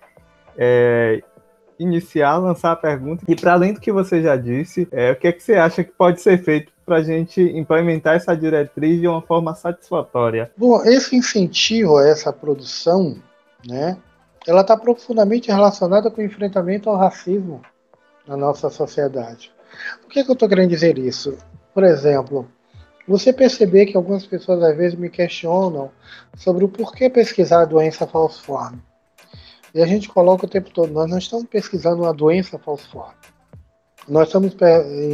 é, 0.57 1.23
iniciar, 1.79 2.39
lançar 2.39 2.73
a 2.73 2.77
pergunta. 2.77 3.25
E 3.29 3.37
para 3.37 3.53
além 3.53 3.75
do 3.75 3.81
que 3.81 3.93
você 3.93 4.23
já 4.23 4.37
disse, 4.37 4.89
é, 4.91 5.13
o 5.13 5.17
que, 5.17 5.29
é 5.29 5.33
que 5.33 5.43
você 5.43 5.55
acha 5.55 5.85
que 5.85 5.93
pode 5.93 6.21
ser 6.21 6.43
feito 6.43 6.73
para 6.87 6.99
a 6.99 7.03
gente 7.03 7.43
implementar 7.43 8.15
essa 8.15 8.37
diretriz 8.37 9.01
de 9.01 9.09
uma 9.09 9.21
forma 9.21 9.55
satisfatória? 9.57 10.53
Bom, 10.57 10.81
esse 10.85 11.17
incentivo 11.17 11.99
a 11.99 12.07
essa 12.07 12.33
produção, 12.33 13.17
né, 13.67 13.99
ela 14.47 14.61
está 14.61 14.77
profundamente 14.77 15.51
relacionada 15.51 16.09
com 16.09 16.21
o 16.21 16.25
enfrentamento 16.25 16.89
ao 16.89 16.97
racismo 16.97 17.61
na 18.25 18.37
nossa 18.37 18.71
sociedade. 18.71 19.53
Por 20.01 20.11
que, 20.11 20.23
que 20.23 20.31
eu 20.31 20.35
estou 20.35 20.49
querendo 20.49 20.71
dizer 20.71 20.97
isso? 20.97 21.37
Por 21.75 21.83
exemplo, 21.83 22.49
você 23.07 23.33
perceber 23.33 23.87
que 23.87 23.97
algumas 23.97 24.25
pessoas 24.25 24.63
às 24.63 24.77
vezes 24.77 24.97
me 24.97 25.11
questionam 25.11 25.91
sobre 26.37 26.65
o 26.65 26.69
porquê 26.69 27.11
pesquisar 27.11 27.63
a 27.63 27.67
doença 27.67 28.07
falciforme. 28.07 28.81
E 29.75 29.83
a 29.83 29.87
gente 29.87 30.09
coloca 30.09 30.47
o 30.47 30.49
tempo 30.49 30.71
todo, 30.71 30.93
nós 30.93 31.11
não 31.11 31.19
estamos 31.19 31.47
pesquisando 31.47 32.03
uma 32.03 32.15
doença 32.15 32.59
falciforme. 32.59 33.15
Nós 34.09 34.29
estamos 34.29 34.55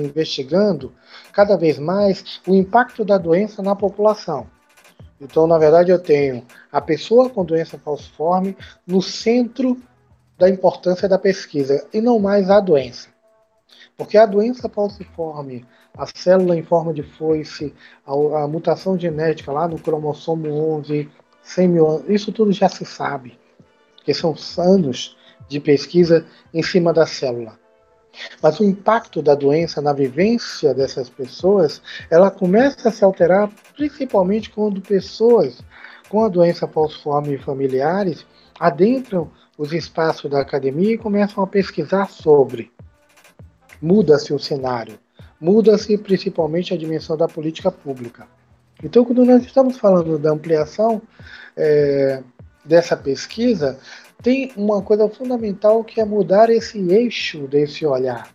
investigando 0.04 0.92
cada 1.32 1.56
vez 1.56 1.78
mais 1.78 2.40
o 2.46 2.54
impacto 2.54 3.04
da 3.04 3.16
doença 3.16 3.62
na 3.62 3.74
população. 3.74 4.46
Então, 5.20 5.46
na 5.46 5.56
verdade, 5.56 5.90
eu 5.90 5.98
tenho 5.98 6.44
a 6.70 6.80
pessoa 6.80 7.30
com 7.30 7.44
doença 7.44 7.78
falciforme 7.78 8.56
no 8.86 9.00
centro 9.00 9.80
da 10.36 10.48
importância 10.48 11.08
da 11.08 11.18
pesquisa 11.18 11.86
e 11.92 12.00
não 12.00 12.18
mais 12.18 12.50
a 12.50 12.58
doença. 12.58 13.08
Porque 13.96 14.18
a 14.18 14.26
doença 14.26 14.68
falciforme, 14.68 15.64
a 15.96 16.06
célula 16.06 16.56
em 16.56 16.62
forma 16.62 16.92
de 16.92 17.02
foice, 17.02 17.72
a, 18.04 18.12
a 18.42 18.48
mutação 18.48 18.98
genética 18.98 19.52
lá 19.52 19.68
no 19.68 19.78
cromossomo 19.78 20.48
11, 20.48 21.08
100 21.42 21.68
mil, 21.68 22.04
isso 22.08 22.32
tudo 22.32 22.52
já 22.52 22.68
se 22.68 22.84
sabe 22.84 23.38
que 24.04 24.12
são 24.12 24.34
anos 24.58 25.16
de 25.48 25.60
pesquisa 25.60 26.26
em 26.52 26.62
cima 26.62 26.92
da 26.92 27.06
célula. 27.06 27.61
Mas 28.42 28.60
o 28.60 28.64
impacto 28.64 29.22
da 29.22 29.34
doença 29.34 29.80
na 29.80 29.92
vivência 29.92 30.74
dessas 30.74 31.08
pessoas, 31.08 31.80
ela 32.10 32.30
começa 32.30 32.88
a 32.88 32.92
se 32.92 33.04
alterar 33.04 33.50
principalmente 33.76 34.50
quando 34.50 34.80
pessoas 34.80 35.62
com 36.08 36.24
a 36.24 36.28
doença 36.28 36.68
falciforme 36.68 37.38
familiares 37.38 38.26
adentram 38.60 39.30
os 39.56 39.72
espaços 39.72 40.30
da 40.30 40.40
academia 40.40 40.94
e 40.94 40.98
começam 40.98 41.42
a 41.42 41.46
pesquisar 41.46 42.08
sobre. 42.10 42.70
Muda-se 43.80 44.32
o 44.32 44.38
cenário, 44.38 44.98
muda-se 45.40 45.96
principalmente 45.98 46.72
a 46.72 46.76
dimensão 46.76 47.16
da 47.16 47.26
política 47.26 47.70
pública. 47.70 48.26
Então, 48.82 49.04
quando 49.04 49.24
nós 49.24 49.44
estamos 49.44 49.76
falando 49.76 50.18
da 50.18 50.30
ampliação 50.30 51.00
é, 51.56 52.22
dessa 52.64 52.96
pesquisa 52.96 53.78
tem 54.22 54.52
uma 54.56 54.80
coisa 54.80 55.08
fundamental 55.08 55.82
que 55.82 56.00
é 56.00 56.04
mudar 56.04 56.48
esse 56.48 56.78
eixo 56.90 57.48
desse 57.48 57.84
olhar. 57.84 58.32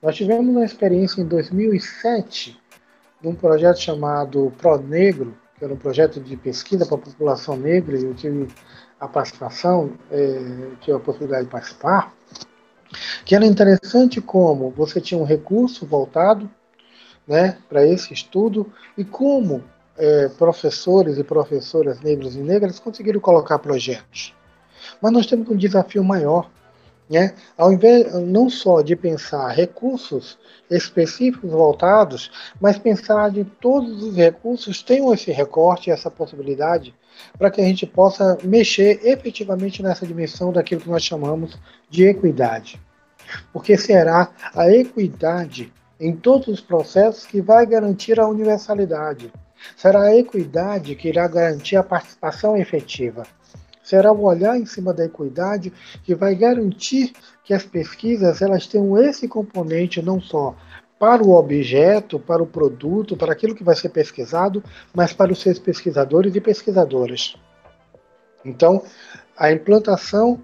Nós 0.00 0.14
tivemos 0.14 0.46
uma 0.46 0.64
experiência 0.64 1.20
em 1.20 1.26
2007 1.26 2.56
num 3.20 3.34
projeto 3.34 3.80
chamado 3.80 4.52
Pro 4.58 4.78
Negro, 4.78 5.36
que 5.58 5.64
era 5.64 5.72
um 5.72 5.78
projeto 5.78 6.20
de 6.20 6.36
pesquisa 6.36 6.86
para 6.86 6.96
a 6.96 7.00
população 7.00 7.56
negra, 7.56 7.98
e 7.98 8.04
eu 8.04 8.14
tive 8.14 8.46
a 9.00 9.08
participação, 9.08 9.92
é, 10.10 10.70
tive 10.80 10.96
a 10.96 11.00
possibilidade 11.00 11.46
de 11.46 11.50
participar, 11.50 12.14
que 13.24 13.34
era 13.34 13.46
interessante 13.46 14.20
como 14.20 14.70
você 14.70 15.00
tinha 15.00 15.20
um 15.20 15.24
recurso 15.24 15.86
voltado 15.86 16.48
né, 17.26 17.56
para 17.68 17.84
esse 17.84 18.12
estudo 18.12 18.70
e 18.96 19.04
como 19.04 19.64
é, 19.96 20.28
professores 20.28 21.18
e 21.18 21.24
professoras 21.24 22.00
negros 22.00 22.36
e 22.36 22.40
negras 22.40 22.78
conseguiram 22.78 23.20
colocar 23.20 23.58
projetos. 23.58 24.34
Mas 25.04 25.12
nós 25.12 25.26
temos 25.26 25.46
um 25.50 25.56
desafio 25.56 26.02
maior, 26.02 26.50
né? 27.10 27.34
Ao 27.58 27.70
invés 27.70 28.10
não 28.26 28.48
só 28.48 28.80
de 28.80 28.96
pensar 28.96 29.48
recursos 29.48 30.38
específicos 30.70 31.50
voltados, 31.50 32.30
mas 32.58 32.78
pensar 32.78 33.30
de 33.30 33.44
todos 33.44 34.02
os 34.02 34.16
recursos 34.16 34.82
tenham 34.82 35.12
esse 35.12 35.30
recorte, 35.30 35.90
essa 35.90 36.10
possibilidade, 36.10 36.94
para 37.36 37.50
que 37.50 37.60
a 37.60 37.64
gente 37.64 37.84
possa 37.84 38.38
mexer 38.42 38.98
efetivamente 39.04 39.82
nessa 39.82 40.06
dimensão 40.06 40.50
daquilo 40.50 40.80
que 40.80 40.88
nós 40.88 41.04
chamamos 41.04 41.54
de 41.90 42.06
equidade. 42.06 42.80
Porque 43.52 43.76
será 43.76 44.30
a 44.54 44.72
equidade 44.72 45.70
em 46.00 46.16
todos 46.16 46.48
os 46.48 46.62
processos 46.62 47.26
que 47.26 47.42
vai 47.42 47.66
garantir 47.66 48.18
a 48.18 48.26
universalidade. 48.26 49.30
Será 49.76 50.04
a 50.04 50.16
equidade 50.16 50.94
que 50.94 51.08
irá 51.08 51.28
garantir 51.28 51.76
a 51.76 51.82
participação 51.82 52.56
efetiva. 52.56 53.26
Será 53.84 54.10
o 54.10 54.24
olhar 54.24 54.58
em 54.58 54.66
cima 54.66 54.92
da 54.92 55.04
equidade 55.04 55.72
que 56.02 56.14
vai 56.14 56.34
garantir 56.34 57.12
que 57.44 57.54
as 57.54 57.64
pesquisas 57.64 58.42
elas 58.42 58.66
tenham 58.66 58.98
esse 58.98 59.28
componente 59.28 60.02
não 60.02 60.20
só 60.20 60.56
para 60.98 61.22
o 61.22 61.34
objeto, 61.34 62.18
para 62.18 62.42
o 62.42 62.46
produto, 62.46 63.16
para 63.16 63.32
aquilo 63.32 63.54
que 63.54 63.62
vai 63.62 63.76
ser 63.76 63.90
pesquisado, 63.90 64.64
mas 64.92 65.12
para 65.12 65.32
os 65.32 65.40
seus 65.40 65.58
pesquisadores 65.58 66.34
e 66.34 66.40
pesquisadoras. 66.40 67.36
Então, 68.44 68.82
a 69.36 69.52
implantação 69.52 70.40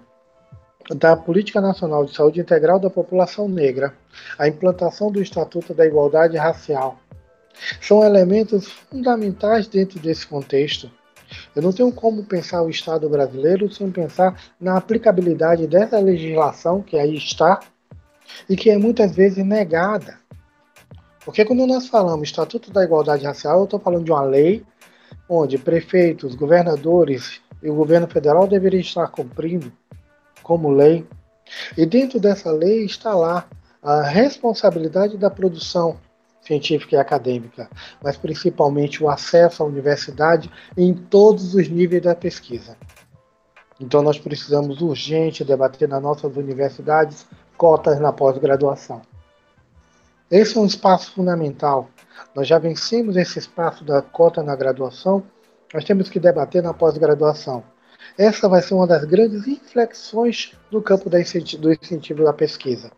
da 0.89 1.15
Política 1.15 1.61
Nacional 1.61 2.05
de 2.05 2.15
Saúde 2.15 2.39
Integral 2.39 2.79
da 2.79 2.89
População 2.89 3.47
Negra, 3.47 3.93
a 4.37 4.47
implantação 4.47 5.11
do 5.11 5.21
Estatuto 5.21 5.73
da 5.73 5.85
Igualdade 5.85 6.37
Racial, 6.37 6.99
são 7.79 8.03
elementos 8.03 8.67
fundamentais 8.67 9.67
dentro 9.67 9.99
desse 9.99 10.25
contexto. 10.27 10.91
Eu 11.55 11.61
não 11.61 11.71
tenho 11.71 11.91
como 11.91 12.23
pensar 12.23 12.61
o 12.61 12.69
Estado 12.69 13.09
brasileiro 13.09 13.71
sem 13.71 13.89
pensar 13.91 14.39
na 14.59 14.77
aplicabilidade 14.77 15.67
dessa 15.67 15.99
legislação 15.99 16.81
que 16.81 16.97
aí 16.97 17.15
está 17.15 17.59
e 18.49 18.55
que 18.55 18.69
é 18.69 18.77
muitas 18.77 19.15
vezes 19.15 19.45
negada. 19.45 20.19
Porque 21.23 21.45
quando 21.45 21.67
nós 21.67 21.87
falamos 21.87 22.29
Estatuto 22.29 22.71
da 22.71 22.83
Igualdade 22.83 23.25
Racial, 23.25 23.59
eu 23.59 23.65
estou 23.65 23.79
falando 23.79 24.05
de 24.05 24.11
uma 24.11 24.23
lei 24.23 24.65
onde 25.29 25.57
prefeitos, 25.57 26.35
governadores 26.35 27.39
e 27.61 27.69
o 27.69 27.75
governo 27.75 28.07
federal 28.07 28.47
deveriam 28.47 28.81
estar 28.81 29.07
cumprindo 29.07 29.71
como 30.41 30.69
lei. 30.69 31.05
E 31.77 31.85
dentro 31.85 32.19
dessa 32.19 32.51
lei 32.51 32.85
está 32.85 33.13
lá 33.13 33.47
a 33.81 34.01
responsabilidade 34.01 35.17
da 35.17 35.29
produção 35.29 35.97
científica 36.41 36.95
e 36.95 36.99
acadêmica, 36.99 37.69
mas 38.01 38.17
principalmente 38.17 39.03
o 39.03 39.09
acesso 39.09 39.63
à 39.63 39.65
universidade 39.65 40.51
em 40.75 40.93
todos 40.93 41.53
os 41.55 41.69
níveis 41.69 42.01
da 42.01 42.15
pesquisa. 42.15 42.75
Então 43.79 44.01
nós 44.01 44.19
precisamos 44.19 44.81
urgente 44.81 45.43
debater 45.43 45.87
nas 45.87 46.01
nossas 46.01 46.35
universidades 46.35 47.25
cotas 47.57 47.99
na 47.99 48.11
pós-graduação. 48.11 49.01
Esse 50.29 50.57
é 50.57 50.61
um 50.61 50.65
espaço 50.65 51.13
fundamental. 51.13 51.89
Nós 52.33 52.47
já 52.47 52.57
vencemos 52.57 53.17
esse 53.17 53.39
espaço 53.39 53.83
da 53.83 54.01
cota 54.01 54.41
na 54.41 54.55
graduação, 54.55 55.23
nós 55.73 55.83
temos 55.83 56.09
que 56.09 56.19
debater 56.19 56.61
na 56.61 56.73
pós-graduação. 56.73 57.63
Essa 58.17 58.47
vai 58.47 58.61
ser 58.61 58.73
uma 58.73 58.87
das 58.87 59.03
grandes 59.03 59.47
inflexões 59.47 60.53
no 60.71 60.81
campo 60.81 61.09
do 61.09 61.17
incentivo 61.17 62.23
da 62.23 62.33
pesquisa. 62.33 62.91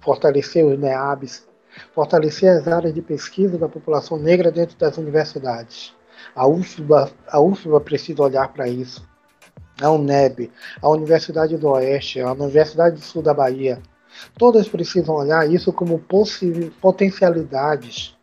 Fortalecer 0.00 0.64
os 0.64 0.78
NEABs, 0.78 1.45
fortalecer 1.94 2.50
as 2.50 2.66
áreas 2.68 2.94
de 2.94 3.02
pesquisa 3.02 3.58
da 3.58 3.68
população 3.68 4.18
negra 4.18 4.50
dentro 4.50 4.76
das 4.76 4.96
universidades. 4.98 5.94
A 6.34 6.46
UFBA, 6.46 7.10
a 7.28 7.40
UFBA 7.40 7.80
precisa 7.80 8.22
olhar 8.22 8.52
para 8.52 8.68
isso. 8.68 9.06
A 9.80 9.90
UNEB, 9.90 10.50
a 10.80 10.88
Universidade 10.88 11.56
do 11.56 11.68
Oeste, 11.68 12.20
a 12.20 12.32
Universidade 12.32 12.96
do 12.96 13.02
Sul 13.02 13.22
da 13.22 13.34
Bahia, 13.34 13.80
todas 14.38 14.68
precisam 14.68 15.14
olhar 15.14 15.50
isso 15.50 15.72
como 15.72 16.02
potencialidades. 16.80 18.16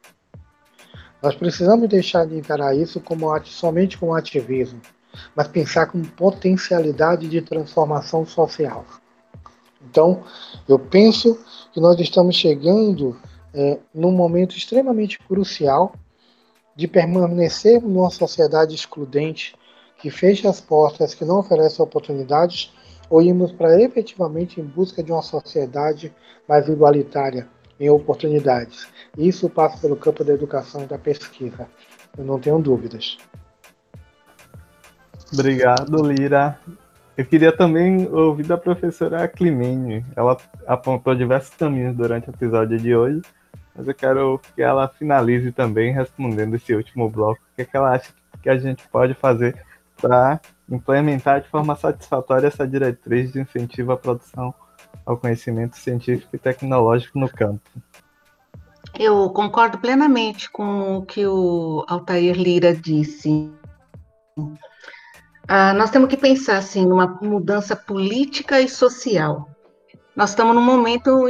Nós 1.21 1.35
precisamos 1.35 1.87
deixar 1.87 2.25
de 2.25 2.35
encarar 2.37 2.75
isso 2.75 2.99
como 2.99 3.27
somente 3.45 3.97
como 3.97 4.15
ativismo, 4.15 4.81
mas 5.35 5.47
pensar 5.47 5.85
como 5.85 6.05
potencialidade 6.07 7.29
de 7.29 7.41
transformação 7.41 8.25
social. 8.25 8.85
Então, 9.89 10.23
eu 10.67 10.79
penso 10.79 11.39
que 11.71 11.79
nós 11.79 11.99
estamos 11.99 12.35
chegando 12.35 13.15
é, 13.53 13.77
num 13.93 14.11
momento 14.11 14.57
extremamente 14.57 15.19
crucial 15.19 15.93
de 16.75 16.87
permanecermos 16.87 17.91
numa 17.91 18.09
sociedade 18.09 18.73
excludente 18.73 19.55
que 19.99 20.09
fecha 20.09 20.49
as 20.49 20.59
portas, 20.59 21.13
que 21.13 21.23
não 21.23 21.39
oferece 21.39 21.81
oportunidades, 21.81 22.73
ou 23.09 23.21
irmos 23.21 23.51
para 23.51 23.79
efetivamente 23.81 24.59
em 24.59 24.63
busca 24.63 25.03
de 25.03 25.11
uma 25.11 25.21
sociedade 25.21 26.13
mais 26.47 26.67
igualitária 26.67 27.47
em 27.79 27.89
oportunidades. 27.89 28.87
Isso 29.17 29.49
passa 29.49 29.77
pelo 29.77 29.95
campo 29.95 30.23
da 30.23 30.33
educação 30.33 30.83
e 30.83 30.87
da 30.87 30.97
pesquisa. 30.97 31.67
Eu 32.17 32.25
não 32.25 32.39
tenho 32.39 32.59
dúvidas. 32.59 33.17
Obrigado, 35.31 36.03
Lira. 36.03 36.59
Eu 37.15 37.25
queria 37.25 37.55
também 37.55 38.07
ouvir 38.11 38.45
da 38.45 38.57
professora 38.57 39.27
Climene. 39.27 40.03
Ela 40.15 40.37
apontou 40.65 41.13
diversos 41.13 41.55
caminhos 41.55 41.95
durante 41.95 42.29
o 42.29 42.31
episódio 42.31 42.77
de 42.77 42.95
hoje 42.95 43.21
mas 43.76 43.88
eu 43.88 43.93
quero 43.93 44.39
que 44.55 44.61
ela 44.61 44.88
finalize 44.88 45.51
também 45.51 45.93
respondendo 45.93 46.55
esse 46.55 46.74
último 46.76 47.09
bloco. 47.09 47.41
O 47.41 47.55
que, 47.55 47.63
é 47.63 47.65
que 47.65 47.76
ela 47.76 47.91
acha 47.91 48.11
que 48.41 48.49
a 48.49 48.57
gente 48.57 48.88
pode 48.89 49.13
fazer 49.13 49.63
para 49.99 50.39
implementar 50.69 51.41
de 51.41 51.49
forma 51.49 51.76
satisfatória 51.76 52.47
essa 52.47 52.67
diretriz 52.67 53.32
de 53.32 53.41
incentivo 53.41 53.91
à 53.91 53.97
produção 53.97 54.53
ao 55.05 55.17
conhecimento 55.17 55.78
científico 55.78 56.36
e 56.36 56.39
tecnológico 56.39 57.17
no 57.19 57.30
campo? 57.30 57.61
Eu 58.97 59.30
concordo 59.32 59.80
plenamente 59.80 60.51
com 60.51 60.97
o 60.97 61.05
que 61.05 61.26
o 61.26 61.84
Altair 61.88 62.36
Lira 62.36 62.76
disse. 62.76 63.51
Ah, 65.47 65.74
nós 65.74 65.89
temos 65.89 66.09
que 66.09 66.17
pensar 66.17 66.57
assim 66.57 66.86
numa 66.86 67.07
mudança 67.21 67.76
política 67.76 68.61
e 68.61 68.69
social. 68.69 69.49
Nós 70.16 70.30
estamos 70.30 70.55
num 70.55 70.61
momento 70.61 71.28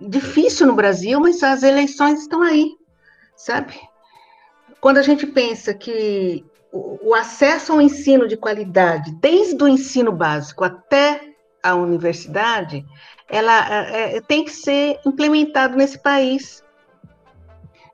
difícil 0.00 0.66
no 0.66 0.74
Brasil, 0.74 1.20
mas 1.20 1.42
as 1.42 1.62
eleições 1.62 2.20
estão 2.20 2.42
aí, 2.42 2.76
sabe? 3.36 3.78
Quando 4.80 4.98
a 4.98 5.02
gente 5.02 5.26
pensa 5.26 5.72
que 5.72 6.44
o, 6.72 7.14
acesso 7.14 7.72
ao 7.72 7.80
ensino 7.80 8.26
de 8.26 8.36
qualidade, 8.36 9.12
desde 9.20 9.62
o 9.62 9.68
ensino 9.68 10.12
básico 10.12 10.64
até 10.64 11.20
a 11.62 11.74
universidade, 11.74 12.84
ela 13.28 13.68
é, 13.68 14.16
é 14.16 14.20
tem 14.20 14.44
que 14.44 14.50
ser 14.50 14.98
implementado 15.06 15.76
nesse 15.76 15.98
país. 15.98 16.64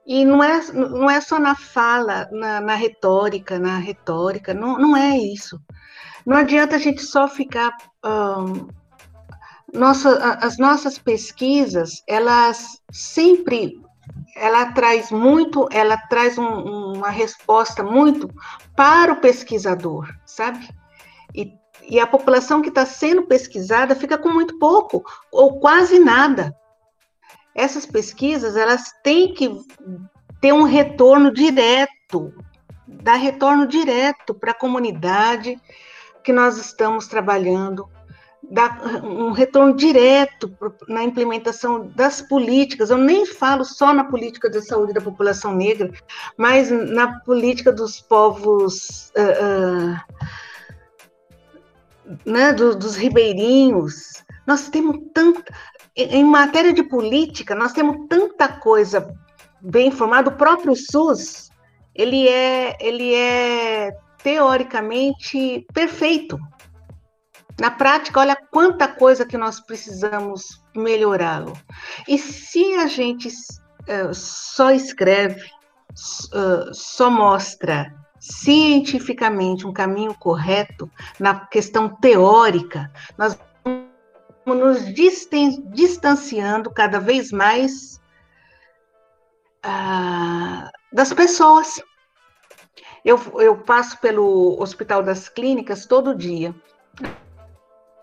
E 0.04 0.24
não 0.24 0.42
é, 0.42 0.60
não 0.72 1.08
é 1.08 1.20
só 1.20 1.38
na 1.38 1.54
fala, 1.54 2.28
na, 2.32 2.60
na 2.60 2.74
retórica, 2.74 3.58
na 3.58 3.78
retórica, 3.78 4.52
não, 4.52 4.76
não 4.76 4.96
é 4.96 5.16
isso. 5.16 5.60
Não 6.26 6.36
adianta 6.36 6.76
a 6.76 6.78
gente 6.78 7.02
só 7.02 7.28
ficar 7.28 7.76
um, 8.04 8.66
nossa, 9.72 10.38
as 10.40 10.58
nossas 10.58 10.98
pesquisas, 10.98 12.02
elas 12.06 12.80
sempre, 12.90 13.80
ela 14.36 14.72
traz 14.72 15.10
muito, 15.10 15.66
ela 15.72 15.96
traz 15.96 16.36
um, 16.36 16.94
uma 16.94 17.08
resposta 17.08 17.82
muito 17.82 18.28
para 18.76 19.14
o 19.14 19.20
pesquisador, 19.20 20.14
sabe? 20.26 20.68
E, 21.34 21.50
e 21.88 21.98
a 21.98 22.06
população 22.06 22.60
que 22.60 22.68
está 22.68 22.84
sendo 22.84 23.22
pesquisada 23.22 23.96
fica 23.96 24.18
com 24.18 24.28
muito 24.28 24.58
pouco 24.58 25.02
ou 25.30 25.58
quase 25.58 25.98
nada. 25.98 26.54
Essas 27.54 27.86
pesquisas, 27.86 28.56
elas 28.56 28.92
têm 29.02 29.32
que 29.32 29.58
ter 30.40 30.52
um 30.52 30.64
retorno 30.64 31.32
direto, 31.32 32.32
dar 32.86 33.16
retorno 33.16 33.66
direto 33.66 34.34
para 34.34 34.50
a 34.50 34.58
comunidade 34.58 35.58
que 36.22 36.32
nós 36.32 36.56
estamos 36.56 37.06
trabalhando, 37.06 37.88
dar 38.50 39.04
um 39.04 39.32
retorno 39.32 39.74
direto 39.74 40.52
na 40.88 41.02
implementação 41.02 41.90
das 41.94 42.20
políticas. 42.20 42.90
Eu 42.90 42.98
nem 42.98 43.24
falo 43.24 43.64
só 43.64 43.92
na 43.92 44.04
política 44.04 44.50
de 44.50 44.60
saúde 44.60 44.92
da 44.92 45.00
população 45.00 45.54
negra, 45.54 45.90
mas 46.36 46.70
na 46.70 47.20
política 47.20 47.72
dos 47.72 48.00
povos, 48.00 49.12
uh, 49.16 49.84
uh, 49.84 49.96
né, 52.26 52.52
do, 52.52 52.74
dos 52.74 52.96
ribeirinhos. 52.96 54.22
Nós 54.46 54.68
temos 54.68 54.98
tanta, 55.14 55.42
em 55.96 56.24
matéria 56.24 56.72
de 56.72 56.82
política, 56.82 57.54
nós 57.54 57.72
temos 57.72 58.06
tanta 58.08 58.48
coisa 58.48 59.14
bem 59.60 59.88
informada. 59.88 60.30
O 60.30 60.36
próprio 60.36 60.74
SUS, 60.74 61.50
ele 61.94 62.28
é, 62.28 62.76
ele 62.80 63.14
é 63.14 63.96
teoricamente 64.22 65.66
perfeito 65.72 66.38
na 67.60 67.70
prática, 67.70 68.20
olha 68.20 68.36
quanta 68.36 68.88
coisa 68.88 69.26
que 69.26 69.36
nós 69.36 69.60
precisamos 69.60 70.62
melhorá-lo. 70.74 71.52
E 72.08 72.18
se 72.18 72.74
a 72.74 72.86
gente 72.86 73.28
uh, 73.28 74.14
só 74.14 74.70
escreve, 74.70 75.40
uh, 75.42 76.74
só 76.74 77.10
mostra 77.10 77.94
cientificamente 78.18 79.66
um 79.66 79.72
caminho 79.72 80.14
correto 80.14 80.90
na 81.18 81.46
questão 81.46 81.88
teórica, 81.88 82.90
nós 83.18 83.38
vamos 83.64 84.84
nos 84.84 84.94
distanciando 84.94 86.70
cada 86.70 86.98
vez 86.98 87.32
mais 87.32 88.00
uh, 89.64 90.70
das 90.92 91.12
pessoas. 91.12 91.82
Eu, 93.04 93.20
eu 93.40 93.56
passo 93.58 93.98
pelo 93.98 94.60
Hospital 94.62 95.02
das 95.02 95.28
Clínicas 95.28 95.86
todo 95.86 96.14
dia 96.14 96.54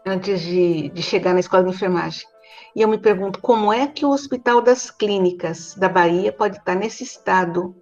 antes 0.10 0.42
de, 0.42 0.90
de 0.90 1.02
chegar 1.02 1.34
na 1.34 1.40
escola 1.40 1.64
de 1.64 1.70
enfermagem. 1.70 2.26
E 2.76 2.82
eu 2.82 2.88
me 2.88 2.98
pergunto 2.98 3.40
como 3.40 3.72
é 3.74 3.88
que 3.88 4.06
o 4.06 4.10
Hospital 4.10 4.62
das 4.62 4.92
Clínicas 4.92 5.76
da 5.76 5.90
Bahia 5.90 6.32
pode 6.32 6.58
estar 6.58 6.76
nesse 6.76 7.04
estado 7.04 7.76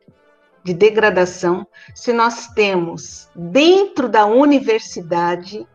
de 0.63 0.73
degradação 0.73 1.65
se 1.95 2.11
nós 2.11 2.47
temos 2.47 3.29
dentro 3.35 4.09
da 4.09 4.25
universidade 4.25 5.67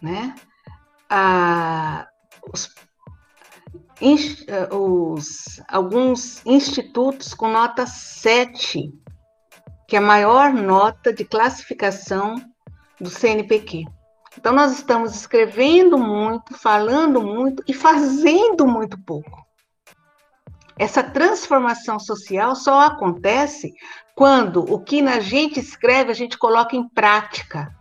né? 0.00 0.34
Ah, 1.08 2.08
os, 2.52 2.74
os, 4.70 5.62
alguns 5.68 6.44
institutos 6.44 7.34
com 7.34 7.48
nota 7.48 7.86
7, 7.86 8.92
que 9.88 9.96
é 9.96 9.98
a 9.98 10.02
maior 10.02 10.52
nota 10.52 11.12
de 11.12 11.24
classificação 11.24 12.36
do 13.00 13.10
CNPq. 13.10 13.84
Então, 14.38 14.52
nós 14.52 14.72
estamos 14.72 15.14
escrevendo 15.14 15.98
muito, 15.98 16.54
falando 16.54 17.22
muito 17.22 17.62
e 17.66 17.72
fazendo 17.72 18.66
muito 18.66 18.98
pouco. 19.02 19.46
Essa 20.78 21.02
transformação 21.02 21.98
social 21.98 22.54
só 22.54 22.80
acontece 22.80 23.72
quando 24.14 24.60
o 24.60 24.78
que 24.78 25.00
a 25.00 25.20
gente 25.20 25.58
escreve 25.58 26.10
a 26.10 26.14
gente 26.14 26.36
coloca 26.36 26.76
em 26.76 26.86
prática. 26.88 27.74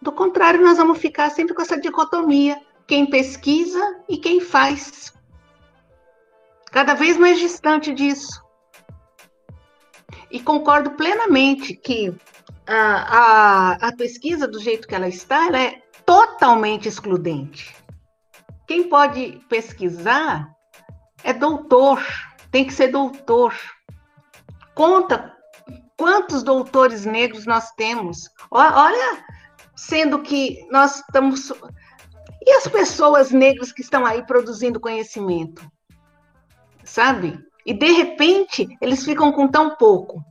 Do 0.00 0.12
contrário, 0.12 0.62
nós 0.62 0.78
vamos 0.78 0.98
ficar 0.98 1.30
sempre 1.30 1.54
com 1.54 1.62
essa 1.62 1.78
dicotomia: 1.78 2.60
quem 2.86 3.04
pesquisa 3.04 4.00
e 4.08 4.16
quem 4.16 4.40
faz. 4.40 5.12
Cada 6.70 6.94
vez 6.94 7.16
mais 7.16 7.38
distante 7.38 7.92
disso. 7.92 8.42
E 10.30 10.40
concordo 10.40 10.92
plenamente 10.92 11.74
que 11.74 12.14
a, 12.74 13.88
a, 13.88 13.96
pesquisa, 13.96 14.46
do 14.46 14.60
jeito 14.60 14.86
que 14.86 14.94
ela 14.94 15.08
está, 15.08 15.46
ela 15.46 15.58
é 15.58 15.82
totalmente 16.04 16.88
excludente. 16.88 17.74
Quem 18.66 18.88
pode 18.88 19.40
pesquisar 19.48 20.50
é 21.24 21.32
doutor, 21.32 22.04
tem 22.50 22.66
que 22.66 22.72
ser 22.72 22.88
doutor. 22.88 23.54
Conta 24.74 25.34
quantos 25.96 26.42
doutores 26.42 27.04
negros 27.04 27.46
nós 27.46 27.70
temos. 27.72 28.30
Olha, 28.50 29.24
sendo 29.74 30.20
que 30.20 30.66
nós 30.70 30.96
estamos. 30.96 31.52
E 32.42 32.50
as 32.52 32.68
pessoas 32.68 33.30
negras 33.30 33.72
que 33.72 33.82
estão 33.82 34.04
aí 34.04 34.24
produzindo 34.24 34.80
conhecimento? 34.80 35.70
Sabe? 36.84 37.38
E 37.66 37.74
de 37.74 37.90
repente 37.92 38.68
eles 38.80 39.04
ficam 39.04 39.32
com 39.32 39.48
tão 39.48 39.76
pouco. 39.76 40.24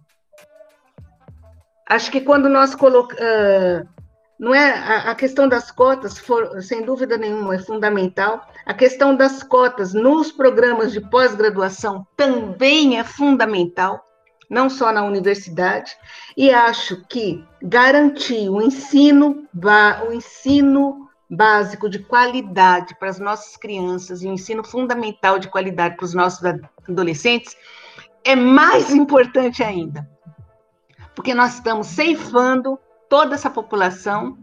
Acho 1.89 2.11
que 2.11 2.21
quando 2.21 2.49
nós 2.49 2.75
colocamos. 2.75 3.23
Uh, 3.23 3.97
não 4.39 4.53
é 4.53 4.71
a, 4.71 5.11
a, 5.11 5.15
questão 5.15 5.47
das 5.47 5.71
cotas, 5.71 6.19
for, 6.19 6.61
sem 6.61 6.83
dúvida 6.83 7.17
nenhuma, 7.17 7.55
é 7.55 7.59
fundamental. 7.59 8.47
A 8.65 8.73
questão 8.73 9.15
das 9.15 9.41
cotas 9.41 9.93
nos 9.93 10.31
programas 10.31 10.91
de 10.91 11.01
pós-graduação 11.01 12.05
também 12.15 12.99
é 12.99 13.03
fundamental, 13.03 14.03
não 14.47 14.69
só 14.69 14.91
na 14.91 15.03
universidade. 15.03 15.97
E 16.35 16.51
acho 16.51 17.03
que 17.07 17.43
garantir 17.63 18.47
o 18.47 18.61
ensino, 18.61 19.47
o 20.07 20.13
ensino 20.13 21.07
básico 21.27 21.89
de 21.89 21.99
qualidade 21.99 22.95
para 22.99 23.09
as 23.09 23.19
nossas 23.19 23.57
crianças 23.57 24.21
e 24.21 24.27
o 24.27 24.33
ensino 24.33 24.63
fundamental 24.63 25.39
de 25.39 25.49
qualidade 25.49 25.95
para 25.95 26.05
os 26.05 26.13
nossos 26.13 26.41
adolescentes 26.87 27.57
é 28.23 28.35
mais 28.35 28.91
importante 28.91 29.63
ainda 29.63 30.07
porque 31.17 31.33
nós 31.33 31.55
estamos 31.55 31.87
ceifando 31.87 32.79
toda 33.09 33.33
essa 33.33 33.49
população, 33.49 34.37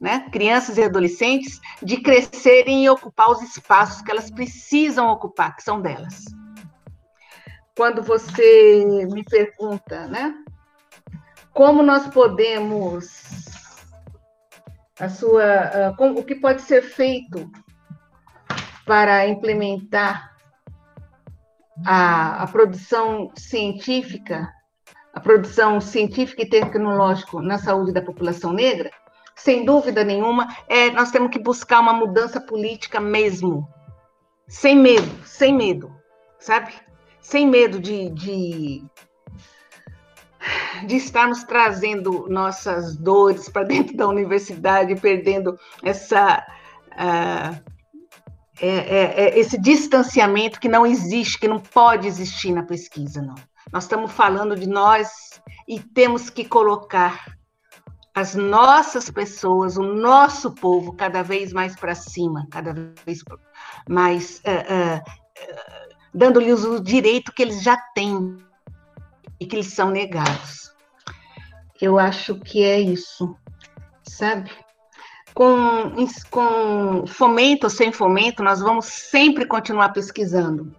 né, 0.00 0.28
crianças 0.32 0.76
e 0.76 0.82
adolescentes, 0.82 1.60
de 1.80 1.98
crescerem 1.98 2.84
e 2.84 2.90
ocupar 2.90 3.30
os 3.30 3.40
espaços 3.42 4.02
que 4.02 4.10
elas 4.10 4.28
precisam 4.28 5.08
ocupar, 5.08 5.54
que 5.54 5.62
são 5.62 5.80
delas. 5.80 6.24
Quando 7.76 8.02
você 8.02 9.06
me 9.12 9.22
pergunta, 9.22 10.08
né, 10.08 10.34
como 11.52 11.80
nós 11.80 12.08
podemos 12.08 13.44
a 14.98 15.08
sua, 15.08 15.94
uh, 15.96 16.18
o 16.18 16.24
que 16.24 16.34
pode 16.34 16.62
ser 16.62 16.82
feito 16.82 17.48
para 18.84 19.28
implementar 19.28 20.34
a, 21.86 22.42
a 22.42 22.46
produção 22.48 23.30
científica 23.36 24.55
a 25.16 25.20
produção 25.20 25.80
científica 25.80 26.42
e 26.42 26.46
tecnológica 26.46 27.40
na 27.40 27.56
saúde 27.56 27.90
da 27.90 28.02
população 28.02 28.52
negra, 28.52 28.90
sem 29.34 29.64
dúvida 29.64 30.04
nenhuma, 30.04 30.46
é, 30.68 30.90
nós 30.90 31.10
temos 31.10 31.30
que 31.30 31.38
buscar 31.38 31.80
uma 31.80 31.94
mudança 31.94 32.38
política 32.38 33.00
mesmo. 33.00 33.66
Sem 34.46 34.76
medo, 34.76 35.10
sem 35.24 35.54
medo, 35.54 35.90
sabe? 36.38 36.70
Sem 37.18 37.46
medo 37.46 37.80
de, 37.80 38.10
de, 38.10 38.84
de 40.86 40.96
estarmos 40.96 41.44
trazendo 41.44 42.28
nossas 42.28 42.94
dores 42.94 43.48
para 43.48 43.62
dentro 43.64 43.96
da 43.96 44.06
universidade, 44.06 45.00
perdendo 45.00 45.58
essa. 45.82 46.46
Uh, 46.92 47.76
é, 48.60 48.68
é, 48.68 49.24
é, 49.24 49.38
esse 49.38 49.58
distanciamento 49.58 50.60
que 50.60 50.68
não 50.68 50.86
existe, 50.86 51.38
que 51.38 51.48
não 51.48 51.58
pode 51.58 52.06
existir 52.06 52.52
na 52.52 52.62
pesquisa, 52.62 53.22
não. 53.22 53.34
Nós 53.72 53.84
estamos 53.84 54.12
falando 54.12 54.54
de 54.54 54.68
nós 54.68 55.40
e 55.66 55.80
temos 55.80 56.30
que 56.30 56.44
colocar 56.44 57.36
as 58.14 58.34
nossas 58.34 59.10
pessoas, 59.10 59.76
o 59.76 59.82
nosso 59.82 60.52
povo, 60.54 60.94
cada 60.94 61.22
vez 61.22 61.52
mais 61.52 61.76
para 61.76 61.94
cima, 61.94 62.46
cada 62.50 62.72
vez 63.04 63.22
mais 63.88 64.38
uh, 64.38 64.50
uh, 64.72 64.98
uh, 64.98 65.96
dando-lhes 66.14 66.64
o 66.64 66.80
direito 66.80 67.32
que 67.32 67.42
eles 67.42 67.62
já 67.62 67.76
têm 67.94 68.38
e 69.38 69.46
que 69.46 69.56
eles 69.56 69.74
são 69.74 69.90
negados. 69.90 70.72
Eu 71.78 71.98
acho 71.98 72.38
que 72.40 72.64
é 72.64 72.80
isso, 72.80 73.36
sabe? 74.02 74.50
Com, 75.34 75.92
com 76.30 77.06
fomento 77.06 77.66
ou 77.66 77.70
sem 77.70 77.92
fomento, 77.92 78.42
nós 78.42 78.60
vamos 78.60 78.86
sempre 78.86 79.44
continuar 79.44 79.90
pesquisando 79.90 80.74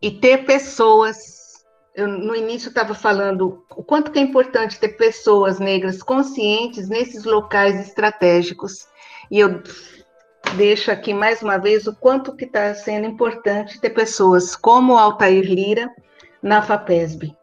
e 0.00 0.10
ter 0.10 0.44
pessoas. 0.44 1.38
Eu, 1.94 2.06
no 2.06 2.34
início 2.34 2.68
estava 2.68 2.94
falando 2.94 3.64
o 3.70 3.82
quanto 3.82 4.16
é 4.16 4.20
importante 4.20 4.78
ter 4.78 4.90
pessoas 4.90 5.58
negras 5.58 6.02
conscientes 6.02 6.88
nesses 6.88 7.24
locais 7.24 7.78
estratégicos. 7.80 8.86
E 9.30 9.40
eu 9.40 9.62
deixo 10.56 10.90
aqui 10.90 11.12
mais 11.12 11.42
uma 11.42 11.58
vez 11.58 11.86
o 11.86 11.94
quanto 11.94 12.34
que 12.34 12.44
está 12.44 12.74
sendo 12.74 13.06
importante 13.06 13.80
ter 13.80 13.90
pessoas 13.90 14.56
como 14.56 14.98
Altair 14.98 15.44
Lira 15.44 15.90
na 16.42 16.62
FAPESB. 16.62 17.36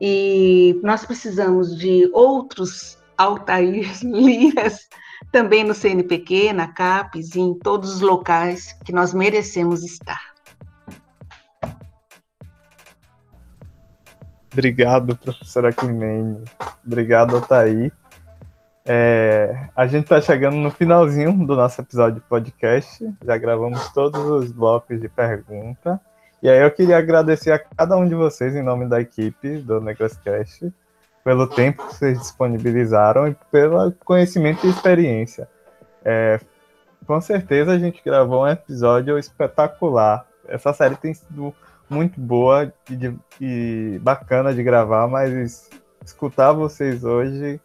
E 0.00 0.78
nós 0.82 1.06
precisamos 1.06 1.76
de 1.78 2.10
outros 2.12 2.98
Altair 3.16 3.90
Liras 4.02 4.88
também 5.30 5.64
no 5.64 5.74
CNPq, 5.74 6.52
na 6.52 6.68
CAPES 6.68 7.34
e 7.34 7.40
em 7.40 7.58
todos 7.58 7.94
os 7.94 8.00
locais 8.00 8.72
que 8.84 8.92
nós 8.92 9.14
merecemos 9.14 9.82
estar. 9.82 10.33
Obrigado, 14.54 15.16
professora 15.16 15.72
Climene. 15.72 16.44
Obrigado, 16.86 17.36
Othaí. 17.36 17.92
É, 18.86 19.68
a 19.74 19.84
gente 19.88 20.04
está 20.04 20.20
chegando 20.20 20.56
no 20.56 20.70
finalzinho 20.70 21.32
do 21.44 21.56
nosso 21.56 21.80
episódio 21.80 22.20
de 22.20 22.28
podcast. 22.28 23.04
Já 23.24 23.36
gravamos 23.36 23.88
todos 23.92 24.20
os 24.24 24.52
blocos 24.52 25.00
de 25.00 25.08
pergunta. 25.08 26.00
E 26.40 26.48
aí 26.48 26.62
eu 26.62 26.70
queria 26.70 26.98
agradecer 26.98 27.50
a 27.50 27.58
cada 27.58 27.96
um 27.96 28.06
de 28.06 28.14
vocês, 28.14 28.54
em 28.54 28.62
nome 28.62 28.86
da 28.88 29.00
equipe 29.00 29.58
do 29.58 29.80
Negroscast, 29.80 30.72
pelo 31.24 31.48
tempo 31.48 31.88
que 31.88 31.94
vocês 31.94 32.16
disponibilizaram 32.16 33.26
e 33.26 33.36
pelo 33.50 33.90
conhecimento 34.04 34.64
e 34.64 34.70
experiência. 34.70 35.48
É, 36.04 36.38
com 37.04 37.20
certeza 37.20 37.72
a 37.72 37.78
gente 37.78 38.00
gravou 38.04 38.44
um 38.44 38.48
episódio 38.48 39.18
espetacular. 39.18 40.24
Essa 40.46 40.72
série 40.72 40.94
tem 40.94 41.12
sido 41.12 41.52
muito 41.88 42.20
boa 42.20 42.72
e, 42.90 43.14
e 43.40 43.98
bacana 44.00 44.54
de 44.54 44.62
gravar, 44.62 45.06
mas 45.08 45.70
escutar 46.04 46.52
vocês 46.52 47.04
hoje 47.04 47.60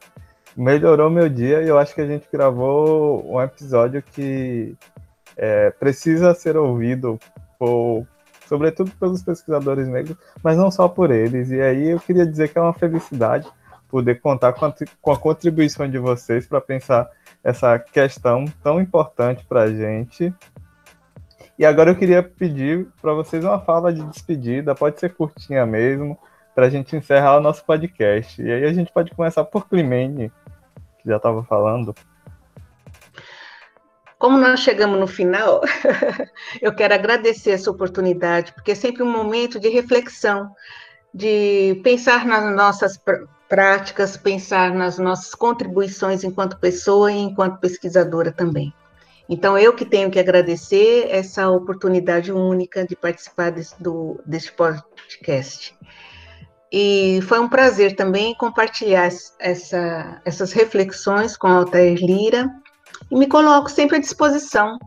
melhorou 0.55 1.09
meu 1.09 1.29
dia 1.29 1.61
e 1.61 1.67
eu 1.67 1.77
acho 1.77 1.93
que 1.95 2.01
a 2.01 2.07
gente 2.07 2.27
gravou 2.31 3.25
um 3.33 3.41
episódio 3.41 4.01
que 4.01 4.75
é, 5.37 5.69
precisa 5.71 6.33
ser 6.33 6.57
ouvido 6.57 7.17
por, 7.57 8.05
sobretudo 8.45 8.91
pelos 8.99 9.21
pesquisadores 9.21 9.87
negros, 9.87 10.17
mas 10.43 10.57
não 10.57 10.69
só 10.69 10.87
por 10.87 11.11
eles. 11.11 11.49
E 11.49 11.61
aí 11.61 11.89
eu 11.89 11.99
queria 11.99 12.25
dizer 12.25 12.49
que 12.49 12.57
é 12.57 12.61
uma 12.61 12.73
felicidade 12.73 13.47
poder 13.87 14.19
contar 14.21 14.53
com 14.53 14.65
a, 14.65 14.73
com 15.01 15.11
a 15.11 15.17
contribuição 15.17 15.89
de 15.89 15.97
vocês 15.97 16.45
para 16.45 16.61
pensar 16.61 17.09
essa 17.43 17.79
questão 17.79 18.45
tão 18.61 18.81
importante 18.81 19.45
para 19.47 19.63
a 19.63 19.73
gente 19.73 20.33
e 21.59 21.65
agora 21.65 21.91
eu 21.91 21.95
queria 21.97 22.23
pedir 22.23 22.87
para 23.01 23.13
vocês 23.13 23.43
uma 23.43 23.59
fala 23.59 23.91
de 23.91 24.01
despedida, 24.05 24.73
pode 24.73 24.97
ser 24.97 25.13
curtinha 25.13 25.65
mesmo, 25.65 26.17
para 26.55 26.67
a 26.67 26.69
gente 26.69 26.95
encerrar 26.95 27.35
o 27.35 27.41
nosso 27.41 27.65
podcast. 27.65 28.41
E 28.41 28.49
aí 28.49 28.63
a 28.63 28.71
gente 28.71 28.93
pode 28.93 29.11
começar 29.11 29.43
por 29.43 29.67
Climene, 29.67 30.31
que 30.99 31.09
já 31.09 31.17
estava 31.17 31.43
falando. 31.43 31.93
Como 34.17 34.37
nós 34.37 34.61
chegamos 34.61 34.97
no 34.97 35.05
final, 35.05 35.59
eu 36.61 36.73
quero 36.73 36.93
agradecer 36.93 37.51
essa 37.51 37.69
oportunidade, 37.69 38.53
porque 38.53 38.71
é 38.71 38.75
sempre 38.75 39.03
um 39.03 39.11
momento 39.11 39.59
de 39.59 39.67
reflexão. 39.67 40.55
de 41.13 41.81
pensar 41.83 42.25
nas 42.25 42.55
nossas 42.55 42.97
práticas, 43.49 44.15
pensar 44.15 44.73
nas 44.73 44.97
nossas 44.97 45.35
contribuições 45.35 46.23
enquanto 46.23 46.57
pessoa 46.57 47.11
e 47.11 47.17
enquanto 47.17 47.59
pesquisadora 47.59 48.31
também. 48.31 48.73
Então, 49.29 49.55
eu 49.55 49.73
que 49.73 49.85
tenho 49.85 50.09
que 50.09 50.19
agradecer 50.19 51.07
essa 51.09 51.47
oportunidade 51.49 52.31
única 52.31 52.83
de 52.83 52.95
participar 52.95 53.51
desse, 53.51 53.81
do, 53.81 54.19
desse 54.25 54.51
podcast. 54.51 55.77
E 56.71 57.19
foi 57.23 57.39
um 57.39 57.47
prazer 57.47 57.95
também 57.95 58.33
compartilhar 58.35 59.07
essa, 59.39 60.21
essas 60.25 60.51
reflexões 60.51 61.37
com 61.37 61.45
a 61.45 61.57
Altair 61.57 61.97
Lira 61.99 62.49
e 63.09 63.15
me 63.15 63.27
coloco 63.27 63.69
sempre 63.69 63.97
à 63.97 63.99
disposição 63.99 64.79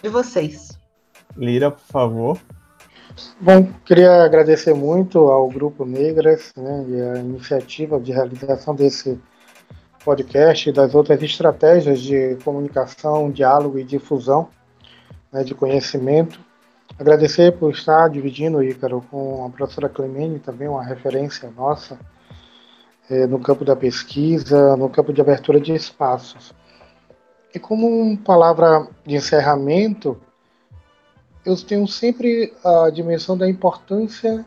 de 0.00 0.08
vocês. 0.08 0.78
Lira, 1.36 1.72
por 1.72 1.86
favor. 1.86 2.38
Bom, 3.40 3.68
queria 3.84 4.22
agradecer 4.22 4.74
muito 4.74 5.18
ao 5.18 5.48
Grupo 5.48 5.84
Negras 5.84 6.52
né, 6.56 6.84
e 6.88 7.00
a 7.00 7.18
iniciativa 7.18 7.98
de 7.98 8.12
realização 8.12 8.74
desse 8.74 9.20
podcast 10.08 10.66
e 10.66 10.72
das 10.72 10.94
outras 10.94 11.22
estratégias 11.22 12.00
de 12.00 12.38
comunicação, 12.42 13.30
diálogo 13.30 13.78
e 13.78 13.84
difusão 13.84 14.48
né, 15.30 15.44
de 15.44 15.54
conhecimento. 15.54 16.40
Agradecer 16.98 17.52
por 17.58 17.72
estar 17.72 18.08
dividindo, 18.08 18.62
Ícaro, 18.62 19.04
com 19.10 19.44
a 19.44 19.50
professora 19.50 19.86
Clemene, 19.86 20.38
também 20.38 20.66
uma 20.66 20.82
referência 20.82 21.52
nossa 21.54 21.98
é, 23.10 23.26
no 23.26 23.38
campo 23.38 23.66
da 23.66 23.76
pesquisa, 23.76 24.74
no 24.78 24.88
campo 24.88 25.12
de 25.12 25.20
abertura 25.20 25.60
de 25.60 25.74
espaços. 25.74 26.54
E 27.54 27.58
como 27.58 28.16
palavra 28.16 28.88
de 29.04 29.14
encerramento, 29.14 30.18
eu 31.44 31.54
tenho 31.54 31.86
sempre 31.86 32.54
a 32.64 32.88
dimensão 32.88 33.36
da 33.36 33.46
importância 33.46 34.42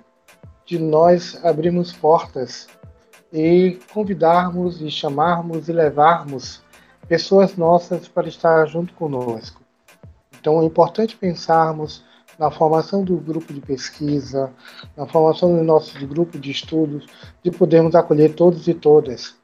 de 0.66 0.80
nós 0.80 1.39
abrirmos 1.45 1.93
portas 1.93 2.68
e 3.32 3.80
convidarmos 3.94 4.82
e 4.82 4.92
chamarmos 4.92 5.70
e 5.70 5.72
levarmos 5.72 6.62
pessoas 7.08 7.56
nossas 7.56 8.08
para 8.08 8.28
estar 8.28 8.66
junto 8.68 8.94
conosco. 8.94 9.62
Então 10.40 10.62
é 10.62 10.66
importante 10.66 11.16
pensarmos 11.16 12.04
na 12.38 12.50
formação 12.50 13.04
do 13.04 13.18
grupo 13.18 13.54
de 13.54 13.62
pesquisa, 13.62 14.52
na 14.98 15.06
formação 15.06 15.56
do 15.56 15.64
nosso 15.64 15.94
grupo 16.08 16.40
de 16.40 16.50
estudos, 16.50 17.06
de 17.44 17.52
podermos 17.52 17.94
acolher 17.94 18.34
todos 18.34 18.68
e 18.68 18.74
todas. 18.74 19.36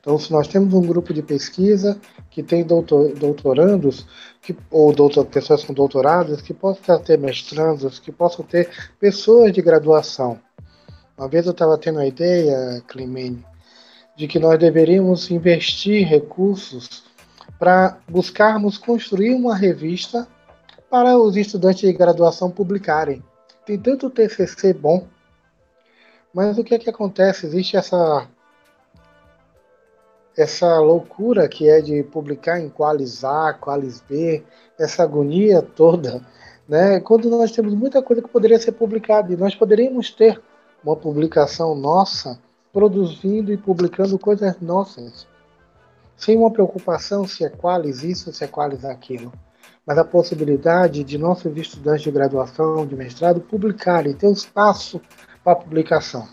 Então, 0.00 0.18
se 0.20 0.30
nós 0.32 0.46
temos 0.46 0.72
um 0.72 0.80
grupo 0.80 1.12
de 1.12 1.20
pesquisa 1.20 2.00
que 2.30 2.40
tem 2.40 2.64
doutor, 2.64 3.12
doutorandos, 3.14 4.06
que, 4.40 4.56
ou 4.70 4.92
doutor, 4.92 5.26
pessoas 5.26 5.64
com 5.64 5.74
doutorados, 5.74 6.40
que 6.40 6.54
possam 6.54 7.02
ter 7.02 7.18
mestrandos, 7.18 7.98
que 7.98 8.12
possam 8.12 8.44
ter 8.44 8.70
pessoas 9.00 9.52
de 9.52 9.60
graduação. 9.60 10.38
Uma 11.16 11.28
vez 11.28 11.46
eu 11.46 11.52
estava 11.52 11.78
tendo 11.78 11.98
a 11.98 12.06
ideia, 12.06 12.82
Climene, 12.86 13.42
de 14.14 14.28
que 14.28 14.38
nós 14.38 14.58
deveríamos 14.58 15.30
investir 15.30 16.06
recursos 16.06 17.04
para 17.58 17.98
buscarmos 18.06 18.76
construir 18.76 19.34
uma 19.34 19.56
revista 19.56 20.28
para 20.90 21.18
os 21.18 21.34
estudantes 21.36 21.80
de 21.80 21.92
graduação 21.92 22.50
publicarem. 22.50 23.24
Tem 23.64 23.78
tanto 23.78 24.10
TCC 24.10 24.74
bom, 24.74 25.06
mas 26.34 26.58
o 26.58 26.64
que 26.64 26.74
é 26.74 26.78
que 26.78 26.90
acontece? 26.90 27.46
Existe 27.46 27.76
essa 27.76 28.28
essa 30.36 30.78
loucura 30.80 31.48
que 31.48 31.66
é 31.66 31.80
de 31.80 32.02
publicar 32.02 32.60
em 32.60 32.68
Qualis 32.68 33.24
A, 33.24 33.54
Qualis 33.54 34.02
B, 34.06 34.44
essa 34.78 35.02
agonia 35.02 35.62
toda, 35.62 36.20
né? 36.68 37.00
Quando 37.00 37.30
nós 37.30 37.52
temos 37.52 37.72
muita 37.72 38.02
coisa 38.02 38.20
que 38.20 38.28
poderia 38.28 38.58
ser 38.58 38.72
publicada 38.72 39.32
e 39.32 39.36
nós 39.36 39.54
poderíamos 39.54 40.10
ter 40.10 40.38
uma 40.86 40.96
publicação 40.96 41.74
nossa 41.74 42.38
produzindo 42.72 43.52
e 43.52 43.56
publicando 43.56 44.16
coisas 44.16 44.60
nossas, 44.60 45.26
sem 46.16 46.38
uma 46.38 46.50
preocupação 46.50 47.26
se 47.26 47.44
é 47.44 47.48
Qualis 47.48 48.04
isso, 48.04 48.32
se 48.32 48.44
é 48.44 48.46
Qualis 48.46 48.84
aquilo, 48.84 49.32
mas 49.84 49.98
a 49.98 50.04
possibilidade 50.04 51.02
de 51.02 51.18
nossos 51.18 51.56
estudantes 51.56 52.02
de 52.02 52.10
graduação, 52.12 52.86
de 52.86 52.94
mestrado, 52.94 53.40
publicarem, 53.40 54.14
ter 54.14 54.28
um 54.28 54.32
espaço 54.32 55.00
para 55.42 55.56
publicação. 55.56 56.28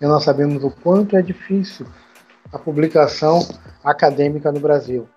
E 0.00 0.06
nós 0.06 0.24
sabemos 0.24 0.64
o 0.64 0.70
quanto 0.70 1.16
é 1.16 1.22
difícil 1.22 1.86
a 2.52 2.58
publicação 2.58 3.40
acadêmica 3.84 4.50
no 4.50 4.58
Brasil. 4.58 5.08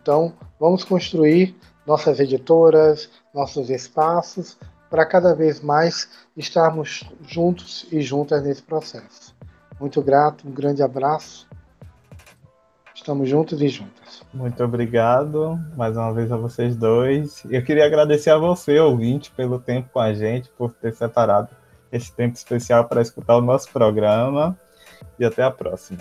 Então, 0.00 0.32
vamos 0.60 0.84
construir 0.84 1.56
nossas 1.86 2.20
editoras, 2.20 3.10
nossos 3.34 3.70
espaços, 3.70 4.56
para 4.94 5.04
cada 5.04 5.34
vez 5.34 5.60
mais 5.60 6.08
estarmos 6.36 7.02
juntos 7.26 7.84
e 7.90 8.00
juntas 8.00 8.44
nesse 8.44 8.62
processo. 8.62 9.34
Muito 9.80 10.00
grato, 10.00 10.46
um 10.46 10.52
grande 10.52 10.84
abraço. 10.84 11.48
Estamos 12.94 13.28
juntos 13.28 13.60
e 13.60 13.66
juntas. 13.66 14.22
Muito 14.32 14.62
obrigado 14.62 15.58
mais 15.76 15.96
uma 15.96 16.14
vez 16.14 16.30
a 16.30 16.36
vocês 16.36 16.76
dois. 16.76 17.44
Eu 17.50 17.64
queria 17.64 17.86
agradecer 17.86 18.30
a 18.30 18.38
você, 18.38 18.78
ouvinte, 18.78 19.32
pelo 19.32 19.58
tempo 19.58 19.88
com 19.92 19.98
a 19.98 20.14
gente, 20.14 20.48
por 20.50 20.72
ter 20.72 20.94
separado 20.94 21.48
esse 21.90 22.12
tempo 22.12 22.36
especial 22.36 22.84
para 22.84 23.02
escutar 23.02 23.36
o 23.36 23.42
nosso 23.42 23.72
programa. 23.72 24.56
E 25.18 25.24
até 25.24 25.42
a 25.42 25.50
próxima. 25.50 25.98